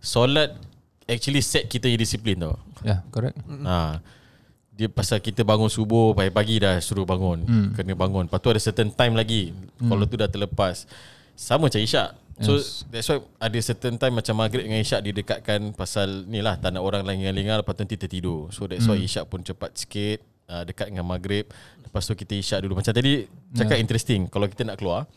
solat 0.00 0.56
actually 1.06 1.42
set 1.42 1.70
kita 1.70 1.86
je 1.86 1.96
disiplin 1.96 2.36
tau. 2.36 2.58
Ya, 2.82 2.86
yeah, 2.86 3.00
correct. 3.14 3.38
Ha. 3.46 4.02
Dia 4.76 4.92
pasal 4.92 5.24
kita 5.24 5.40
bangun 5.40 5.72
subuh 5.72 6.12
pagi-pagi 6.12 6.60
dah 6.60 6.76
suruh 6.84 7.08
bangun. 7.08 7.48
Hmm. 7.48 7.68
Kena 7.72 7.96
bangun. 7.96 8.28
Lepas 8.28 8.38
tu 8.44 8.52
ada 8.52 8.60
certain 8.60 8.92
time 8.92 9.16
lagi. 9.16 9.56
Hmm. 9.80 9.88
Kalau 9.88 10.04
tu 10.04 10.20
dah 10.20 10.28
terlepas. 10.28 10.84
Sama 11.32 11.72
macam 11.72 11.80
Isyak. 11.80 12.12
So 12.36 12.60
yes. 12.60 12.84
that's 12.92 13.08
why 13.08 13.24
ada 13.40 13.58
certain 13.64 13.96
time 13.96 14.12
macam 14.12 14.36
Maghrib 14.36 14.68
dengan 14.68 14.76
Isyak 14.76 15.00
didekatkan 15.00 15.72
pasal 15.72 16.28
ni 16.28 16.44
lah 16.44 16.60
tak 16.60 16.76
nak 16.76 16.84
orang 16.84 17.00
lain 17.00 17.32
lengar 17.32 17.64
lepas 17.64 17.72
tu 17.72 17.80
nanti 17.80 17.96
tertidur. 17.96 18.52
So 18.52 18.68
that's 18.68 18.84
why 18.84 19.00
Isyak 19.00 19.24
pun 19.32 19.40
cepat 19.40 19.72
sikit 19.72 20.20
uh, 20.52 20.60
dekat 20.68 20.92
dengan 20.92 21.08
Maghrib. 21.08 21.48
Lepas 21.80 22.04
tu 22.04 22.12
kita 22.12 22.36
Isyak 22.36 22.60
dulu. 22.68 22.76
Macam 22.76 22.92
tadi 22.92 23.24
cakap 23.56 23.80
interesting. 23.80 24.28
Kalau 24.28 24.44
kita 24.52 24.68
nak 24.68 24.76
keluar, 24.76 25.08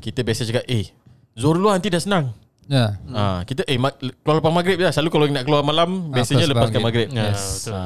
kita 0.00 0.24
biasa 0.24 0.48
cakap 0.48 0.64
eh 0.64 0.88
Zuhur 1.36 1.60
dulu 1.60 1.68
nanti 1.68 1.92
dah 1.92 2.00
senang. 2.00 2.32
Ya. 2.66 2.98
Hmm. 3.06 3.14
Ha, 3.14 3.22
kita 3.46 3.62
eh 3.62 3.78
mag, 3.78 3.94
keluar 3.98 4.42
lepas 4.42 4.50
maghrib 4.50 4.76
je. 4.76 4.90
Selalu 4.90 5.10
kalau 5.10 5.26
nak 5.30 5.44
keluar 5.46 5.62
malam 5.62 6.10
Ah, 6.10 6.18
biasanya 6.18 6.44
plus 6.44 6.52
lepaskan 6.52 6.80
maghrib. 6.82 7.08
maghrib. 7.10 7.30
Yes. 7.30 7.66
betul. 7.66 7.74
Ha. 7.78 7.82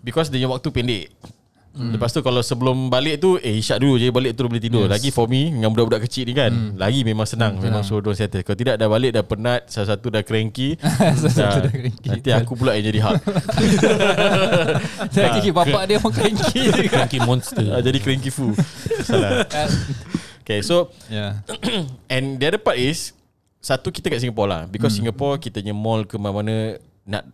Because 0.00 0.28
dia 0.30 0.46
waktu 0.46 0.68
pendek. 0.70 1.06
Hmm. 1.72 1.88
Lepas 1.88 2.12
tu 2.12 2.20
kalau 2.20 2.44
sebelum 2.44 2.92
balik 2.92 3.16
tu 3.16 3.40
eh 3.40 3.56
isyak 3.56 3.80
dulu 3.80 3.96
je 3.96 4.12
balik 4.12 4.36
tu 4.36 4.44
boleh 4.44 4.60
tidur. 4.60 4.84
Yes. 4.84 4.92
Lagi 4.92 5.08
for 5.08 5.24
me 5.24 5.48
dengan 5.48 5.72
budak-budak 5.72 6.04
kecil 6.04 6.28
ni 6.28 6.36
kan, 6.36 6.52
hmm. 6.52 6.76
lagi 6.76 7.00
memang 7.00 7.24
senang, 7.24 7.56
hmm, 7.56 7.64
memang 7.64 7.80
suruh 7.80 8.12
dia 8.12 8.28
settle. 8.28 8.44
Kalau 8.44 8.58
tidak 8.60 8.76
dah 8.76 8.92
balik 8.92 9.10
dah 9.16 9.24
penat, 9.24 9.72
salah 9.72 9.96
satu 9.96 10.12
dah 10.12 10.20
cranky. 10.20 10.76
Satu 11.16 11.64
dah, 11.64 11.72
cranky. 11.72 12.08
Nanti 12.12 12.28
aku 12.28 12.60
pula 12.60 12.76
yang 12.76 12.92
jadi 12.92 13.00
hak. 13.00 13.14
Saya 15.16 15.28
kira 15.40 15.50
bapak 15.56 15.82
dia 15.88 15.96
orang 15.96 16.12
cranky 16.12 16.60
juga. 16.60 16.82
Cranky 16.92 17.18
monster. 17.24 17.64
Ah, 17.72 17.80
jadi 17.80 17.98
cranky 18.04 18.28
fu. 18.28 18.52
Salah. 19.00 19.48
Okay, 20.44 20.60
so 20.60 20.92
Ya. 21.08 21.40
And 22.12 22.36
the 22.36 22.52
other 22.52 22.60
part 22.60 22.76
is 22.76 23.16
Satu 23.62 23.94
kita 23.94 24.10
kat 24.10 24.18
Singapore 24.18 24.48
lah 24.50 24.62
Because 24.66 24.98
hmm. 24.98 25.06
Singapore 25.06 25.38
Kita 25.38 25.62
punya 25.62 25.72
mall 25.72 26.02
ke 26.02 26.18
mana-mana 26.18 26.76
Nak 27.06 27.24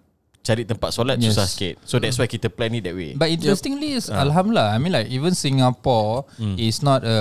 cari 0.49 0.65
tempat 0.65 0.91
solat 0.97 1.21
Yes. 1.21 1.37
susah 1.37 1.45
sikit. 1.45 1.75
So 1.85 2.01
that's 2.01 2.17
why 2.17 2.25
kita 2.25 2.49
plan 2.49 2.73
it 2.73 2.89
that 2.89 2.97
way. 2.97 3.13
But 3.13 3.29
interestingly, 3.29 4.01
yep. 4.01 4.09
alhamdulillah, 4.09 4.73
I 4.73 4.79
mean 4.81 4.97
like 4.97 5.13
even 5.13 5.37
Singapore 5.37 6.25
is 6.57 6.81
not 6.81 7.05
a 7.05 7.19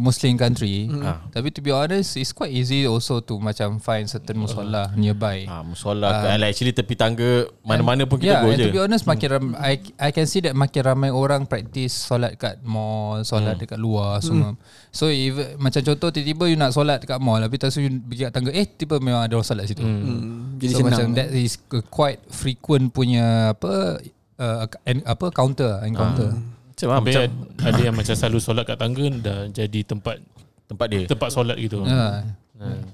Muslim 0.00 0.40
country. 0.40 0.88
Ah. 1.04 1.20
Tapi 1.28 1.52
to 1.52 1.60
be 1.60 1.68
honest, 1.68 2.16
it's 2.16 2.32
quite 2.32 2.50
easy 2.54 2.88
also 2.88 3.20
to 3.20 3.36
macam 3.36 3.76
find 3.82 4.08
certain 4.08 4.40
musola 4.40 4.88
nearby. 4.96 5.44
Ah, 5.44 5.60
musola 5.60 6.08
uh, 6.08 6.36
like 6.40 6.56
actually 6.56 6.72
tepi 6.72 6.96
tangga 6.96 7.50
mana-mana 7.60 8.08
pun 8.08 8.16
kita 8.16 8.40
yeah, 8.40 8.42
go 8.42 8.48
and 8.48 8.58
je. 8.58 8.64
to 8.70 8.72
be 8.72 8.80
honest, 8.80 9.04
makin 9.04 9.28
ram, 9.28 9.46
I 9.60 9.82
I 10.00 10.10
can 10.14 10.24
see 10.24 10.40
that 10.46 10.56
makin 10.56 10.82
ramai 10.86 11.10
orang 11.12 11.44
practice 11.44 11.92
solat 11.92 12.38
kat 12.40 12.62
mall, 12.64 13.20
solat 13.26 13.60
dekat 13.60 13.76
luar 13.76 14.24
semua. 14.24 14.56
So 14.94 15.12
if 15.12 15.36
macam 15.60 15.84
contoh 15.84 16.08
tiba-tiba 16.08 16.44
you 16.48 16.56
nak 16.56 16.72
solat 16.72 17.04
dekat 17.04 17.20
mall, 17.20 17.42
tapi 17.42 17.60
tak 17.60 17.74
you 17.76 18.00
pergi 18.00 18.22
kat 18.30 18.32
tangga, 18.32 18.50
eh 18.56 18.64
tiba 18.64 18.96
memang 18.96 19.28
ada 19.28 19.36
orang 19.36 19.44
solat 19.44 19.68
situ. 19.68 19.84
Hmm, 19.84 20.56
jadi 20.56 20.72
so 20.72 20.78
senang. 20.80 20.88
macam 20.88 21.06
that 21.18 21.28
is 21.36 21.60
quite 21.92 22.22
frequent 22.46 22.86
punya 22.88 23.50
apa 23.50 23.98
uh, 24.38 24.64
en- 24.86 25.02
apa 25.02 25.26
counter 25.34 25.82
encounter. 25.82 26.30
Macam, 26.30 26.86
ah, 26.86 27.00
Habis 27.02 27.14
macam 27.18 27.22
ada 27.66 27.80
yang 27.82 27.96
macam 27.96 28.14
selalu 28.14 28.38
solat 28.38 28.62
kat 28.62 28.78
tangga 28.78 29.04
dah 29.18 29.38
jadi 29.50 29.80
tempat 29.82 30.22
tempat 30.70 30.86
dia. 30.86 31.02
tempat 31.10 31.28
solat 31.34 31.58
gitu. 31.58 31.82
Yeah. 31.82 32.22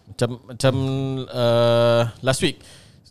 Macam 0.08 0.28
macam 0.48 0.74
uh, 1.28 2.02
last 2.20 2.40
week 2.40 2.56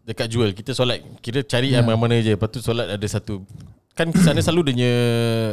dekat 0.02 0.28
Jewel 0.28 0.52
kita 0.52 0.74
solat 0.74 0.98
kira 1.22 1.46
cari 1.46 1.72
yeah. 1.72 1.86
mana-mana 1.86 2.18
je 2.18 2.34
lepas 2.34 2.50
tu 2.50 2.58
solat 2.58 2.90
ada 2.90 3.06
satu 3.06 3.46
kan 3.94 4.10
sana 4.18 4.42
selalu 4.42 4.72
dia 4.72 4.74
punya 4.74 4.94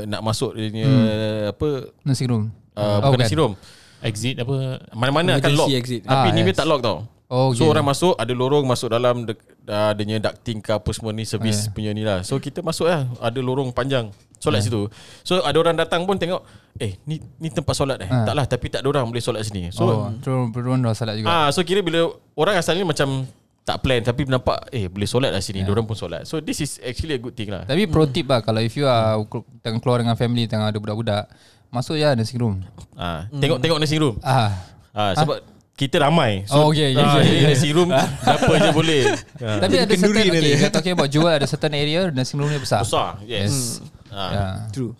nak 0.09 0.21
masuk 0.25 0.57
dia 0.57 0.73
punya 0.73 0.89
hmm. 0.89 1.51
apa 1.53 1.69
Nasi 2.01 2.25
room. 2.25 2.49
uh, 2.73 2.81
Oh, 2.81 3.13
bukan 3.13 3.19
nasi 3.21 3.37
room 3.37 3.53
Exit 3.99 4.39
apa 4.39 4.79
mana-mana 4.95 5.37
akan 5.37 5.53
lock 5.53 5.69
exit. 5.75 6.07
tapi 6.07 6.31
Ah, 6.31 6.33
ni 6.33 6.41
dia 6.41 6.55
yes. 6.55 6.57
tak 6.57 6.67
lock 6.71 6.81
tau 6.81 7.03
Oh, 7.29 7.53
So 7.53 7.69
okay. 7.69 7.77
orang 7.77 7.85
masuk 7.85 8.17
Ada 8.17 8.33
lorong 8.33 8.65
masuk 8.65 8.89
dalam 8.89 9.29
de, 9.29 9.37
uh, 9.69 9.93
Dia 9.93 10.01
punya 10.01 10.17
ducting 10.17 10.59
ke 10.65 10.73
apa 10.73 10.91
semua 10.97 11.13
ni 11.13 11.29
Servis 11.29 11.69
Yeah. 11.69 11.73
punya 11.77 11.91
ni 11.93 12.01
lah 12.01 12.25
So 12.25 12.41
kita 12.41 12.65
masuk 12.65 12.89
lah 12.89 13.05
Ada 13.21 13.45
lorong 13.45 13.69
panjang 13.77 14.09
Solat 14.41 14.65
situ 14.65 14.89
So 15.29 15.45
ada 15.45 15.57
orang 15.61 15.77
datang 15.77 16.09
pun 16.09 16.17
tengok 16.17 16.41
Eh 16.81 16.97
ni 17.05 17.21
ni 17.37 17.53
tempat 17.53 17.75
solat 17.77 18.01
eh 18.01 18.09
Ah. 18.09 18.25
Tak 18.25 18.35
lah 18.39 18.47
tapi 18.49 18.73
tak 18.73 18.81
ada 18.81 18.89
orang 18.89 19.05
boleh 19.13 19.21
solat 19.21 19.45
sini 19.45 19.69
So 19.69 20.09
oh, 20.09 20.47
berun 20.49 20.81
dah 20.81 20.97
salat 20.97 21.21
juga. 21.21 21.29
Ah, 21.29 21.49
so 21.53 21.61
kira 21.67 21.85
bila 21.85 22.07
orang 22.33 22.57
asalnya 22.57 22.87
macam 22.87 23.27
tak 23.67 23.85
plan 23.85 24.01
tapi 24.01 24.25
nampak 24.25 24.65
eh 24.73 24.89
boleh 24.89 25.05
solat 25.05 25.29
lah 25.29 25.45
sini, 25.45 25.61
yeah. 25.61 25.69
orang 25.69 25.85
pun 25.85 25.93
solat. 25.93 26.25
So 26.25 26.41
this 26.41 26.65
is 26.65 26.81
actually 26.81 27.19
a 27.19 27.21
good 27.21 27.37
thing 27.37 27.53
lah. 27.53 27.69
Tapi 27.69 27.85
pro 27.85 28.09
tip 28.09 28.25
lah 28.25 28.41
kalau 28.41 28.65
if 28.65 28.73
you 28.73 28.89
are 28.89 29.21
tengah 29.61 29.77
keluar 29.85 30.01
dengan 30.01 30.17
family 30.17 30.49
tengah 30.49 30.73
ada 30.73 30.81
budak-budak, 30.81 31.29
masuk 31.69 32.01
je 32.01 32.09
nasi 32.17 32.41
room. 32.41 32.65
Ah, 32.97 33.29
tengok-tengok 33.29 33.77
nasi 33.77 34.01
room. 34.01 34.17
Ah. 34.25 34.57
Ah, 34.97 35.13
sebab 35.13 35.45
kita 35.79 36.03
ramai. 36.03 36.43
Oh, 36.51 36.75
okay, 36.75 36.91
okay, 36.91 36.99
ah, 36.99 37.15
okay, 37.15 37.23
jadi 37.23 37.39
okay. 37.39 37.55
nasi 37.55 37.69
room 37.71 37.89
berapa 37.95 38.53
je 38.67 38.71
boleh. 38.75 39.03
Ah. 39.39 39.63
Tapi 39.63 39.75
ada 39.79 39.93
kenduri 39.95 40.27
certain 40.27 40.35
okay, 40.35 40.59
you're 40.59 40.75
talking 40.75 40.95
about 40.99 41.07
Jewel 41.07 41.31
ada 41.31 41.47
certain 41.47 41.71
area 41.79 42.11
nasi 42.11 42.35
room 42.35 42.51
dia 42.51 42.59
besar. 42.59 42.83
Besar. 42.83 43.23
Yes. 43.23 43.79
Ah. 44.11 44.19
Yeah. 44.35 44.55
True. 44.75 44.93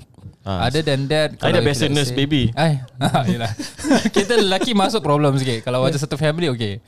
Ah. 0.49 0.65
Other 0.65 0.81
than 0.81 1.05
that 1.13 1.37
I 1.45 1.53
dah 1.53 1.61
biasa 1.61 1.93
nurse 1.93 2.09
say- 2.09 2.17
baby. 2.17 2.49
Ay, 2.57 2.81
ah, 3.03 3.27
yelah. 3.29 3.53
Kita 4.17 4.39
lelaki 4.39 4.73
masuk 4.73 5.05
problem 5.05 5.37
sikit 5.37 5.61
Kalau 5.61 5.85
macam 5.85 6.01
satu 6.01 6.17
family 6.17 6.49
okay 6.49 6.81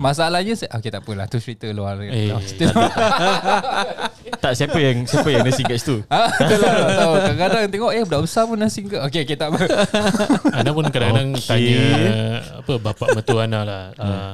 Masalahnya 0.00 0.56
se- 0.56 0.70
Okay 0.70 0.88
tak 0.88 1.04
apalah 1.04 1.28
Tu 1.28 1.36
cerita 1.44 1.68
luar 1.76 2.00
Eh, 2.00 2.32
no, 2.32 2.40
still. 2.40 2.72
Tak 4.44 4.52
siapa 4.54 4.76
yang 4.76 4.96
siapa 5.02 5.24
yang 5.26 5.40
nasi 5.40 5.62
kat 5.62 5.76
situ. 5.76 6.04
Ah, 6.06 6.28
Itulah 6.28 6.68
tak 6.68 6.90
tahu 6.94 7.12
Kadang-kadang 7.16 7.62
tengok 7.66 7.90
Eh 7.90 8.02
budak 8.02 8.22
besar 8.22 8.44
pun 8.44 8.56
nasi 8.56 8.84
ke 8.84 8.96
Okay 9.02 9.24
okay 9.24 9.34
tak 9.34 9.48
apa 9.48 9.64
Ana 10.60 10.70
pun 10.70 10.84
kadang-kadang 10.86 11.32
Okay. 11.34 11.48
tanya 11.48 11.80
apa 12.60 12.72
bapak 12.78 13.08
mertua 13.12 13.40
Ana 13.42 13.60
lah. 13.64 13.84
Uh, 13.96 14.32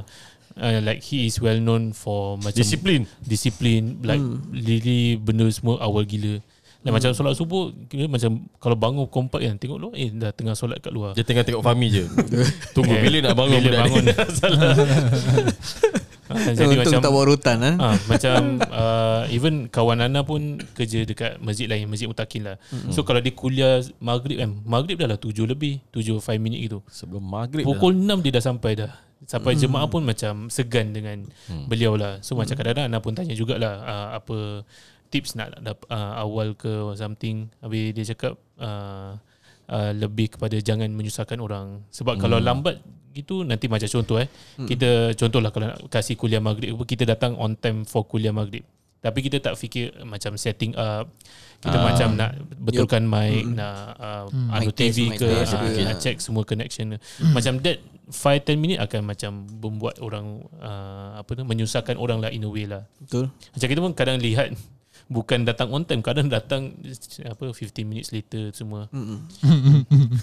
uh, 0.57 0.79
like 0.81 0.99
he 1.01 1.25
is 1.25 1.37
well 1.37 1.55
known 1.55 1.91
for 1.91 2.35
macam 2.37 2.59
Disiplin. 2.59 3.07
disiplin 3.21 3.95
like 4.01 4.19
really 4.51 5.15
benda 5.15 5.47
semua 5.47 5.79
awal 5.79 6.03
gila. 6.03 6.43
Like 6.81 6.97
macam 6.97 7.13
solat 7.13 7.37
subuh 7.37 7.69
kira 7.85 8.09
macam 8.09 8.41
kalau 8.57 8.73
bangun 8.73 9.05
kompak 9.05 9.39
kan 9.39 9.53
tengok 9.55 9.77
lu 9.77 9.89
eh 9.93 10.09
dah 10.09 10.29
tengah 10.29 10.51
solat 10.51 10.77
kat 10.77 10.89
luar. 10.89 11.13
Dia 11.13 11.21
tengah 11.21 11.41
tengok 11.41 11.61
Fahmi 11.61 11.87
je. 11.87 12.05
Tunggu 12.75 12.91
Eh, 12.91 13.01
bila 13.01 13.17
nak 13.23 13.35
bangun 13.37 13.59
bila 13.59 13.85
bangun. 13.85 14.03
Ah, 16.31 16.55
So, 16.55 16.63
jadi 16.63 16.79
untung 16.79 16.83
macam 16.87 17.01
tak 17.03 17.11
buat 17.11 17.25
rutan 17.27 17.57
eh. 17.61 17.75
Ah, 17.75 17.95
macam 18.11 18.37
uh, 18.71 19.21
even 19.29 19.67
kawan 19.67 19.99
Ana 19.99 20.23
pun 20.23 20.57
kerja 20.73 21.03
dekat 21.03 21.37
masjid 21.43 21.67
lain, 21.67 21.91
Masjid 21.91 22.07
Mutakin 22.07 22.41
lah. 22.47 22.55
Mm-hmm. 22.71 22.91
So 22.95 23.03
kalau 23.03 23.19
dia 23.19 23.35
kuliah 23.35 23.83
maghrib 23.99 24.39
kan, 24.39 24.51
maghrib 24.63 24.95
dah 24.95 25.11
lah 25.11 25.19
7 25.19 25.35
lebih, 25.43 25.83
7 25.91 26.17
5 26.17 26.39
minit 26.39 26.59
gitu. 26.71 26.79
Sebelum 26.87 27.21
maghrib. 27.21 27.67
Pukul 27.67 27.93
6 27.99 28.23
dia 28.23 28.31
dah 28.39 28.43
sampai 28.43 28.71
dah. 28.79 28.91
Sampai 29.21 29.53
jemaah 29.53 29.85
pun 29.85 30.01
macam 30.01 30.49
segan 30.49 30.97
dengan 30.97 31.29
beliau 31.69 31.93
lah. 31.93 32.17
So 32.25 32.33
macam 32.33 32.57
kadang-kadang 32.57 32.89
Ana 32.89 33.03
pun 33.03 33.13
tanya 33.13 33.37
jugalah 33.37 33.73
uh, 33.85 34.09
apa 34.17 34.65
tips 35.11 35.35
nak 35.37 35.61
uh, 35.61 36.13
awal 36.17 36.57
ke 36.57 36.71
or 36.71 36.97
something. 36.97 37.51
Habis 37.61 37.93
dia 37.93 38.15
cakap 38.15 38.39
uh, 38.57 39.19
uh, 39.69 39.91
lebih 39.93 40.35
kepada 40.35 40.57
jangan 40.59 40.89
menyusahkan 40.89 41.37
orang. 41.37 41.85
Sebab 41.93 42.17
kalau 42.17 42.41
lambat 42.41 42.81
gitu 43.11 43.43
nanti 43.43 43.67
macam 43.67 43.87
contoh 43.87 44.17
eh. 44.19 44.27
Kita 44.57 45.13
contohlah 45.15 45.51
kalau 45.51 45.65
nak 45.71 45.79
kasih 45.91 46.15
kuliah 46.15 46.41
maghrib 46.41 46.73
kita 46.87 47.03
datang 47.03 47.35
on 47.37 47.55
time 47.59 47.83
for 47.83 48.07
kuliah 48.07 48.31
maghrib. 48.33 48.63
Tapi 49.01 49.19
kita 49.25 49.41
tak 49.41 49.57
fikir 49.57 50.05
macam 50.05 50.37
setting 50.37 50.77
up. 50.77 51.09
Kita 51.61 51.77
Ah. 51.77 51.85
macam 51.89 52.09
nak 52.13 52.31
betulkan 52.57 53.01
mic, 53.05 53.49
nak 53.49 53.97
uh, 53.97 54.25
anu 54.53 54.69
Mic 54.69 54.77
test, 54.77 54.97
TV 54.97 55.13
ke, 55.17 55.25
ke. 55.45 55.81
nak 55.85 55.97
check 55.97 56.21
semua 56.21 56.45
connection. 56.45 56.97
Macam 57.33 57.57
that 57.65 57.81
5 58.09 58.45
10 58.45 58.61
minit 58.61 58.77
akan 58.77 59.01
macam 59.07 59.31
membuat 59.57 59.97
orang 60.01 60.45
uh, 60.61 61.17
apa 61.21 61.31
tu 61.33 61.41
menyusahkan 61.45 61.97
orang 61.97 62.21
lah 62.21 62.29
in 62.29 62.45
a 62.45 62.49
way 62.49 62.69
lah. 62.69 62.85
Betul. 63.01 63.33
Macam 63.53 63.67
kita 63.69 63.79
pun 63.81 63.93
kadang 63.97 64.17
lihat 64.21 64.53
bukan 65.11 65.43
datang 65.43 65.67
on 65.75 65.83
time, 65.83 65.99
kadang 65.99 66.31
datang 66.31 66.71
apa 67.27 67.51
15 67.51 67.83
minutes 67.83 68.15
later 68.15 68.55
semua. 68.55 68.87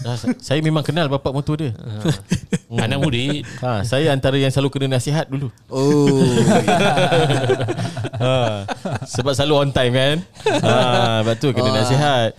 Ah, 0.09 0.16
saya 0.40 0.64
memang 0.64 0.81
kenal 0.81 1.12
bapak 1.12 1.29
motor 1.29 1.61
dia. 1.61 1.77
Uh, 1.77 2.81
anak 2.85 2.98
murid 3.05 3.44
Ha, 3.61 3.85
saya 3.85 4.09
antara 4.16 4.40
yang 4.40 4.48
selalu 4.48 4.72
kena 4.72 4.96
nasihat 4.96 5.29
dulu. 5.29 5.53
Oh. 5.68 6.24
ha, 8.24 8.64
sebab 9.05 9.37
selalu 9.37 9.68
on 9.68 9.70
time 9.77 9.92
kan. 9.92 10.16
Ha, 10.64 10.74
lepas 11.20 11.37
tu 11.37 11.53
kena 11.53 11.68
Wah. 11.68 11.77
nasihat. 11.85 12.33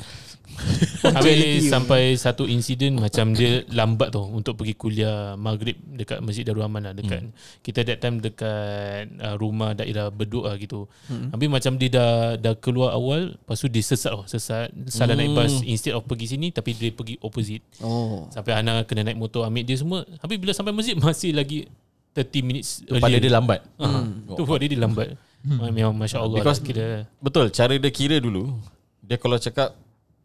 Habis 1.16 1.72
sampai 1.72 2.16
satu 2.20 2.44
insiden 2.46 3.00
macam 3.00 3.32
dia 3.32 3.64
lambat 3.72 4.12
tu 4.12 4.22
untuk 4.22 4.60
pergi 4.60 4.76
kuliah 4.76 5.34
maghrib 5.40 5.80
dekat 5.80 6.20
Masjid 6.20 6.44
Darul 6.44 6.68
Aman 6.68 6.92
lah 6.92 6.94
dekat 6.94 7.24
hmm. 7.24 7.32
kita 7.64 7.88
that 7.88 8.00
time 8.04 8.20
dekat 8.20 9.08
uh, 9.20 9.36
rumah 9.40 9.74
daerah 9.74 10.12
Bedok 10.12 10.52
lah 10.52 10.56
gitu. 10.60 10.86
Hmm. 11.08 11.32
Habis 11.32 11.48
macam 11.48 11.74
dia 11.80 11.90
dah 11.90 12.12
dah 12.36 12.54
keluar 12.60 12.92
awal, 12.96 13.36
lepas 13.40 13.58
tu 13.58 13.68
dia 13.72 13.84
sesat 13.84 14.12
oh, 14.12 14.28
sesat 14.28 14.72
salah 14.92 15.16
naik 15.16 15.32
bas 15.34 15.64
instead 15.64 15.96
of 15.96 16.04
pergi 16.04 16.36
sini 16.36 16.52
tapi 16.52 16.76
dia 16.76 16.92
pergi 16.92 17.16
opposite. 17.24 17.64
Oh. 17.80 18.28
Sampai 18.30 18.56
Ana 18.60 18.84
kena 18.84 19.08
naik 19.08 19.20
motor 19.20 19.48
ambil 19.48 19.64
dia 19.64 19.78
semua. 19.80 20.04
Habis 20.20 20.38
bila 20.38 20.52
sampai 20.52 20.76
masjid 20.76 20.96
masih 21.00 21.32
lagi 21.32 21.70
30 22.16 22.42
minutes 22.44 22.70
Pada 22.90 23.16
dia 23.16 23.32
lambat. 23.32 23.64
Uh, 23.78 24.36
tu 24.36 24.44
pada 24.44 24.66
dia 24.66 24.80
lambat. 24.80 25.16
Memang 25.46 25.96
masya-Allah 25.96 26.44
Because- 26.44 26.60
lah, 26.60 26.68
kira 26.68 26.88
Betul, 27.24 27.46
cara 27.56 27.74
dia 27.80 27.92
kira 27.94 28.20
dulu. 28.20 28.60
Dia 29.00 29.16
kalau 29.16 29.40
cakap 29.40 29.74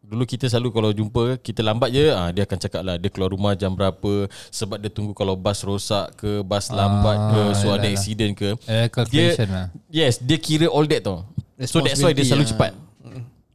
Dulu 0.05 0.23
kita 0.29 0.45
selalu 0.45 0.69
kalau 0.69 0.89
jumpa 0.93 1.41
Kita 1.41 1.65
lambat 1.65 1.89
je 1.89 2.13
ah, 2.13 2.29
Dia 2.29 2.45
akan 2.45 2.57
cakap 2.61 2.81
lah 2.85 2.95
Dia 3.01 3.09
keluar 3.09 3.33
rumah 3.33 3.57
jam 3.57 3.73
berapa 3.73 4.29
Sebab 4.53 4.77
dia 4.77 4.93
tunggu 4.93 5.17
kalau 5.17 5.33
bas 5.33 5.65
rosak 5.65 6.13
ke 6.21 6.45
Bas 6.45 6.69
lambat 6.69 7.17
ke 7.33 7.41
So 7.57 7.73
yalah, 7.73 7.81
ada 7.81 7.87
yalah. 7.89 7.97
accident 7.97 8.31
ke. 8.37 8.49
Eh, 8.69 8.85
dia, 9.09 9.27
lah. 9.49 9.67
Yes 9.89 10.21
Dia 10.21 10.37
kira 10.37 10.69
all 10.69 10.85
that 10.85 11.01
tau. 11.01 11.25
So 11.65 11.81
that's 11.81 11.97
why 12.03 12.13
dia 12.13 12.27
selalu 12.27 12.45
ah. 12.45 12.49
cepat. 12.53 12.71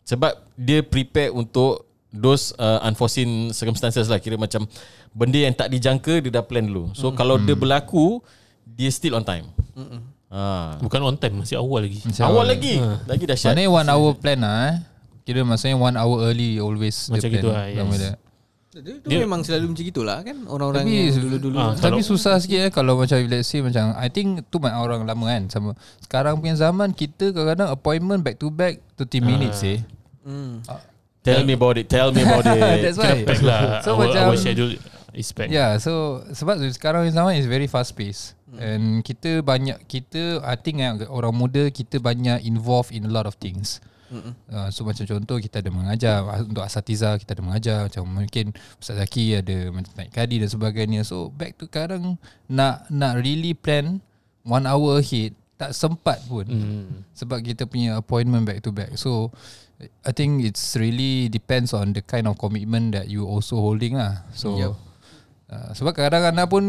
Sebab 0.08 0.32
dia 0.58 0.82
prepare 0.82 1.30
untuk 1.30 1.86
Those 2.10 2.50
uh, 2.58 2.82
unforeseen 2.82 3.54
circumstances 3.54 4.10
lah. 4.10 4.18
Kira 4.18 4.34
macam 4.34 4.66
Benda 5.14 5.38
yang 5.38 5.54
tak 5.54 5.70
dijangka 5.70 6.18
Dia 6.18 6.42
dah 6.42 6.44
plan 6.44 6.66
dulu. 6.66 6.90
So 6.98 7.14
kalau 7.14 7.38
dia 7.38 7.54
berlaku 7.54 8.18
Dia 8.66 8.90
still 8.90 9.14
on 9.14 9.22
time. 9.22 9.46
Ha. 10.30 10.78
bukan 10.78 11.02
on 11.02 11.18
time 11.18 11.42
masih 11.42 11.58
awal 11.58 11.82
lagi. 11.82 11.98
Macam 12.06 12.22
Awal 12.22 12.54
lagi. 12.54 12.78
Lagi 13.10 13.24
dahsyat. 13.26 13.50
Maknanya 13.50 13.70
one 13.70 13.88
hour 13.90 14.10
plan 14.14 14.38
lah 14.38 14.58
eh. 14.70 14.89
Kira 15.22 15.40
maksudnya 15.42 15.76
one 15.76 15.96
hour 15.96 16.26
early 16.26 16.56
always 16.56 17.06
Macam 17.08 17.28
dia 17.28 17.40
plan. 17.40 17.42
gitu 17.42 17.48
lah, 17.50 17.64
yes. 17.68 17.98
dia. 17.98 18.12
Dia, 18.70 19.02
dia 19.02 19.18
memang 19.18 19.42
selalu 19.42 19.74
macam 19.74 19.82
gitulah 19.82 20.18
kan 20.22 20.46
orang-orang 20.46 20.86
Tapi 20.86 20.94
yang 21.10 21.18
dulu-dulu. 21.26 21.56
Ah, 21.58 21.74
Tapi 21.74 22.00
susah 22.06 22.38
sikit 22.38 22.60
eh 22.60 22.70
Kalau 22.70 22.94
macam 22.94 23.18
let's 23.26 23.50
say 23.50 23.58
macam 23.58 23.98
I 23.98 24.06
think 24.06 24.46
tu 24.46 24.62
banyak 24.62 24.78
orang 24.78 25.02
lama 25.02 25.24
kan 25.26 25.50
sama 25.50 25.70
Sekarang 25.98 26.38
punya 26.38 26.54
zaman 26.54 26.94
Kita 26.94 27.34
kadang-kadang 27.34 27.66
appointment 27.66 28.22
back 28.22 28.38
to 28.38 28.46
back 28.46 28.78
30 28.94 29.26
minutes 29.26 29.60
eh 29.66 29.82
Hmm. 30.20 30.62
Tell 31.26 31.42
me 31.42 31.56
about 31.56 31.80
it 31.80 31.90
Tell 31.90 32.14
me 32.14 32.22
about 32.22 32.46
it 32.52 32.60
That's 32.78 32.94
why 32.94 33.26
Pack 33.26 33.42
lah. 33.42 33.80
So 33.82 33.98
our, 33.98 34.06
macam 34.06 34.20
our 34.30 34.38
schedule 34.38 34.76
is 35.10 35.32
packed. 35.34 35.50
Yeah 35.50 35.74
so 35.82 36.22
Sebab 36.30 36.62
sekarang 36.70 37.02
punya 37.02 37.14
zaman 37.16 37.42
Is 37.42 37.50
very 37.50 37.66
fast 37.66 37.98
pace 37.98 38.38
And 38.54 39.02
kita 39.02 39.42
banyak 39.42 39.82
Kita 39.84 40.46
I 40.46 40.54
think 40.54 40.78
eh, 40.78 40.94
Orang 41.10 41.34
muda 41.34 41.72
Kita 41.74 41.98
banyak 41.98 42.46
involved 42.46 42.94
In 42.94 43.02
a 43.02 43.10
lot 43.10 43.26
of 43.26 43.34
things 43.34 43.82
Uh, 44.10 44.66
so 44.74 44.82
macam 44.82 45.06
contoh 45.06 45.38
kita 45.38 45.62
ada 45.62 45.70
mengajar 45.70 46.18
untuk 46.42 46.66
asatiza 46.66 47.14
kita 47.14 47.38
ada 47.38 47.42
mengajar 47.46 47.78
macam 47.86 48.02
mungkin 48.10 48.50
Ustaz 48.76 48.98
Zaki 48.98 49.38
ada 49.38 49.70
macam 49.70 49.92
naik 49.94 50.10
kadi 50.10 50.42
dan 50.42 50.50
sebagainya 50.50 51.00
so 51.06 51.30
back 51.30 51.54
to 51.54 51.70
sekarang 51.70 52.18
nak 52.50 52.90
nak 52.90 53.22
really 53.22 53.54
plan 53.54 54.02
one 54.42 54.66
hour 54.66 54.98
ahead 54.98 55.30
tak 55.54 55.76
sempat 55.76 56.18
pun 56.26 56.42
Hmm. 56.48 57.06
sebab 57.12 57.44
kita 57.44 57.68
punya 57.68 58.00
appointment 58.00 58.48
back 58.48 58.64
to 58.64 58.72
back. 58.72 58.96
So 58.96 59.28
I 60.02 60.12
think 60.12 60.40
it's 60.42 60.72
really 60.74 61.28
depends 61.28 61.70
on 61.70 61.92
the 61.92 62.00
kind 62.00 62.24
of 62.26 62.36
commitment 62.36 62.96
that 62.96 63.12
you 63.12 63.28
also 63.28 63.60
holding 63.60 63.94
lah. 63.96 64.24
So 64.32 64.56
Yup. 64.56 64.74
uh, 65.52 65.70
sebab 65.76 65.92
kadang-kadang 65.92 66.48
pun 66.48 66.64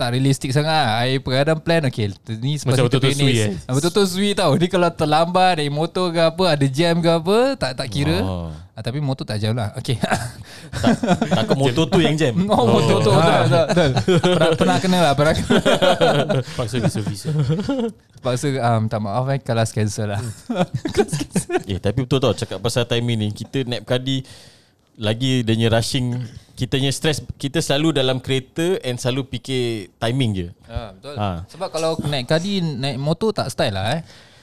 tak 0.00 0.10
realistik 0.10 0.50
sangat. 0.50 1.04
I 1.04 1.20
kadang 1.20 1.60
plan 1.60 1.84
okay 1.84 2.08
ni 2.32 2.56
Macam 2.56 2.80
sepatutnya 2.80 2.88
betul-betul 2.88 3.00
kita 3.04 3.08
finish. 3.12 3.36
sui, 3.36 3.44
eh? 3.44 3.50
Ah, 3.62 3.72
Betul-betul 3.76 4.04
sui 4.06 4.30
tau 4.32 4.52
Ni 4.54 4.66
kalau 4.66 4.88
terlambat 4.88 5.52
Dari 5.54 5.68
motor 5.68 6.08
ke 6.08 6.20
apa 6.24 6.44
Ada 6.50 6.66
jam 6.66 6.94
ke 6.98 7.10
apa 7.10 7.36
Tak 7.54 7.70
tak 7.76 7.86
kira 7.86 8.18
Oh. 8.20 8.48
ah, 8.48 8.80
Tapi 8.80 8.98
motor 8.98 9.22
tak 9.22 9.36
jam 9.36 9.52
lah 9.52 9.70
Okay 9.74 10.00
Tak, 10.00 10.96
takut 11.30 11.56
motor 11.58 11.84
tu 11.84 12.00
yang 12.00 12.16
jam. 12.16 12.32
Oh, 12.48 12.64
motor 12.64 12.96
tu 12.98 13.10
betul, 13.10 13.36
betul, 13.42 13.64
betul. 13.66 14.18
Pernah, 14.26 14.50
pernah 14.56 14.76
kena 14.78 14.98
lah 15.02 15.12
Pernah 15.12 15.34
kena 15.34 15.58
Paksa 16.56 16.76
visa-visa. 16.78 17.30
Paksa 18.18 18.46
um, 18.50 18.82
Tak 18.86 19.00
maaf 19.00 19.26
eh 19.28 19.38
Kelas 19.38 19.70
cancel 19.70 20.10
lah 20.10 20.22
Eh 21.70 21.76
tapi 21.76 21.98
betul 22.00 22.18
tau 22.18 22.32
cakap 22.32 22.58
pasal 22.58 22.84
timing 22.84 23.18
ni 23.18 23.28
kita 23.30 23.62
naik 23.62 23.84
kadi 23.84 24.24
lagi 25.00 25.40
dia 25.40 25.54
punya 25.54 25.68
rushing 25.70 26.12
kita 26.52 26.76
punya 26.76 26.92
stress 26.92 27.18
kita 27.34 27.58
selalu 27.58 27.96
dalam 27.96 28.20
kereta 28.20 28.76
and 28.80 28.94
selalu 28.94 29.24
fikir 29.26 29.62
timing 29.96 30.30
je. 30.34 30.46
ah, 30.66 30.92
Betul 30.92 31.14
Ha. 31.16 31.28
Sebab 31.48 31.68
kalau 31.70 31.96
naik 32.02 32.28
kadi 32.28 32.60
Naik 32.60 32.96
motor 32.96 33.32
tak 33.32 33.48
style 33.48 33.72
lah 33.72 33.96
eh 33.96 34.00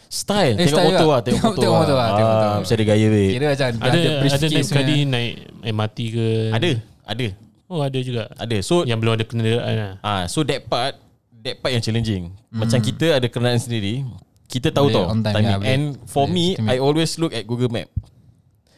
Style 0.07 0.55
Eh, 0.55 0.65
Tengok 0.65 0.73
style 0.73 0.87
motor 0.87 0.97
juga. 0.99 1.13
lah 1.13 1.21
Tengok 1.21 1.37
Tengok- 1.37 1.45
motor 1.45 1.61
tengok 1.61 1.77
motor 1.77 1.95
lah, 1.95 2.07
tengok 2.09 2.31
motor. 2.31 2.47
ah, 2.47 2.57
Mesti 2.57 2.73
ada 2.73 2.85
gaya 2.85 3.07
weh 3.07 3.29
Kira 3.29 3.45
macam 3.47 3.67
Ada 3.69 3.97
ada 4.33 4.45
naik 4.49 4.67
kadi 4.67 4.95
naik 5.05 5.31
MRT 5.63 5.97
ke? 6.09 6.27
Ada 6.49 6.69
Ada 7.05 7.27
Oh 7.67 7.79
ada 7.79 7.99
juga. 8.01 8.23
Ada 8.33 8.57
So 8.59 8.75
Yang 8.81 8.97
belum 8.97 9.13
ada 9.13 9.23
kenderaan 9.23 9.73
lah. 9.77 9.93
ah 10.01 10.23
So 10.25 10.41
that 10.41 10.65
part 10.65 10.97
That 11.37 11.61
part 11.61 11.69
yang 11.69 11.83
challenging 11.85 12.33
Macam 12.49 12.79
kita 12.79 13.13
ada 13.13 13.27
kenderaan 13.27 13.59
sendiri 13.59 14.01
Kita 14.47 14.71
tahu 14.71 14.89
Boleh 14.89 14.95
tau 14.97 15.05
time, 15.13 15.35
timing. 15.35 15.53
boleh. 15.53 15.69
And 15.69 15.83
for 16.09 16.25
Boleh 16.25 16.55
me. 16.57 16.65
I 16.65 16.79
always 16.79 17.13
look 17.15 17.29
at 17.29 17.43
Google 17.43 17.69
Map 17.69 17.91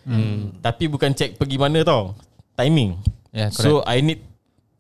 hmm. 0.10 0.60
Tapi 0.60 0.90
bukan 0.90 1.14
check 1.14 1.38
pergi 1.38 1.56
mana 1.56 1.86
tau 1.86 2.18
Timing 2.54 2.98
Yeah, 3.30 3.54
So 3.54 3.86
I 3.86 4.02
need 4.02 4.26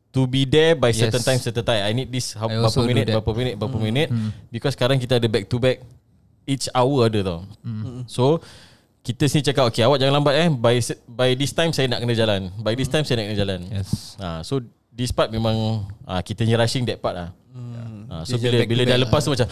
to 0.10 0.26
be 0.26 0.42
there 0.42 0.74
by 0.74 0.89
certain 0.89 1.22
Yes. 1.22 1.28
time 1.30 1.38
certain 1.38 1.62
time. 1.62 1.86
I 1.86 1.94
need 1.94 2.10
this 2.10 2.34
how, 2.34 2.50
I 2.50 2.58
berapa 2.58 2.82
minit 2.82 3.06
that. 3.06 3.22
berapa 3.22 3.32
minit 3.32 3.54
berapa 3.56 3.78
minit 3.78 4.08
because 4.50 4.74
sekarang 4.74 4.98
kita 4.98 5.22
ada 5.22 5.30
back 5.30 5.46
to 5.46 5.62
back 5.62 5.86
each 6.44 6.65
hour 6.74 7.06
ada 7.06 7.22
tau. 7.22 7.39
So 8.10 8.42
kita 9.00 9.30
sini 9.30 9.46
cakap 9.46 9.70
okay 9.70 9.86
awak 9.86 10.02
jangan 10.02 10.18
lambat 10.18 10.34
eh 10.34 10.50
by 10.50 10.82
by 11.06 11.30
this 11.38 11.54
time 11.54 11.70
saya 11.72 11.86
nak 11.88 12.02
kena 12.02 12.18
jalan. 12.18 12.50
By 12.58 12.74
this 12.74 12.89
time 12.89 13.06
saya 13.06 13.22
nak 13.22 13.26
kena 13.30 13.38
jalan. 13.38 13.60
Yes 13.70 14.18
Ha, 14.18 14.42
so 14.42 14.65
this 14.89 15.13
part 15.13 15.30
memang 15.30 15.86
ah, 16.04 16.20
kita 16.20 16.42
ni 16.42 16.58
rushing 16.58 16.89
that 16.89 16.98
part 16.98 17.13
lah. 17.13 17.30
Ha, 18.10 18.26
so 18.26 18.34
Dia 18.36 18.50
bila 18.50 18.65
bila 18.65 18.82
dah 18.84 18.98
lah. 18.98 19.06
lepas 19.06 19.22
tu 19.22 19.30
macam 19.30 19.46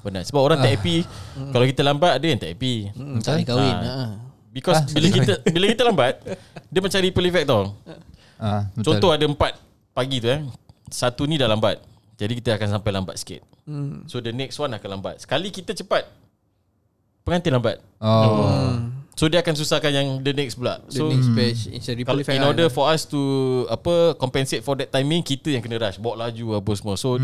penat 0.00 0.24
sebab 0.24 0.40
orang 0.40 0.56
tak 0.56 0.72
happy 0.72 1.04
kalau 1.52 1.68
kita 1.68 1.84
lambat 1.84 2.16
ada 2.16 2.24
yang 2.24 2.40
tak 2.40 2.56
happy. 2.56 2.88
Hmm, 2.96 3.20
tak 3.20 3.44
kahwin. 3.44 3.76
Ah. 3.76 3.84
Ha. 3.84 4.04
Because 4.50 4.82
bila 4.90 5.06
kita 5.08 5.32
bila 5.46 5.64
kita 5.70 5.82
lambat 5.86 6.14
dia 6.72 6.80
macam 6.82 6.98
ripple 6.98 7.26
effect 7.30 7.46
tau. 7.46 7.70
ah, 8.36 8.66
betul. 8.74 8.82
Contoh 8.98 9.10
ada 9.14 9.24
empat 9.24 9.54
pagi 9.94 10.18
tu 10.18 10.26
eh. 10.26 10.42
Satu 10.90 11.22
ni 11.24 11.38
dah 11.38 11.46
lambat. 11.46 11.78
Jadi 12.18 12.36
kita 12.42 12.58
akan 12.58 12.68
sampai 12.78 12.90
lambat 12.90 13.16
sikit. 13.16 13.40
Hmm. 13.64 14.04
So 14.10 14.18
the 14.18 14.34
next 14.34 14.58
one 14.58 14.74
akan 14.74 14.98
lambat. 14.98 15.22
Sekali 15.22 15.48
kita 15.48 15.72
cepat. 15.72 16.04
Pengantin 17.22 17.54
lambat. 17.54 17.78
Oh, 18.02 18.90
So 19.14 19.28
dia 19.28 19.44
akan 19.44 19.52
susahkan 19.52 19.92
yang 19.92 20.08
the 20.24 20.32
next 20.32 20.56
pula. 20.56 20.80
The 20.88 20.96
So 20.96 21.12
next 21.12 21.28
batch 21.36 21.60
It's 21.68 21.86
a 21.86 21.94
ripple 21.94 22.10
kalau 22.10 22.20
effect 22.24 22.36
in 22.36 22.42
lah. 22.42 22.50
order 22.50 22.66
for 22.72 22.88
us 22.88 23.04
to 23.06 23.20
apa 23.68 24.16
compensate 24.16 24.64
for 24.64 24.74
that 24.80 24.88
timing 24.88 25.20
kita 25.20 25.52
yang 25.52 25.60
kena 25.60 25.76
rush 25.76 26.00
bawa 26.00 26.26
laju 26.26 26.58
apa 26.58 26.70
semua. 26.74 26.96
So 26.96 27.20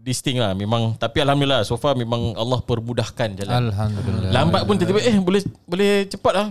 this 0.00 0.18
thing 0.18 0.36
lah 0.36 0.52
memang 0.52 0.96
tapi 0.96 1.18
alhamdulillah 1.18 1.60
so 1.60 1.76
far 1.76 1.92
memang 1.92 2.32
Allah 2.32 2.58
permudahkan 2.58 3.36
jalan. 3.36 3.68
Alhamdulillah 3.68 4.30
Lambat 4.30 4.64
pun 4.64 4.74
tiba-tiba 4.74 5.02
eh 5.02 5.14
boleh 5.14 5.42
boleh 5.62 6.04
cepat 6.04 6.32
lah. 6.32 6.48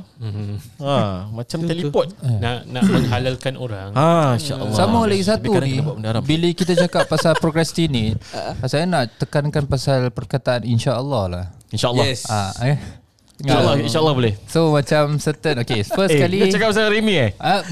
ha 0.79 1.25
macam 1.27 1.57
teleport. 1.63 2.07
Nak 2.21 2.67
nak 2.67 2.83
menghalalkan 2.85 3.53
orang. 3.55 3.91
Ha 3.91 4.35
insya-Allah. 4.35 4.71
Sama 4.71 5.03
lagi 5.03 5.21
Tapi 5.21 5.47
satu 5.49 5.51
ni. 5.59 5.81
Bila 6.21 6.47
kita 6.51 6.73
cakap 6.77 7.05
pasal 7.05 7.33
procrastinate 7.41 8.17
Saya 8.63 8.85
nak 8.85 9.09
tekankan 9.17 9.65
pasal 9.65 10.09
perkataan 10.09 10.63
insya-Allah 10.63 11.23
lah 11.25 11.45
Insya-Allah. 11.69 12.05
Yes. 12.05 12.29
ah, 12.29 12.53
eh? 12.61 12.77
Insya-Allah 13.39 13.73
insya-Allah 13.79 14.13
boleh. 14.13 14.33
So 14.45 14.69
macam 14.69 15.17
certain 15.17 15.57
Okay 15.57 15.81
first 15.81 16.11
Eh, 16.11 16.19
kali 16.19 16.43
dia 16.43 16.51
cakap 16.51 16.69
pasal 16.69 16.91
Remy 16.91 17.15
eh? 17.17 17.29
Ba- 17.33 17.63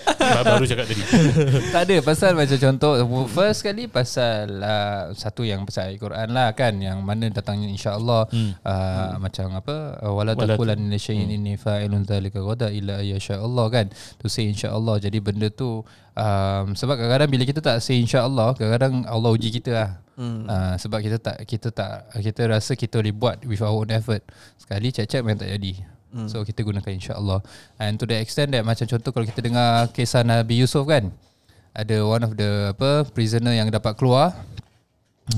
Baru 0.44 0.64
cakap 0.66 0.86
tadi. 0.88 1.02
Tak 1.74 1.82
ada 1.86 1.96
pasal 2.02 2.30
macam 2.38 2.58
contoh 2.58 2.92
First 3.30 3.60
kali 3.66 3.86
pasal 3.86 4.62
uh, 4.62 5.10
Satu 5.14 5.42
yang 5.42 5.66
pasal 5.66 5.94
Al-Quran 5.94 6.30
lah 6.30 6.52
kan 6.54 6.76
Yang 6.78 6.98
mana 7.02 7.26
datangnya 7.30 7.68
insyaAllah 7.70 8.30
hmm. 8.30 8.52
uh, 8.62 9.12
Macam 9.18 9.54
apa 9.54 10.00
uh, 10.02 10.12
Wala 10.14 10.34
taqulan 10.34 10.78
inna 10.78 10.98
syai'in 10.98 11.28
inni 11.30 11.54
fa'ilun 11.58 12.06
dhalika 12.06 12.40
ghada 12.42 12.68
illa 12.70 13.02
Allah 13.40 13.66
kan. 13.70 13.86
To 14.22 14.26
say 14.30 14.46
insyaAllah 14.48 14.98
Jadi 15.02 15.18
benda 15.20 15.48
tu 15.50 15.82
um, 16.16 16.66
Sebab 16.74 16.94
kadang-kadang 16.98 17.30
bila 17.30 17.44
kita 17.46 17.60
tak 17.60 17.78
say 17.84 18.00
insyaAllah 18.00 18.56
Kadang-kadang 18.56 19.04
Allah 19.06 19.30
uji 19.30 19.50
kita 19.50 19.70
lah. 19.74 19.90
Hmm. 20.20 20.44
uh, 20.48 20.74
Sebab 20.76 20.98
kita 21.00 21.16
tak 21.20 21.36
Kita 21.44 21.68
tak 21.70 22.10
Kita 22.18 22.42
rasa 22.50 22.72
kita 22.74 23.00
boleh 23.00 23.14
buat 23.14 23.36
With 23.44 23.62
our 23.62 23.72
own 23.72 23.90
effort. 23.92 24.24
Sekali 24.58 24.90
cek-cek 24.90 25.22
memang 25.22 25.42
tak 25.44 25.52
jadi 25.56 25.99
Hmm. 26.10 26.26
So 26.26 26.42
kita 26.42 26.66
gunakan 26.66 26.90
insyaAllah 26.90 27.38
And 27.78 27.94
to 27.94 28.02
the 28.02 28.18
extent 28.18 28.50
that 28.50 28.66
Macam 28.66 28.82
contoh 28.82 29.14
kalau 29.14 29.26
kita 29.30 29.46
dengar 29.46 29.94
Kisah 29.94 30.26
Nabi 30.26 30.58
Yusuf 30.58 30.82
kan 30.90 31.14
ada 31.70 32.02
one 32.02 32.26
of 32.26 32.34
the 32.34 32.74
apa 32.74 33.06
prisoner 33.14 33.54
yang 33.54 33.70
dapat 33.70 33.94
keluar 33.94 34.34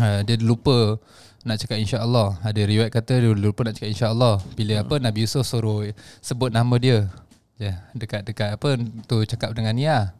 uh, 0.00 0.20
dia 0.24 0.40
lupa 0.40 0.96
nak 1.42 1.58
cakap 1.58 1.78
insya-Allah. 1.82 2.38
Ada 2.46 2.62
riwayat 2.62 2.90
kata 2.94 3.18
dia 3.18 3.30
lupa 3.34 3.66
nak 3.66 3.74
cakap 3.74 3.90
insya-Allah. 3.90 4.38
Bila 4.54 4.86
apa 4.86 4.94
Nabi 5.02 5.26
Yusuf 5.26 5.42
suruh 5.42 5.90
sebut 6.22 6.54
nama 6.54 6.74
dia. 6.78 7.10
Ya, 7.58 7.82
dekat 7.94 8.26
dekat 8.26 8.58
apa 8.58 8.78
tu 9.06 9.22
cakap 9.26 9.54
dengan 9.54 9.74
lah. 9.78 10.14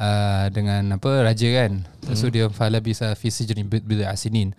Uh, 0.00 0.48
dengan 0.48 0.96
apa 0.96 1.28
raja 1.28 1.44
kan. 1.44 1.84
So 2.16 2.32
dia 2.32 2.48
fala 2.48 2.80
bisa 2.80 3.12
fi 3.12 3.28
sijni 3.28 3.68
bil 3.68 4.00
asinin. 4.08 4.56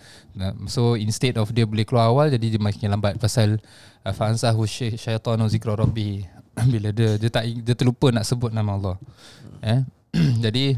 So 0.69 0.93
instead 0.93 1.41
of 1.41 1.49
dia 1.49 1.65
boleh 1.65 1.81
keluar 1.81 2.13
awal 2.13 2.29
jadi 2.29 2.53
dia 2.53 2.61
makin 2.61 2.93
lambat 2.93 3.17
pasal 3.17 3.57
uh, 4.05 4.13
ansahu 4.13 4.69
syai- 4.69 5.01
syaitanu 5.01 5.49
zikra 5.49 5.73
rabbih. 5.73 6.29
Bila 6.71 6.93
dia 6.93 7.17
dia 7.17 7.29
tak 7.33 7.49
dia 7.49 7.73
terlupa 7.73 8.13
nak 8.13 8.21
sebut 8.21 8.53
nama 8.53 8.77
Allah. 8.77 8.95
Eh? 9.65 9.81
jadi 10.45 10.77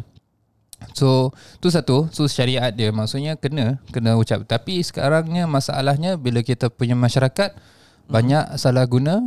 So 0.91 1.32
tu 1.63 1.71
satu 1.71 2.12
So 2.12 2.28
syariat 2.28 2.67
dia 2.76 2.91
Maksudnya 2.91 3.39
kena 3.39 3.80
Kena 3.88 4.19
ucap 4.19 4.43
Tapi 4.43 4.84
sekarangnya 4.84 5.47
Masalahnya 5.47 6.19
Bila 6.19 6.43
kita 6.43 6.67
punya 6.67 6.91
masyarakat 6.91 7.56
Banyak 8.12 8.60
salah 8.60 8.84
guna 8.84 9.23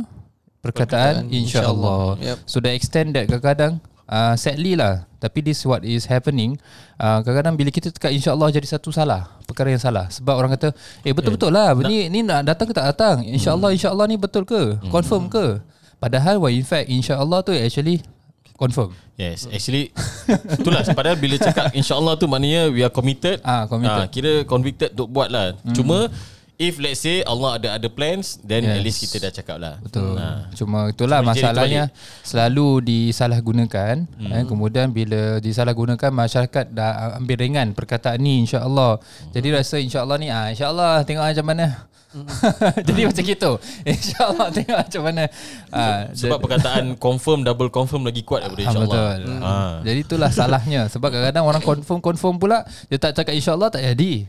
Perkataan, 0.61 1.29
Perkataan 1.29 1.33
InsyaAllah 1.33 1.41
insyaAllah. 1.41 2.05
Yep. 2.21 2.37
So 2.45 2.57
the 2.61 2.71
extent 2.77 3.17
that 3.17 3.25
kadang-kadang 3.25 3.81
uh, 4.07 4.33
Sadly 4.39 4.79
lah. 4.79 5.05
Tapi 5.17 5.41
this 5.41 5.61
what 5.65 5.81
is 5.83 6.05
happening. 6.05 6.57
Uh, 6.97 7.21
Kadang-kadang 7.25 7.55
bila 7.57 7.69
kita 7.73 7.89
cakap 7.89 8.13
InsyaAllah 8.13 8.53
jadi 8.53 8.67
satu 8.69 8.93
salah 8.93 9.41
Perkara 9.49 9.73
yang 9.73 9.81
salah. 9.81 10.09
Sebab 10.09 10.33
orang 10.33 10.53
kata 10.57 10.73
Eh 11.01 11.13
betul-betul 11.13 11.49
lah. 11.53 11.73
Ni, 11.85 12.07
ni 12.09 12.21
nak 12.21 12.45
datang 12.45 12.69
ke 12.69 12.73
tak 12.73 12.85
datang? 12.93 13.25
InsyaAllah 13.25 13.73
InsyaAllah 13.73 14.05
ni 14.09 14.15
betul 14.17 14.45
ke? 14.45 14.77
Confirm 14.89 15.29
ke? 15.29 15.61
Padahal 15.97 16.37
well, 16.37 16.53
in 16.53 16.65
fact 16.65 16.89
InsyaAllah 16.89 17.41
tu 17.41 17.51
actually 17.53 18.05
Confirm. 18.57 18.89
Yes, 19.21 19.45
actually 19.53 19.93
itulah. 20.57 20.81
Padahal 20.81 21.13
bila 21.13 21.37
cakap 21.37 21.69
insya-Allah 21.77 22.17
tu 22.17 22.25
maknanya 22.25 22.73
we 22.73 22.81
are 22.81 22.89
committed. 22.89 23.37
Ah, 23.45 23.69
committed. 23.69 24.01
Ah, 24.01 24.09
kira 24.09 24.41
convicted 24.49 24.97
untuk 24.97 25.13
buat 25.13 25.29
lah. 25.29 25.53
Cuma 25.77 26.09
if 26.57 26.81
let's 26.81 27.05
say 27.05 27.21
Allah 27.21 27.61
ada 27.61 27.67
ada 27.77 27.87
plans 27.89 28.41
then 28.41 28.65
at 28.65 28.81
Yes. 28.81 28.85
least 28.85 28.99
kita 29.05 29.29
dah 29.29 29.31
cakap 29.33 29.57
lah. 29.61 29.75
Betul. 29.81 30.17
Ah. 30.17 30.49
Cuma 30.57 30.89
itulah 30.89 31.21
Cuma 31.21 31.33
masalahnya 31.33 31.93
selalu 32.25 32.81
disalahgunakan 32.81 34.09
hmm. 34.09 34.33
eh, 34.33 34.43
kemudian 34.49 34.89
bila 34.89 35.37
disalahgunakan 35.37 36.09
masyarakat 36.09 36.65
dah 36.73 37.17
ambil 37.21 37.37
ringan 37.37 37.77
perkataan 37.77 38.17
ni 38.21 38.43
insya-Allah. 38.45 38.97
Jadi 39.31 39.47
rasa 39.53 39.77
insya-Allah 39.77 40.17
ni 40.17 40.27
ah 40.33 40.49
insya-Allah 40.49 41.05
tengok 41.05 41.23
macam 41.23 41.45
mana. 41.45 41.67
jadi 42.87 43.01
macam 43.05 43.23
gitu. 43.23 43.51
Insya-Allah 43.87 44.47
tengok 44.49 44.77
macam 44.79 45.01
mana. 45.03 45.23
Ah 45.69 46.07
Sebab 46.11 46.37
perkataan 46.39 46.83
confirm 47.05 47.43
double 47.43 47.67
confirm 47.67 48.07
lagi 48.07 48.23
kuat 48.23 48.47
daripada 48.47 48.63
Ah, 48.63 48.67
insya-Allah. 48.71 48.87
betul. 48.87 49.19
Ah. 49.43 49.73
Jadi 49.83 49.99
itulah 50.01 50.29
salahnya 50.31 50.81
sebab 50.87 51.11
kadang-kadang 51.11 51.45
orang 51.45 51.61
confirm 51.61 51.99
confirm 51.99 52.35
pula 52.37 52.63
dia 52.87 52.97
tak 52.97 53.11
cakap 53.13 53.35
insya-Allah 53.35 53.69
tak 53.69 53.83
jadi. 53.83 54.25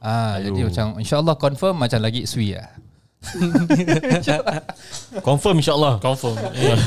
Ah 0.00 0.40
jadi 0.40 0.60
macam 0.66 0.86
insya-Allah 0.96 1.34
confirm 1.36 1.74
macam 1.76 2.00
lagi 2.00 2.24
sui 2.24 2.56
lah. 2.56 2.68
Confirm 5.20 5.58
insya-Allah. 5.58 5.98
Confirm. 5.98 6.36
Yeah. 6.54 6.78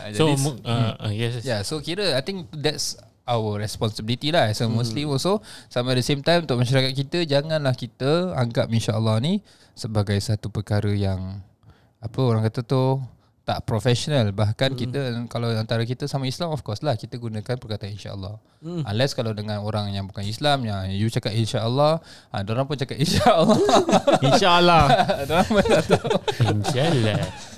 Ah, 0.00 0.10
so 0.10 0.24
jadi- 0.26 0.66
uh, 0.66 1.12
yes. 1.12 1.32
yes. 1.38 1.44
Yeah, 1.44 1.60
so 1.62 1.78
kira 1.78 2.16
I 2.16 2.22
think 2.24 2.48
that's 2.50 2.98
our 3.26 3.60
responsibility 3.60 4.32
lah 4.32 4.48
as 4.50 4.60
a 4.60 4.68
Muslim 4.68 5.12
also. 5.12 5.42
Sama 5.68 5.92
at 5.92 6.00
the 6.00 6.06
same 6.06 6.24
time 6.24 6.44
untuk 6.46 6.60
masyarakat 6.60 6.92
kita 6.94 7.24
janganlah 7.28 7.74
kita 7.76 8.34
anggap 8.34 8.70
insya-Allah 8.70 9.20
ni 9.22 9.44
sebagai 9.76 10.16
satu 10.20 10.52
perkara 10.52 10.90
yang 10.92 11.42
apa 12.00 12.20
orang 12.20 12.44
kata 12.48 12.64
tu 12.64 13.00
tak 13.44 13.66
professional. 13.66 14.30
Bahkan 14.30 14.78
kita 14.78 15.26
kalau 15.26 15.50
antara 15.50 15.82
kita 15.82 16.06
sama 16.06 16.30
Islam 16.30 16.54
of 16.54 16.62
course 16.62 16.86
lah 16.86 16.94
kita 16.94 17.18
gunakan 17.18 17.58
perkataan 17.58 17.92
insyaallah. 17.96 18.38
Mm. 18.60 18.84
unless 18.84 19.16
kalau 19.16 19.32
dengan 19.32 19.64
orang 19.64 19.88
yang 19.88 20.04
bukan 20.04 20.20
Islam 20.20 20.68
yang 20.68 20.92
you 20.92 21.08
cakap 21.08 21.32
insyaallah 21.32 21.96
ah 22.28 22.40
orang 22.44 22.68
pun 22.68 22.76
cakap 22.76 23.00
insyaallah. 23.04 23.56
InsyaAllah. 24.28 24.84
Orang 25.24 25.48
pun 25.48 25.64
tak 25.64 25.84
tahu. 25.88 26.12
InsyaAllah 26.44 27.50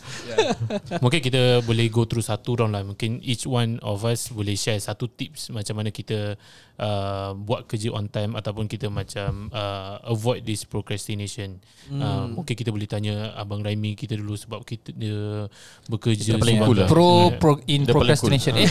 Mungkin 1.03 1.21
kita 1.21 1.63
boleh 1.63 1.87
go 1.89 2.09
through 2.09 2.25
satu 2.25 2.59
round 2.59 2.73
lah 2.73 2.83
Mungkin 2.85 3.21
each 3.23 3.49
one 3.49 3.79
of 3.83 4.03
us 4.07 4.31
boleh 4.33 4.57
share 4.57 4.79
satu 4.79 5.11
tips 5.11 5.53
Macam 5.53 5.79
mana 5.79 5.93
kita 5.93 6.35
uh, 6.81 7.31
buat 7.37 7.69
kerja 7.69 7.93
on 7.93 8.09
time 8.09 8.35
Ataupun 8.35 8.67
kita 8.67 8.89
macam 8.89 9.53
uh, 9.53 10.01
avoid 10.09 10.45
this 10.47 10.65
procrastination 10.65 11.61
hmm. 11.91 12.01
uh, 12.01 12.27
Mungkin 12.33 12.55
kita 12.55 12.71
boleh 12.71 12.89
tanya 12.89 13.35
Abang 13.37 13.61
Raimi 13.61 13.95
kita 13.95 14.17
dulu 14.17 14.35
Sebab 14.35 14.65
kita 14.65 14.91
dia 14.93 15.47
bekerja 15.89 16.37
paling 16.39 16.61
sebagai- 16.61 16.69
cool 16.69 16.79
lah. 16.85 16.89
pro, 16.89 17.11
pro 17.39 17.53
in 17.69 17.85
paling 17.85 17.93
procrastination 17.93 18.55
eh 18.59 18.71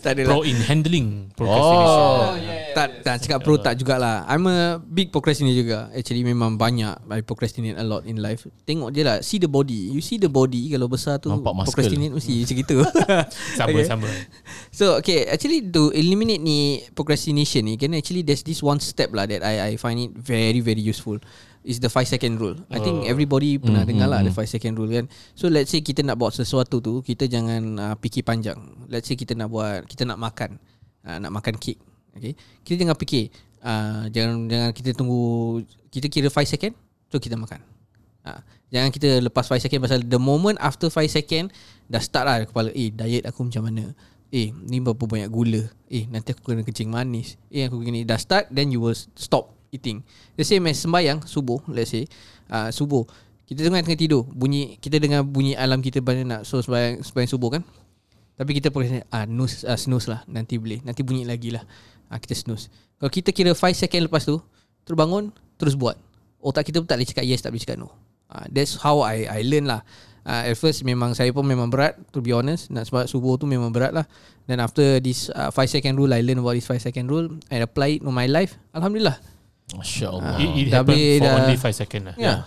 tak, 0.00 0.12
Tak. 0.20 0.26
Pro 0.26 0.42
in 0.46 0.58
handling 0.64 1.30
procrastination 1.34 2.00
Oh 2.00 2.34
tak 2.70 3.02
tak 3.02 3.16
cakap 3.22 3.38
pro 3.42 3.58
tak 3.58 3.74
jugalah. 3.78 4.22
I'm 4.30 4.46
a 4.46 4.78
big 4.78 5.10
procrastinator 5.10 5.56
juga. 5.56 5.78
Actually 5.90 6.22
memang 6.22 6.54
banyak 6.54 6.94
I 7.10 7.20
procrastinate 7.26 7.76
a 7.78 7.84
lot 7.84 8.06
in 8.06 8.22
life. 8.22 8.46
Tengok 8.64 8.94
je 8.94 9.02
lah 9.02 9.18
see 9.20 9.42
the 9.42 9.49
body. 9.50 9.90
You 9.90 9.98
see 9.98 10.16
the 10.16 10.30
body 10.30 10.70
kalau 10.70 10.86
besar 10.86 11.18
tu 11.18 11.28
Nampak 11.28 11.52
muscle. 11.52 11.74
procrastinate 11.74 12.14
mesti 12.14 12.46
macam 12.46 12.56
gitu. 12.62 12.76
Sama 13.58 13.68
Okay. 13.74 13.84
sama 13.84 14.08
So 14.70 14.96
okay 14.96 15.26
Actually 15.26 15.66
to 15.70 15.90
eliminate 15.90 16.38
ni 16.38 16.80
Procrastination 16.94 17.66
ni 17.66 17.74
Can 17.74 17.92
actually 17.92 18.22
there's 18.22 18.42
this 18.42 18.62
one 18.62 18.78
step 18.78 19.10
lah 19.10 19.26
That 19.26 19.42
I 19.42 19.74
I 19.74 19.78
find 19.78 19.98
it 19.98 20.14
very 20.14 20.62
very 20.62 20.80
useful 20.80 21.18
Is 21.60 21.76
the 21.76 21.92
5 21.92 22.08
second 22.08 22.40
rule 22.40 22.56
I 22.72 22.80
think 22.80 23.04
everybody 23.04 23.60
pernah 23.60 23.84
dengar 23.84 24.08
lah 24.08 24.24
The 24.24 24.32
5 24.32 24.48
second 24.48 24.80
rule 24.80 24.88
kan 24.88 25.10
So 25.36 25.50
let's 25.52 25.68
say 25.68 25.84
kita 25.84 26.00
nak 26.00 26.16
buat 26.16 26.32
sesuatu 26.32 26.80
tu 26.80 27.04
Kita 27.04 27.28
jangan 27.28 27.62
uh, 27.76 27.94
fikir 28.00 28.24
panjang 28.24 28.56
Let's 28.88 29.10
say 29.10 29.18
kita 29.18 29.36
nak 29.36 29.52
buat 29.52 29.84
Kita 29.84 30.08
nak 30.08 30.16
makan 30.16 30.56
uh, 31.04 31.18
Nak 31.20 31.28
makan 31.28 31.60
kek 31.60 31.76
Okay 32.16 32.32
Kita 32.64 32.80
jangan 32.80 32.96
fikir 32.96 33.28
uh, 33.60 34.08
Jangan 34.08 34.48
jangan 34.48 34.70
kita 34.72 34.90
tunggu 34.96 35.60
Kita 35.92 36.08
kira 36.08 36.32
5 36.32 36.48
second 36.48 36.72
So 37.12 37.20
kita 37.20 37.36
makan 37.36 37.60
Ha. 38.20 38.36
Jangan 38.70 38.90
kita 38.94 39.18
lepas 39.18 39.50
5 39.50 39.58
second 39.66 39.80
Pasal 39.82 40.00
the 40.06 40.18
moment 40.18 40.56
after 40.62 40.86
5 40.86 40.96
second 41.10 41.50
Dah 41.90 41.98
start 41.98 42.24
lah 42.26 42.36
kepala 42.46 42.70
Eh 42.70 42.94
diet 42.94 43.26
aku 43.26 43.46
macam 43.46 43.66
mana? 43.66 43.90
Eh 44.30 44.54
ni 44.54 44.78
berapa 44.78 45.02
banyak 45.10 45.26
gula? 45.26 45.66
Eh 45.90 46.06
nanti 46.06 46.30
aku 46.30 46.54
kena 46.54 46.62
kencing 46.62 46.86
manis. 46.86 47.34
Eh 47.50 47.66
aku 47.66 47.82
gini 47.82 48.06
Dah 48.06 48.16
start 48.16 48.46
Then 48.54 48.70
you 48.70 48.78
will 48.78 48.94
stop 48.94 49.50
eating. 49.74 50.06
The 50.38 50.46
same 50.46 50.70
as 50.70 50.78
sembayang 50.78 51.26
Subuh 51.26 51.66
let's 51.66 51.90
say. 51.90 52.06
Uh, 52.46 52.70
Subuh. 52.70 53.02
Kita 53.50 53.66
tengah 53.66 53.82
tengah 53.82 53.98
tidur. 53.98 54.22
Bunyi 54.30 54.78
Kita 54.78 55.02
dengar 55.02 55.26
bunyi 55.26 55.58
alam 55.58 55.82
kita 55.82 55.98
Bagaimana 55.98 56.38
nak. 56.38 56.42
So 56.46 56.62
sembayang, 56.62 57.02
sembayang 57.02 57.30
subuh 57.30 57.50
kan? 57.58 57.62
Tapi 58.38 58.56
kita 58.56 58.72
pernah 58.72 59.04
ah, 59.12 59.28
snooze, 59.28 59.68
ah, 59.68 59.76
snooze 59.76 60.08
lah. 60.08 60.22
Nanti 60.30 60.56
boleh. 60.56 60.80
Nanti 60.80 61.04
bunyi 61.04 61.26
lagi 61.28 61.52
lah. 61.52 61.66
Ah, 62.08 62.22
Kita 62.22 62.32
snooze. 62.38 62.70
Kalau 63.02 63.10
kita 63.10 63.34
kira 63.34 63.50
5 63.52 63.74
second 63.74 64.06
lepas 64.06 64.22
tu 64.22 64.38
Terus 64.86 64.96
bangun 64.96 65.34
Terus 65.58 65.74
buat. 65.74 65.98
Otak 66.38 66.70
kita 66.70 66.78
pun 66.78 66.86
tak 66.86 67.02
boleh 67.02 67.08
cakap 67.10 67.24
yes 67.26 67.42
Tak 67.42 67.50
boleh 67.52 67.62
cakap 67.66 67.76
no 67.82 68.09
uh, 68.30 68.46
That's 68.48 68.78
how 68.78 69.02
I 69.02 69.26
I 69.26 69.40
learn 69.42 69.66
lah. 69.66 69.82
Uh, 70.20 70.52
At 70.52 70.56
first 70.56 70.84
memang 70.84 71.16
Saya 71.16 71.32
pun 71.32 71.42
memang 71.42 71.72
berat 71.72 71.96
To 72.12 72.20
be 72.20 72.30
honest. 72.30 72.70
Nak 72.70 72.86
sebab 72.86 73.08
subuh 73.08 73.34
tu 73.36 73.44
memang 73.44 73.74
berat 73.74 73.90
lah. 73.90 74.06
Then 74.46 74.62
after 74.62 74.98
this 74.98 75.28
5 75.28 75.50
uh, 75.50 75.66
second 75.66 75.98
rule 75.98 76.12
I 76.12 76.22
learn 76.22 76.38
about 76.38 76.54
this 76.54 76.68
5 76.68 76.78
second 76.80 77.10
rule. 77.10 77.26
I 77.50 77.60
apply 77.60 77.98
it 77.98 78.02
on 78.06 78.14
my 78.14 78.30
life. 78.30 78.54
Alhamdulillah. 78.70 79.18
Masya 79.74 80.06
Allah. 80.10 80.36
It, 80.38 80.50
it 80.54 80.64
Dah 80.70 80.82
happened 80.82 80.98
for 80.98 81.26
dah- 81.26 81.36
only 81.42 81.56
5 81.58 81.74
second 81.74 82.02
lah. 82.10 82.16
Yeah 82.16 82.38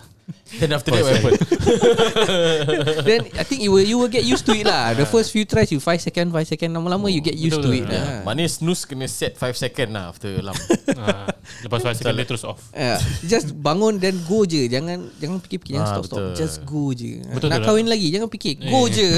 Then 0.54 0.70
after 0.70 0.88
that 0.90 1.02
what 1.02 1.14
happened 1.14 1.40
Then 3.04 3.20
I 3.34 3.42
think 3.42 3.60
you 3.60 3.70
will 3.70 3.82
you 3.82 3.96
will 3.96 4.08
get 4.08 4.22
used 4.22 4.44
to 4.44 4.52
it 4.52 4.64
lah. 4.64 4.92
The 4.92 5.04
first 5.04 5.28
few 5.30 5.44
tries 5.44 5.68
you 5.68 5.78
5 5.78 6.00
second 6.00 6.30
5 6.30 6.46
second 6.46 6.72
lama-lama 6.72 7.08
you 7.08 7.20
get 7.20 7.34
used 7.34 7.58
to 7.58 7.68
betul 7.68 7.76
it. 7.76 7.84
lah. 7.86 8.00
lah. 8.00 8.20
Maknanya 8.24 8.50
snooze 8.50 8.84
kena 8.84 9.04
set 9.04 9.34
5 9.34 9.52
second 9.54 9.88
lah 9.90 10.08
After 10.08 10.30
alarm 10.34 10.56
Ah, 10.96 11.26
Lepas 11.60 11.82
5 11.82 11.98
second 11.98 12.14
dia 12.14 12.24
terus 12.24 12.40
off 12.42 12.60
Yeah. 12.72 12.96
Just 13.22 13.52
bangun 13.54 13.98
then 13.98 14.16
go 14.24 14.44
je. 14.44 14.64
Jangan 14.66 15.12
jangan 15.16 15.38
fikir-fikir 15.38 15.72
jangan 15.74 15.84
Ah, 15.84 15.92
stop 15.92 16.04
stop. 16.06 16.18
betul. 16.22 16.36
Just 16.36 16.56
go 16.64 16.84
je. 16.90 17.12
Betul 17.26 17.48
Nak 17.48 17.54
tu 17.54 17.60
lah. 17.60 17.66
kahwin 17.66 17.86
lagi 17.86 18.08
jangan 18.08 18.28
fikir. 18.28 18.54
Go 18.64 18.80
Eh. 18.82 18.88
je. 18.90 19.08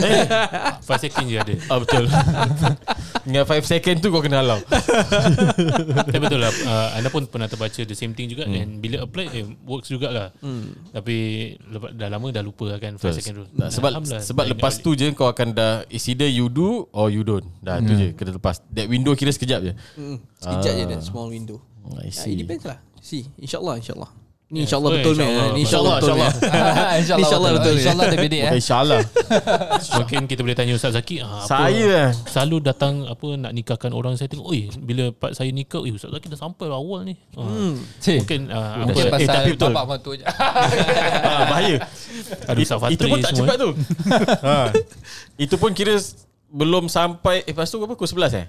5 0.90 1.04
second 1.04 1.24
je 1.24 1.36
ada 1.36 1.54
Ah 1.66 1.78
betul 1.78 2.04
Dengan 3.22 3.44
5 3.44 3.62
second 3.64 3.96
tu 3.98 4.08
kau 4.08 4.20
kena 4.20 4.40
alarm 4.40 4.62
Tapi 4.66 6.18
betul 6.18 6.40
lah 6.40 6.50
uh, 6.64 6.88
Anda 6.94 7.08
pun 7.08 7.26
pernah 7.26 7.46
terbaca 7.46 7.76
The 7.76 7.94
same 7.94 8.12
thing 8.12 8.26
juga 8.26 8.44
hmm. 8.44 8.56
And 8.56 8.70
bila 8.78 9.02
apply 9.02 9.26
eh, 9.28 9.44
Works 9.62 9.88
jugalah 9.88 10.30
hmm. 10.38 10.94
Tapi 10.96 11.16
lepas, 11.60 11.92
Dah 11.92 12.08
lama 12.08 12.32
dah 12.32 12.40
lupa 12.40 12.64
lah 12.66 12.80
kan 12.80 12.96
5 12.96 13.04
second 13.12 13.34
rule 13.36 13.48
Nah, 13.52 13.68
sebab 13.68 14.00
sebab 14.00 14.44
lepas 14.48 14.80
tu 14.80 14.96
je 14.96 15.12
kau 15.12 15.28
akan 15.28 15.52
dah 15.52 15.84
It's 15.86 16.08
either 16.08 16.24
you 16.24 16.48
do 16.48 16.88
Or 16.90 17.12
you 17.12 17.20
don't. 17.20 17.44
Dah 17.60 17.76
tu 17.78 17.92
je 17.92 18.16
Kena 18.16 18.32
lepas. 18.32 18.64
That 18.72 18.88
window 18.88 19.12
kira 19.12 19.28
sekejap 19.28 19.60
je. 19.60 19.72
Hmm, 19.92 20.16
Sekejap 20.40 20.72
je 20.74 20.84
that 20.88 21.02
small 21.04 21.28
window. 21.28 21.60
I 22.00 22.08
Yeah, 22.08 22.16
see. 22.16 22.32
it 22.32 22.42
depends 22.42 22.64
lah. 22.64 22.80
See, 22.98 23.28
insyaallah 23.36 23.78
insyaallah. 23.78 24.10
Ni 24.46 24.62
insyaallah 24.62 24.90
betul 24.94 25.18
ni. 25.18 25.26
insyaAllah. 25.26 25.50
Ni 25.50 25.60
insyaallah 25.66 25.94
betul 25.98 26.14
ni. 26.14 26.22
InsyaAllah 26.22 27.18
InsyaAllah 27.18 27.50
betul. 27.58 27.72
InsyaAllah 27.74 28.06
dia 28.06 28.18
bedek 28.20 28.40
eh 28.40 28.52
InsyaAllah. 28.54 29.00
Mungkin 29.98 30.20
kita 30.24 30.40
boleh 30.40 30.54
tanya 30.54 30.72
Ustaz 30.72 30.94
Zaki 30.94 31.18
ah, 31.18 31.42
apa, 31.42 31.50
Saya 31.50 31.84
lah 31.84 32.08
Selalu 32.24 32.56
datang 32.62 32.94
apa 33.04 33.26
Nak 33.34 33.52
nikahkan 33.52 33.90
orang 33.90 34.14
Saya 34.14 34.30
tengok 34.30 34.46
Oi 34.46 34.70
bila 34.76 35.10
part 35.10 35.34
saya 35.34 35.50
nikah 35.50 35.82
Eh 35.82 35.90
Ustaz 35.90 36.14
Zaki 36.14 36.30
dah 36.30 36.38
sampai 36.38 36.66
lah 36.66 36.78
awal 36.78 37.02
ni 37.02 37.18
ah, 37.34 37.74
Cik. 37.98 38.22
Mungkin 38.22 38.40
uh, 38.46 38.86
Mungkin 38.86 39.02
apa, 39.02 39.10
eh, 39.10 39.12
pasal 39.18 39.34
tapi 39.34 39.50
betul. 39.50 39.70
bapak 39.72 39.84
mentua 39.88 40.14
je 40.14 40.24
ah, 40.30 41.44
Bahaya 41.48 41.76
Ada 42.46 42.58
Ustaz 42.60 42.78
It- 42.78 42.94
Itu 42.94 43.04
pun 43.04 43.18
tak 43.18 43.30
semua. 43.34 43.44
cepat 43.44 43.56
tu 43.58 43.70
ha. 44.40 44.56
Itu 45.36 45.54
pun 45.58 45.70
kira 45.72 45.94
Belum 46.46 46.86
sampai 46.86 47.42
Eh 47.42 47.50
lepas 47.50 47.66
tu 47.66 47.76
apa 47.76 47.90
Pukul 47.90 48.06
11 48.06 48.30
eh 48.36 48.46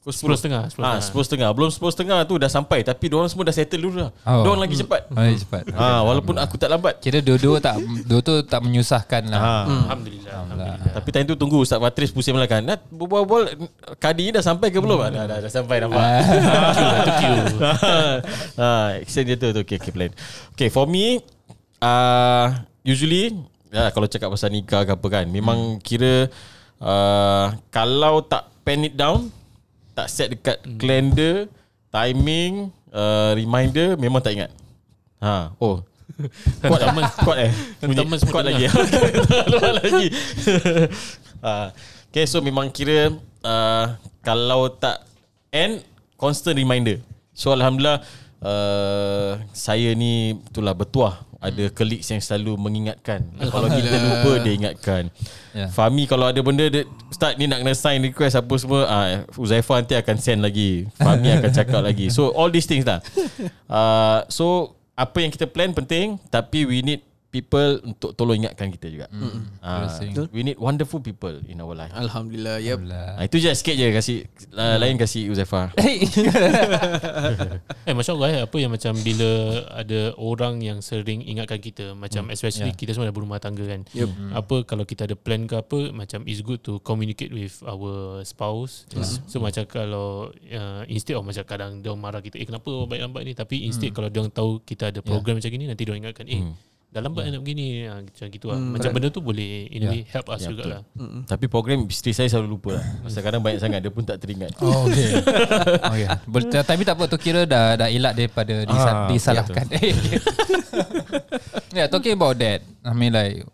Pukul 0.00 0.32
10 0.32 0.40
setengah, 0.40 0.64
10 0.72 0.80
Ah, 0.80 0.96
setengah. 0.96 1.12
10 1.12 1.26
setengah. 1.28 1.48
Belum 1.52 1.68
10 1.68 1.92
setengah 1.92 2.18
tu 2.24 2.40
dah 2.40 2.48
sampai 2.48 2.80
Tapi 2.80 3.04
diorang 3.12 3.28
semua 3.28 3.44
dah 3.44 3.52
settle 3.52 3.84
dulu 3.84 4.00
dah 4.00 4.08
Oh. 4.24 4.48
Diorang 4.48 4.64
lagi 4.64 4.80
cepat. 4.80 5.04
Oh, 5.12 5.20
ya, 5.20 5.36
cepat. 5.36 5.68
Ha, 5.76 6.00
Walaupun 6.00 6.40
aku 6.40 6.56
tak 6.56 6.72
lambat. 6.72 7.04
Kira 7.04 7.20
dua-dua 7.20 7.60
tak 7.60 7.76
Dua 8.08 8.24
tu 8.24 8.40
tak 8.48 8.64
menyusahkan 8.64 9.28
lah. 9.28 9.40
Ha. 9.44 9.52
Alhamdulillah, 9.92 10.32
Alhamdulillah. 10.32 10.92
Tapi 10.96 11.08
time 11.12 11.26
tu 11.28 11.36
tunggu 11.36 11.60
Ustaz 11.60 11.76
Patris 11.76 12.08
pusing 12.16 12.32
belakang 12.32 12.64
Nak 12.64 12.88
berbual-bual 12.88 13.52
Kadi 14.00 14.32
dah 14.32 14.40
sampai 14.40 14.72
ke 14.72 14.80
belum? 14.80 15.04
Dah, 15.04 15.24
dah, 15.28 15.38
dah 15.44 15.50
sampai 15.52 15.84
nampak. 15.84 16.00
Itu 17.04 17.12
queue 17.20 17.44
ha, 18.56 18.96
Action 19.04 19.22
je 19.28 19.36
tu, 19.36 19.48
tu 19.52 19.60
okay, 19.60 19.76
okay, 19.76 19.92
plan. 19.92 20.08
Okay 20.56 20.72
for 20.72 20.88
me 20.88 21.20
uh, 21.84 22.56
Usually 22.80 23.36
ya, 23.68 23.92
Kalau 23.92 24.08
cakap 24.08 24.32
pasal 24.32 24.48
nikah 24.48 24.88
ke 24.88 24.96
apa 24.96 25.06
kan 25.12 25.28
Memang 25.28 25.76
kira 25.76 26.32
uh, 26.80 27.52
Kalau 27.68 28.24
tak 28.24 28.48
pen 28.64 28.88
it 28.88 28.96
down 28.96 29.28
Tak 29.94 30.06
set 30.08 30.28
dekat 30.32 30.58
calendar 30.78 31.46
Timing 31.90 32.70
uh, 32.94 33.32
Reminder 33.34 33.98
Memang 33.98 34.22
tak 34.22 34.34
ingat. 34.38 34.50
Ha, 35.20 35.52
Oh. 35.60 35.82
Kuat 36.68 36.80
eh? 36.84 36.92
Kuat 37.24 37.38
eh? 37.48 37.52
Bunyi, 37.80 37.96
Teman 37.96 38.18
kuat 38.28 38.44
lagi. 38.44 38.64
Luar 39.52 39.72
lagi. 39.80 40.06
Ha, 41.40 41.72
Okay 42.12 42.28
so 42.28 42.44
memang 42.44 42.68
kira 42.68 43.16
uh, 43.40 43.84
Kalau 44.20 44.68
tak 44.68 45.00
End 45.48 45.80
Constant 46.20 46.52
reminder. 46.52 47.00
So 47.32 47.56
Alhamdulillah 47.56 48.04
uh, 48.44 49.40
Saya 49.52 49.92
ni 49.96 50.36
Itulah 50.48 50.72
bertuah. 50.76 51.24
Ada 51.40 51.72
colleagues 51.72 52.04
yang 52.12 52.20
selalu 52.20 52.60
mengingatkan. 52.60 53.24
Kalau 53.52 53.68
kita 53.72 53.96
lupa 53.96 54.32
Dia 54.44 54.52
ingatkan. 54.52 55.02
Ya. 55.56 55.66
Fahmi 55.72 56.04
kalau 56.06 56.30
ada 56.30 56.38
benda 56.44 56.68
dia 56.70 56.84
Start 57.10 57.40
ni 57.40 57.50
nak 57.50 57.64
kena 57.64 57.74
sign 57.74 58.04
request 58.06 58.38
Apa 58.38 58.54
semua 58.54 58.86
ah, 58.86 59.26
Uzaifah 59.34 59.82
nanti 59.82 59.98
akan 59.98 60.16
send 60.20 60.40
lagi. 60.44 60.86
Fahmi 61.00 61.32
akan 61.40 61.50
cakap 61.50 61.82
lagi. 61.82 62.12
So 62.12 62.30
all 62.36 62.52
these 62.52 62.68
things 62.70 62.86
lah. 62.86 63.02
Uh, 63.66 64.22
So 64.30 64.76
Apa 64.94 65.24
yang 65.24 65.32
kita 65.32 65.48
plan 65.48 65.72
penting 65.74 66.20
Tapi 66.28 66.68
we 66.68 66.84
need 66.84 67.02
people 67.30 67.78
Untuk 67.86 68.18
tolong 68.18 68.42
ingatkan 68.42 68.74
kita 68.74 68.90
juga. 68.90 69.06
Mm. 69.14 69.62
uh. 69.62 69.86
We 70.34 70.42
need 70.42 70.58
wonderful 70.58 70.98
people 70.98 71.38
In 71.46 71.62
our 71.62 71.78
life. 71.78 71.94
Alhamdulillah. 71.94 72.58
Yep. 72.60 72.78
Ah, 72.90 73.24
Itu 73.24 73.38
je 73.38 73.54
sikit 73.54 73.78
je 73.78 73.86
kasih 73.94 74.18
uh, 74.58 74.76
Lain 74.76 74.98
kasih 74.98 75.30
Uzaifah 75.30 75.70
Eh 77.88 77.94
Masya 77.94 78.12
Allah 78.18 78.28
eh, 78.34 78.42
Apa 78.44 78.56
yang 78.58 78.74
macam 78.74 78.92
Bila 79.00 79.30
ada 79.70 80.12
orang 80.18 80.58
yang 80.60 80.82
sering 80.82 81.22
ingatkan 81.24 81.62
kita 81.62 81.94
Macam 81.94 82.12
Hmm, 82.20 82.36
especially 82.36 82.74
ya. 82.74 82.76
Kita 82.76 82.92
semua 82.92 83.08
dah 83.08 83.16
berumah 83.16 83.40
tangga 83.40 83.64
kan. 83.64 83.86
Yep. 83.96 84.36
Apa 84.36 84.56
kalau 84.66 84.84
kita 84.84 85.08
ada 85.08 85.16
plan 85.16 85.46
ke 85.46 85.56
apa 85.56 85.94
Macam 85.94 86.26
it's 86.26 86.42
good 86.42 86.60
to 86.60 86.82
communicate 86.82 87.32
with 87.32 87.62
our 87.64 88.20
spouse. 88.26 88.84
So 89.30 89.40
macam 89.40 89.64
kalau 89.70 90.34
uh, 90.34 90.82
Instead 90.90 91.16
of 91.16 91.24
macam 91.24 91.46
kadang 91.46 91.80
Dia 91.80 91.94
marah 91.94 92.20
kita 92.20 92.36
Eh 92.36 92.44
kenapa 92.44 92.68
baik 92.90 93.00
lambat 93.06 93.22
ni? 93.24 93.32
Tapi 93.32 93.70
instead 93.70 93.94
kalau 93.94 94.10
dia 94.10 94.26
tahu 94.28 94.60
Kita 94.66 94.90
ada 94.90 95.00
program 95.00 95.38
macam 95.38 95.48
gini 95.48 95.70
Nanti 95.70 95.86
dia 95.86 95.94
ingatkan 95.94 96.26
Eh 96.26 96.42
dah 96.90 97.00
lambat 97.00 97.30
nak 97.30 97.38
begini 97.46 97.86
ha, 97.86 98.02
Macam 98.02 98.26
gitu 98.26 98.50
lah. 98.50 98.58
Macam 98.58 98.90
benda 98.90 99.08
tu 99.08 99.22
boleh 99.22 99.70
In 99.70 99.86
a 99.86 99.94
way 99.94 100.02
help 100.10 100.26
us 100.26 100.42
Ya, 100.42 100.50
jugalah. 100.50 100.80
Tapi 101.24 101.46
program 101.46 101.86
isteri 101.86 102.10
saya 102.10 102.26
selalu 102.26 102.58
lupa 102.58 102.82
lah. 102.82 102.84
Pasal 103.06 103.22
kadang 103.22 103.40
banyak 103.40 103.62
sangat 103.62 103.78
Dia 103.78 103.94
pun 103.94 104.02
tak 104.02 104.18
teringat. 104.18 104.58
Oh 104.58 104.90
okay, 104.90 105.22
okay. 105.94 106.06
Boleh, 106.26 106.50
Tapi 106.50 106.82
tak 106.82 106.98
apa 106.98 107.06
tu 107.06 107.14
kira 107.14 107.46
dah 107.46 107.78
dah 107.78 107.86
elak 107.86 108.18
daripada 108.18 108.66
disa, 108.66 108.90
Ah, 108.90 109.06
disalahkan. 109.06 109.66
ya, 109.70 109.78
yeah, 111.78 111.86
talking 111.86 112.14
about 112.14 112.34
that. 112.38 112.62
I 112.82 112.90
mean 112.90 113.14
like 113.14 113.46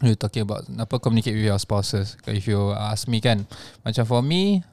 you 0.00 0.16
talking 0.16 0.44
about 0.44 0.64
apa 0.76 0.96
communicate 0.96 1.36
with 1.36 1.44
your 1.44 1.60
spouses. 1.60 2.16
If 2.24 2.48
you 2.48 2.72
ask 2.72 3.04
me 3.04 3.20
kan, 3.20 3.44
macam 3.80 4.04
for 4.04 4.20
me, 4.20 4.64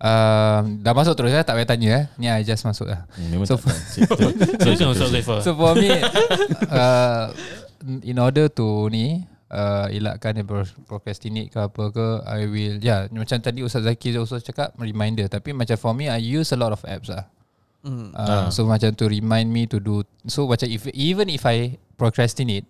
uh, 0.00 0.60
dah 0.80 0.92
masuk 0.92 1.14
terus 1.14 1.32
ya, 1.32 1.42
tak 1.44 1.56
payah 1.56 1.68
tanya 1.68 1.88
eh. 1.92 2.04
Ni 2.16 2.26
I 2.28 2.42
just 2.42 2.64
masuk 2.64 2.88
lah. 2.88 3.04
Memang 3.16 3.46
So, 3.48 3.56
tak. 3.56 3.76
Cik, 3.94 4.08
betul. 4.08 4.74
So 4.76 4.92
Ustaz 4.92 5.08
Zaifah 5.12 5.38
So 5.40 5.50
for 5.54 5.72
me, 5.76 5.90
uh, 6.70 7.32
in 8.02 8.16
order 8.18 8.48
to 8.50 8.88
ni, 8.88 9.24
uh, 9.48 9.86
elakkan 9.88 10.36
dia 10.36 10.44
pro- 10.44 10.76
procrastinate 10.84 11.52
ke 11.52 11.58
apa 11.60 11.82
ke, 11.90 12.06
I 12.26 12.40
will, 12.48 12.76
ya, 12.80 13.06
yeah, 13.06 13.12
macam 13.12 13.38
tadi 13.40 13.62
Ustaz 13.62 13.84
Zaki 13.84 14.16
also 14.16 14.40
cakap, 14.40 14.74
reminder. 14.76 15.28
Tapi 15.28 15.52
macam 15.52 15.76
for 15.76 15.92
me, 15.92 16.08
I 16.08 16.18
use 16.18 16.50
a 16.52 16.58
lot 16.58 16.72
of 16.72 16.82
apps 16.84 17.08
lah. 17.12 17.26
Hmm. 17.86 18.10
Uh, 18.18 18.50
so 18.50 18.66
macam 18.66 18.90
to 18.98 19.06
remind 19.06 19.46
me 19.46 19.62
to 19.70 19.78
do 19.78 20.02
so 20.26 20.42
macam 20.50 20.66
if 20.66 20.90
even 20.90 21.30
if 21.30 21.46
I 21.46 21.78
procrastinate 21.94 22.66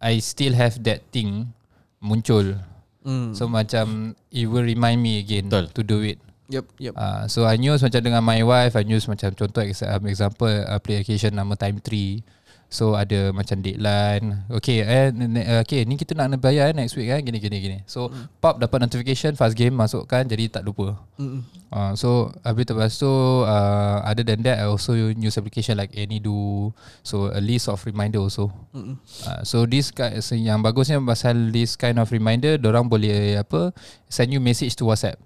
I 0.00 0.16
still 0.24 0.56
have 0.56 0.80
that 0.88 1.04
thing 1.12 1.52
muncul 2.00 2.56
Hmm. 3.04 3.36
so 3.36 3.46
macam 3.46 4.16
it 4.32 4.48
will 4.48 4.64
remind 4.64 4.98
me 4.98 5.20
again 5.20 5.46
Betul. 5.46 5.70
to 5.76 5.82
do 5.84 5.98
it 6.02 6.16
Yep, 6.46 6.66
yep. 6.78 6.94
uh, 6.94 7.26
so 7.26 7.42
I 7.42 7.58
use 7.58 7.82
macam 7.82 8.00
dengan 8.06 8.22
my 8.22 8.38
wife 8.46 8.78
I 8.78 8.86
use 8.86 9.10
macam 9.10 9.34
contoh 9.34 9.66
um, 9.66 10.02
example 10.06 10.54
application 10.70 11.34
nama 11.34 11.58
Time 11.58 11.82
Tree 11.82 12.22
So 12.66 12.98
ada 12.98 13.30
macam 13.30 13.62
deadline 13.62 14.42
Okay 14.50 14.82
eh, 14.82 15.14
okay 15.62 15.86
ni 15.86 15.94
kita 15.94 16.18
nak 16.18 16.34
bayar 16.42 16.70
eh, 16.70 16.74
next 16.74 16.98
week 16.98 17.06
kan 17.06 17.22
Gini 17.22 17.38
gini 17.38 17.62
gini 17.62 17.78
So 17.86 18.10
pop 18.42 18.58
dapat 18.58 18.82
notification 18.82 19.38
Fast 19.38 19.54
game 19.54 19.70
masukkan 19.70 20.26
Jadi 20.26 20.50
tak 20.50 20.66
lupa 20.66 20.98
Mm-mm. 21.14 21.46
Uh, 21.66 21.92
so 21.98 22.30
habis 22.46 22.62
lepas 22.70 22.94
tu 22.94 23.10
uh, 23.42 23.98
other 24.06 24.22
than 24.22 24.38
that 24.46 24.62
I 24.62 24.70
also 24.70 24.94
use 24.94 25.34
application 25.34 25.74
like 25.74 25.90
AnyDo 25.98 26.70
so 27.02 27.26
a 27.34 27.42
list 27.42 27.66
of 27.66 27.82
reminder 27.82 28.22
also. 28.22 28.54
Mm-mm. 28.70 28.94
Uh, 29.26 29.42
so 29.42 29.66
this 29.66 29.90
kind 29.90 30.14
so 30.22 30.38
yang 30.38 30.62
bagusnya 30.62 31.02
pasal 31.02 31.50
this 31.50 31.74
kind 31.74 31.98
of 31.98 32.06
reminder 32.14 32.54
orang 32.62 32.86
boleh 32.86 33.42
apa 33.42 33.74
send 34.06 34.30
you 34.30 34.38
message 34.38 34.78
to 34.78 34.86
WhatsApp. 34.86 35.18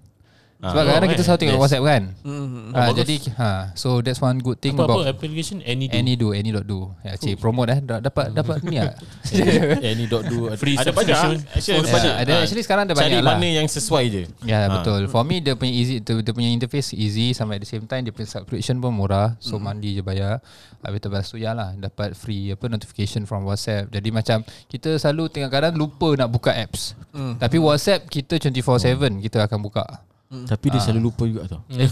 Ah. 0.61 0.69
Sebab 0.69 0.81
kadang-kadang 0.83 1.09
Oh, 1.09 1.13
kita 1.17 1.23
selalu 1.25 1.39
tengok 1.41 1.51
Yes. 1.51 1.63
WhatsApp 1.65 1.83
kan. 1.83 2.03
Mm-mm. 2.21 2.65
Ah, 2.69 2.77
bagus. 2.85 2.97
jadi 3.01 3.15
ha 3.33 3.51
so 3.73 3.89
that's 3.99 4.21
one 4.21 4.37
good 4.37 4.61
thing 4.61 4.77
Apa-apa 4.77 4.93
about 4.93 5.09
application 5.09 5.57
Any 5.59 5.89
do 5.89 5.97
AnyDo 5.97 6.27
AnyDo. 6.31 6.79
Ya 7.01 7.17
cik 7.17 7.35
promote 7.35 7.73
eh 7.73 7.79
Da- 7.81 7.97
dapat 7.97 8.29
dapat 8.29 8.61
ni 8.61 8.77
ah. 8.77 8.93
Any 9.83 10.05
dot 10.05 10.21
do 10.23 10.53
Free 10.53 10.77
Ada 10.77 10.93
banyak 10.93 11.17
subscription. 11.17 11.37
Actually 11.49 11.73
ada 11.73 11.81
Ya, 11.81 11.91
banyak 11.91 12.13
ada 12.15 12.31
Ah, 12.31 12.41
actually 12.41 12.61
sekarang 12.61 12.83
ada 12.85 12.93
Cari 12.93 13.01
banyak 13.09 13.21
lah. 13.21 13.35
mana 13.35 13.47
yang 13.51 13.65
sesuai 13.65 14.03
je 14.07 14.23
Ya 14.43 14.59
Ah. 14.61 14.77
betul. 14.77 15.01
For 15.07 15.25
me 15.25 15.41
dia 15.41 15.57
punya 15.57 15.73
easy 15.73 15.97
dia, 15.97 16.13
dia 16.15 16.29
punya 16.31 16.47
interface 16.47 16.93
easy 16.93 17.33
sampai 17.33 17.57
at 17.57 17.65
the 17.65 17.69
same 17.71 17.83
time 17.83 18.05
dia 18.05 18.13
punya 18.13 18.29
subscription 18.29 18.77
pun 18.77 18.93
murah. 18.93 19.33
So 19.41 19.57
mm. 19.57 19.61
mandi 19.61 19.97
je 19.97 20.05
bayar. 20.05 20.45
Habis 20.79 20.99
tu 20.99 21.07
lepas 21.07 21.25
tu 21.25 21.37
ya 21.37 21.53
lah 21.53 21.73
dapat 21.73 22.13
free 22.13 22.49
apa 22.49 22.65
notification 22.65 23.25
from 23.25 23.43
WhatsApp. 23.43 23.89
Jadi 23.89 24.09
macam 24.09 24.41
kita 24.67 24.93
selalu 24.95 25.25
tengah 25.27 25.49
kadang 25.49 25.73
lupa 25.73 26.13
nak 26.13 26.29
buka 26.29 26.53
apps. 26.53 26.93
Mm. 27.11 27.37
Tapi 27.37 27.57
WhatsApp 27.57 28.05
kita 28.05 28.37
24/7 28.37 29.17
kita 29.19 29.41
akan 29.41 29.57
buka. 29.59 29.85
Tapi 30.31 30.71
dia 30.71 30.79
selalu 30.79 31.11
lupa 31.11 31.27
juga 31.27 31.43
tau 31.43 31.59
Hmm. 31.71 31.91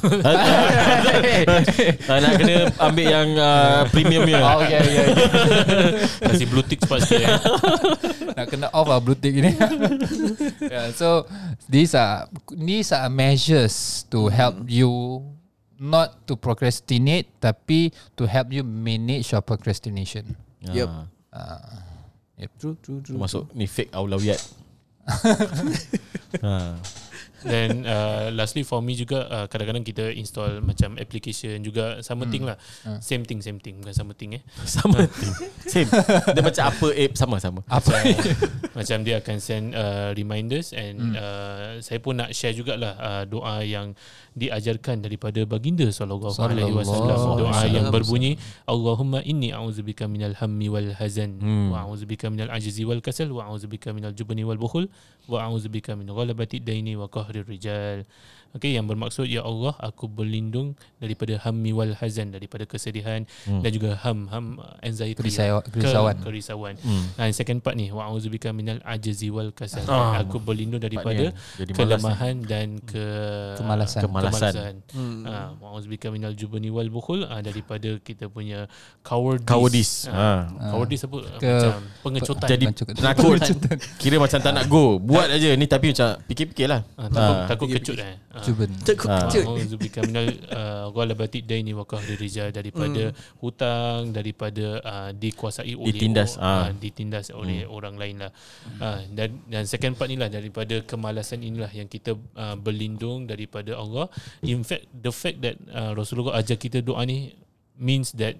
Ah, 2.07 2.17
Nak 2.23 2.33
kena 2.39 2.55
ambil 2.79 3.05
yang 3.05 3.29
uh, 3.35 3.83
premium 3.91 4.23
dia 4.23 4.39
Oh 4.39 4.63
ya 4.63 4.79
ya 4.79 5.03
ya. 5.03 5.23
Kasih 6.23 6.47
blue 6.47 6.63
tick 6.63 6.79
cepat 6.79 7.03
sikit 7.03 7.27
eh. 7.27 7.35
Nak 8.39 8.45
kena 8.47 8.67
off 8.71 8.87
lah 8.87 9.03
blue 9.03 9.19
tick 9.19 9.35
ni. 9.35 9.51
yeah, 10.71 10.87
so 10.95 11.27
these 11.67 11.91
are 11.91 12.31
these 12.55 12.95
are 12.95 13.11
measures 13.11 14.07
to 14.07 14.31
help 14.31 14.55
you 14.71 15.19
not 15.75 16.23
to 16.23 16.39
procrastinate 16.39 17.27
tapi 17.39 17.91
to 18.15 18.23
help 18.23 18.55
you 18.55 18.63
manage 18.63 19.35
your 19.35 19.43
procrastination. 19.43 20.39
Yep. 20.63 20.87
Ah, 21.31 21.83
Yep. 22.39 22.51
True, 22.55 22.75
true, 22.79 22.99
true. 23.03 23.19
Termasuk 23.19 23.51
ni 23.51 23.67
fake 23.67 23.91
aulawiyat 23.91 24.39
ha. 26.39 26.79
Dan 27.41 27.83
uh, 27.83 28.27
lastly 28.29 28.61
for 28.61 28.79
me 28.79 28.93
juga 28.93 29.23
uh, 29.25 29.45
kadang-kadang 29.45 29.81
kita 29.81 30.11
install 30.11 30.59
macam 30.59 30.95
application 30.95 31.59
juga 31.59 31.99
sama 32.01 32.23
Hmm. 32.23 32.31
thing 32.31 32.43
lah. 32.43 32.57
Ah. 32.83 32.99
Same 32.99 33.23
thing, 33.23 33.39
same 33.39 33.57
thing. 33.57 33.79
Bukan 33.79 33.91
sama 33.91 34.11
thing 34.11 34.35
eh. 34.35 34.43
Sama 34.67 35.03
thing 35.05 35.33
Same 35.63 35.87
Dia 36.29 36.41
macam 36.41 36.63
apa 36.67 36.87
app 36.91 37.13
Sama-sama 37.15 37.59
Apa? 37.65 37.91
macam 38.77 38.97
dia 39.01 39.17
akan 39.17 39.37
send 39.37 39.65
uh, 39.71 40.11
reminders 40.13 40.71
and 40.71 40.99
Hmm. 40.99 41.15
uh, 41.15 41.71
saya 41.79 41.97
pun 41.97 42.15
nak 42.15 42.29
share 42.31 42.51
jugalah 42.51 42.93
uh, 42.97 43.23
doa 43.23 43.63
yang 43.63 43.95
diajarkan 44.39 45.03
daripada 45.03 45.43
baginda 45.43 45.83
sallallahu 45.91 46.31
alaihi 46.39 46.71
wasallam. 46.71 47.19
Doa 47.43 47.63
yang 47.67 47.91
berbunyi 47.91 48.31
Allahumma 48.65 49.19
inni 49.27 49.51
a'udzubika 49.51 50.07
minal 50.07 50.33
hammi 50.39 50.71
wal 50.71 50.95
hazan 50.95 51.35
Hmm. 51.43 51.75
wa 51.75 51.83
a'udzubika 51.83 52.31
minal 52.31 52.47
ajzi 52.49 52.87
wal 52.87 53.03
kasal 53.03 53.27
wa 53.35 53.51
a'udzubika 53.51 53.91
minal 53.91 54.15
jubni 54.15 54.47
wal 54.47 54.55
bukhul 54.57 54.87
wa 55.27 55.43
a'udzubika 55.43 55.99
min 55.99 56.07
ghalabati 56.07 56.63
daini 56.63 56.95
wa 56.95 57.11
qahrir 57.11 57.43
rijal. 57.43 58.07
Okey 58.49 58.73
yang 58.73 58.83
bermaksud 58.83 59.25
ya 59.25 59.41
Allah 59.41 59.77
aku 59.77 60.05
berlindung 60.05 60.73
daripada 60.97 61.37
hammi 61.39 61.69
wal 61.69 61.93
hazan 61.93 62.29
daripada 62.29 62.65
kesedihan 62.65 63.21
Hmm. 63.45 63.61
dan 63.61 63.69
juga 63.69 63.93
ham 64.01 64.25
ham 64.27 64.45
uh, 64.57 64.73
anxiety 64.81 65.21
Kerisau- 65.21 65.61
ke- 65.61 65.77
kerisauan. 65.77 66.15
kerisauan. 66.19 66.73
Hmm. 66.79 67.03
Nah, 67.13 67.23
yang 67.25 67.35
second 67.35 67.59
part 67.59 67.73
ni 67.73 67.89
wa 67.89 68.09
minal 68.51 68.81
ajzi 68.83 69.29
wal 69.29 69.51
kasal. 69.51 69.85
Ah, 69.85 70.19
aku 70.19 70.37
berlindung 70.37 70.79
daripada 70.79 71.29
ni 71.29 71.71
malas 71.71 72.01
kelemahan 72.01 72.35
dan 72.41 72.67
ke 72.81 73.03
Kemalasan. 73.55 74.01
Kemalasan. 74.01 74.73
Hmm. 74.91 75.21
Ah, 75.23 75.53
wa'udzubika 75.55 76.09
minal 76.09 76.33
jubni 76.33 76.67
wal 76.67 76.89
bukhul 76.89 77.23
ah, 77.23 77.39
daripada 77.39 77.97
kita 77.99 78.27
punya 78.27 78.65
cowardice. 79.01 79.45
Cowardice. 79.45 79.93
Ah, 80.09 80.49
Ha. 80.49 80.71
cowardice 80.71 81.03
apa? 81.05 81.17
Ke- 81.37 81.47
macam 81.49 81.71
pengecutan. 82.01 82.47
Jadi 82.49 82.65
Macam- 82.65 82.87
penakut 82.91 83.39
Kira 83.97 84.15
macam 84.17 84.39
tak 84.39 84.51
nak 84.51 84.65
go 84.65 84.97
Buat 84.97 85.27
aja 85.31 85.49
ni 85.51 85.65
Tapi 85.65 85.91
macam 85.91 86.07
Fikir-fikir 86.23 86.65
lah 86.65 86.81
ah, 86.95 87.07
takut, 87.07 87.35
Ah. 87.35 87.47
takut 87.47 87.67
kecut 87.69 87.95
eh. 87.97 88.15
Ah. 88.29 88.38
Cuba. 88.41 88.63
Takut 88.85 89.07
Ah. 89.09 89.27
kecut. 89.27 89.43
Wa'udzubika 89.45 89.99
minal 90.05 90.27
uh, 90.49 90.87
ghalabati 90.93 91.43
daini 91.45 91.71
wa 91.75 91.83
qahri 91.83 92.15
rijal 92.15 92.49
daripada 92.53 93.13
hutang 93.41 94.11
daripada 94.13 94.79
uh, 94.83 95.09
dikuasai 95.13 95.73
oleh 95.75 95.91
Ditindas, 95.93 96.37
ah. 96.39 96.67
uh, 96.67 96.69
ditindas 96.75 97.29
oleh 97.33 97.65
orang 97.67 97.95
lain 97.99 98.15
lah. 98.23 98.31
Ah, 98.79 99.01
dan 99.11 99.41
dan 99.49 99.63
second 99.65 99.95
part 99.99 100.07
ni 100.11 100.17
lah 100.19 100.29
daripada 100.31 100.81
kemalasan 100.85 101.41
inilah 101.41 101.71
yang 101.73 101.89
kita 101.89 102.15
uh, 102.35 102.55
berlindung 102.59 103.25
daripada 103.25 103.75
Allah. 103.75 104.07
In 104.45 104.63
fact 104.63 104.87
the 104.91 105.11
fact 105.11 105.41
that 105.43 105.55
uh, 105.71 105.91
Rasulullah 105.93 106.39
ajar 106.39 106.57
kita 106.59 106.79
doa 106.83 107.03
ni 107.03 107.33
means 107.79 108.11
that 108.19 108.35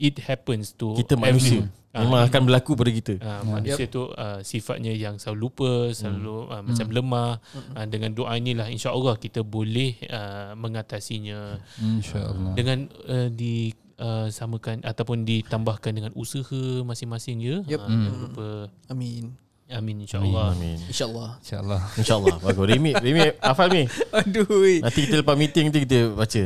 it 0.00 0.16
happens 0.24 0.72
to 0.72 0.96
Kita 0.96 1.14
manusia 1.20 1.60
everyone. 1.60 1.78
Ah, 1.90 2.06
Memang 2.06 2.22
akan 2.22 2.40
berlaku 2.46 2.78
pada 2.78 2.90
kita 2.94 3.14
Uh, 3.18 3.42
manusia 3.58 3.90
tu 3.90 4.06
uh, 4.14 4.38
sifatnya 4.46 4.94
yang 4.94 5.18
selalu 5.18 5.50
lupa, 5.50 5.72
selalu 5.90 6.46
uh, 6.46 6.62
macam 6.62 6.86
lemah. 6.86 7.32
Uh, 7.74 7.86
dengan 7.90 8.14
doa 8.14 8.38
inilah 8.38 8.70
insya-Allah 8.70 9.18
kita 9.18 9.42
boleh 9.42 9.98
uh, 10.06 10.54
mengatasinya 10.54 11.58
InsyaAllah. 11.82 12.54
dengan 12.54 12.86
uh, 13.10 13.26
di 13.26 13.74
uh, 13.98 14.30
samakan 14.30 14.86
ataupun 14.86 15.26
ditambahkan 15.26 15.90
dengan 15.90 16.14
usaha 16.14 16.62
masing-masing 16.86 17.42
ya. 17.42 17.58
Yep. 17.66 17.80
Uh, 17.82 18.14
lupa 18.22 18.48
Amin. 18.86 19.34
Amin 19.70 20.04
insya-Allah. 20.04 20.52
Amin 20.52 20.78
InsyaAllah. 20.90 21.38
InsyaAllah. 21.40 21.80
InsyaAllah 21.96 22.36
Bagus 22.42 22.64
Remy 22.66 22.92
Remy 22.98 23.20
hafal 23.38 23.68
ni 23.70 23.84
Aduh. 24.10 24.46
Nanti 24.82 24.98
kita 25.06 25.22
lepas 25.22 25.34
meeting 25.38 25.70
tu 25.70 25.78
kita 25.82 26.10
baca 26.12 26.42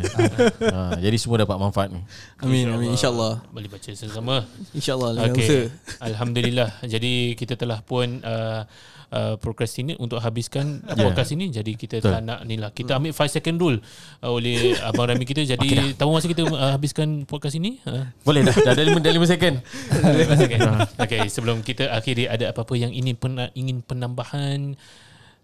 ha, 0.70 0.80
Jadi 1.00 1.16
semua 1.16 1.40
dapat 1.40 1.56
manfaat 1.56 1.88
ni 1.90 2.04
Amin, 2.44 2.68
amin. 2.68 2.92
InsyaAllah. 2.92 3.40
Boleh 3.48 3.68
baca 3.72 3.88
sama-sama. 3.96 4.44
InsyaAllah. 4.76 5.32
Usaha. 5.32 5.72
Alhamdulillah. 6.04 6.70
Jadi 6.84 7.32
kita 7.40 7.56
telah 7.56 7.80
pun 7.80 8.20
uh, 8.20 8.68
uh, 9.14 9.34
procrastinate 9.38 9.96
untuk 10.02 10.18
habiskan 10.18 10.82
yeah. 10.90 10.98
podcast 10.98 11.30
ini. 11.30 11.54
Jadi 11.54 11.78
kita 11.78 12.02
Betul. 12.02 12.12
tak 12.18 12.22
nak 12.26 12.40
ni 12.42 12.58
lah. 12.58 12.74
Kita 12.74 12.98
ambil 12.98 13.14
5 13.14 13.30
second 13.38 13.56
rule 13.62 13.78
uh, 14.20 14.30
oleh 14.34 14.74
Abang 14.90 15.06
Rami 15.06 15.22
kita. 15.22 15.46
Jadi 15.46 15.94
tahu 15.94 16.10
masa 16.10 16.26
kita 16.26 16.42
uh, 16.50 16.74
habiskan 16.74 17.22
podcast 17.24 17.54
ini? 17.54 17.78
Uh, 17.86 18.10
Boleh 18.26 18.42
dah 18.42 18.56
Dah 18.66 18.72
ada 18.74 18.82
5 18.82 18.98
second 19.30 19.62
5 20.34 20.42
second. 20.42 20.60
Okay, 20.98 21.22
sebelum 21.30 21.62
kita 21.62 21.94
akhiri 21.94 22.26
ada 22.26 22.50
apa-apa 22.50 22.74
yang 22.74 22.90
ini 22.90 23.14
pernah 23.14 23.48
ingin 23.54 23.80
penambahan 23.86 24.74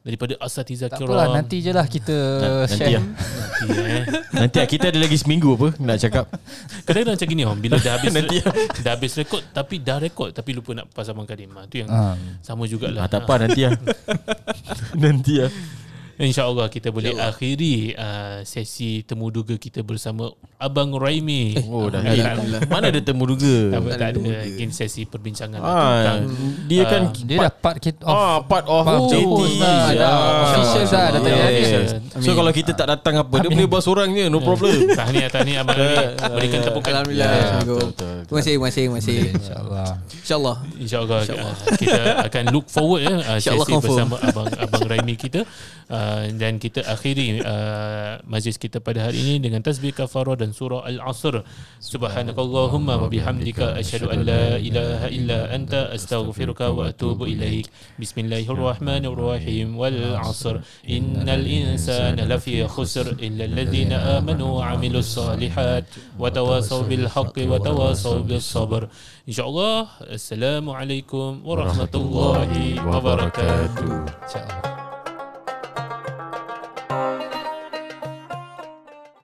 daripada 0.01 0.33
asatiza 0.39 0.87
Tak 0.87 0.97
kiram? 0.99 1.13
apalah 1.13 1.27
nanti 1.31 1.61
je 1.61 1.71
lah 1.71 1.85
kita 1.85 2.17
Nanti 2.63 2.73
share. 2.75 2.93
lah 2.95 3.05
Nanti, 3.61 3.77
eh. 3.93 4.05
Nanti 4.33 4.57
lah 4.57 4.67
Kita 4.67 4.85
ada 4.89 4.99
lagi 4.99 5.17
seminggu 5.17 5.53
apa 5.53 5.69
Nak 5.77 5.97
cakap 5.99 6.25
Kadang-kadang 6.83 7.15
macam 7.15 7.29
gini 7.29 7.43
om 7.45 7.57
Bila 7.57 7.77
dah 7.77 7.93
habis 7.95 8.11
Nanti 8.17 8.37
Dah 8.85 8.93
habis 8.93 9.13
rekod 9.15 9.43
Tapi 9.47 9.75
dah 9.79 9.99
rekod 9.99 10.33
Tapi 10.33 10.51
lupa 10.53 10.73
nak 10.73 10.89
pasal 10.89 11.13
Abang 11.13 11.25
Kadim 11.25 11.53
Ah, 11.53 11.65
Tu 11.65 11.77
yang 11.79 11.89
Ah. 11.89 12.17
sama 12.41 12.65
jugalah 12.65 13.05
ha, 13.05 13.09
Tak 13.09 13.29
apa 13.29 13.35
nanti 13.39 13.61
lah 13.63 13.77
Nanti 14.97 15.35
lah 15.39 15.53
InsyaAllah 16.21 16.69
kita 16.69 16.93
boleh 16.93 17.17
akhiri 17.17 17.97
uh, 17.97 18.45
sesi 18.45 19.01
temu 19.01 19.33
duga 19.33 19.57
kita 19.57 19.81
bersama 19.81 20.29
Abang 20.61 20.93
Raimi. 20.93 21.57
Oh 21.65 21.89
dah 21.89 22.05
Ah, 22.05 22.13
eh, 22.13 22.21
tak- 22.21 22.69
Mana 22.69 22.93
ada 22.93 23.01
temu 23.01 23.25
duga 23.25 23.73
tak, 23.73 23.97
tak 23.97 24.09
ada 24.13 24.19
mungkin 24.21 24.69
sesi 24.69 25.09
perbincangan 25.09 25.57
lah 25.57 25.65
ah, 25.65 25.81
tentang 25.81 26.21
Dia 26.69 26.83
kan 26.85 27.03
Dia 27.25 27.39
dah 27.41 27.53
part 27.55 27.81
kita 27.81 28.05
off. 28.05 28.13
Ah, 28.13 28.37
part 28.45 28.65
of 28.69 28.85
Part 28.85 29.01
of 29.01 29.09
JT. 29.09 29.25
JT 29.25 29.41
dah, 29.57 29.85
dah. 29.97 30.13
Official 30.45 30.85
dah, 30.85 31.07
dah 31.09 31.33
ada. 31.41 32.21
So 32.21 32.31
kalau 32.37 32.53
kita 32.53 32.77
tak 32.77 32.87
datang 32.87 33.15
apa, 33.17 33.35
dia 33.41 33.49
boleh 33.49 33.65
buat 33.65 33.81
seorang 33.81 34.13
je, 34.13 34.29
no 34.29 34.39
problem. 34.39 34.77
tahniah 35.01 35.33
tahniah 35.33 35.65
Abang 35.65 35.81
Raimi. 35.81 36.05
Berikan 36.37 36.61
tepukan. 36.61 36.93
Alhamdulillah. 36.93 37.29
Ya, 37.33 37.41
Terima 38.29 38.39
kasih, 38.39 38.53
terima 38.53 38.69
kasih, 38.69 38.83
terima 38.85 38.99
kasih. 39.01 39.19
InsyaAllah. 39.33 39.89
InsyaAllah. 40.21 40.57
InsyaAllah 40.77 41.21
uh, 41.25 41.55
kita 41.81 42.01
akan 42.29 42.45
look 42.53 42.67
forward 42.69 43.01
ya 43.01 43.15
uh, 43.17 43.39
sesi 43.41 43.73
bersama 43.73 44.21
abang 44.21 44.47
abang 44.53 44.85
Raimi 44.85 45.17
kita 45.17 45.49
uh, 45.91 46.31
dan 46.39 46.63
kita 46.63 46.87
akhiri 46.87 47.43
uh, 47.43 48.23
majlis 48.25 48.57
kita 48.57 48.79
pada 48.79 49.11
hari 49.11 49.21
ini 49.21 49.35
dengan 49.43 49.61
tasbih 49.61 49.93
kafarah 49.93 50.39
dan 50.39 50.55
surah 50.55 50.87
al-asr. 50.87 51.43
Subhanakallahumma 51.83 52.97
wa 53.03 53.11
bihamdika 53.11 53.77
asyhadu 53.77 54.15
an 54.15 54.25
la 54.25 54.57
ilaha 54.57 55.07
illa 55.11 55.51
anta 55.51 55.91
astaghfiruka 55.91 56.71
wa 56.71 56.89
atubu 56.89 57.27
ilaik. 57.27 57.67
Bismillahirrahmanirrahim. 57.99 59.75
Wal 59.75 60.17
asr. 60.23 60.63
Innal 60.87 61.45
insana 61.45 62.25
lafi 62.25 62.63
khusr 62.65 63.19
illa 63.19 63.51
alladhina 63.51 64.23
amanu 64.23 64.63
wa 64.63 64.73
amilus 64.73 65.19
salihat 65.19 65.85
wa 66.17 66.31
tawasaw 66.31 66.87
bil 66.87 67.11
haqqi 67.11 67.51
wa 67.51 67.59
tawasaw 67.59 68.23
bis 68.23 68.47
sabr. 68.47 68.87
Insyaallah 69.29 70.11
assalamualaikum 70.11 71.45
warahmatullahi 71.45 72.79
wabarakatuh. 72.83 74.11
InsyaAllah. 74.27 74.80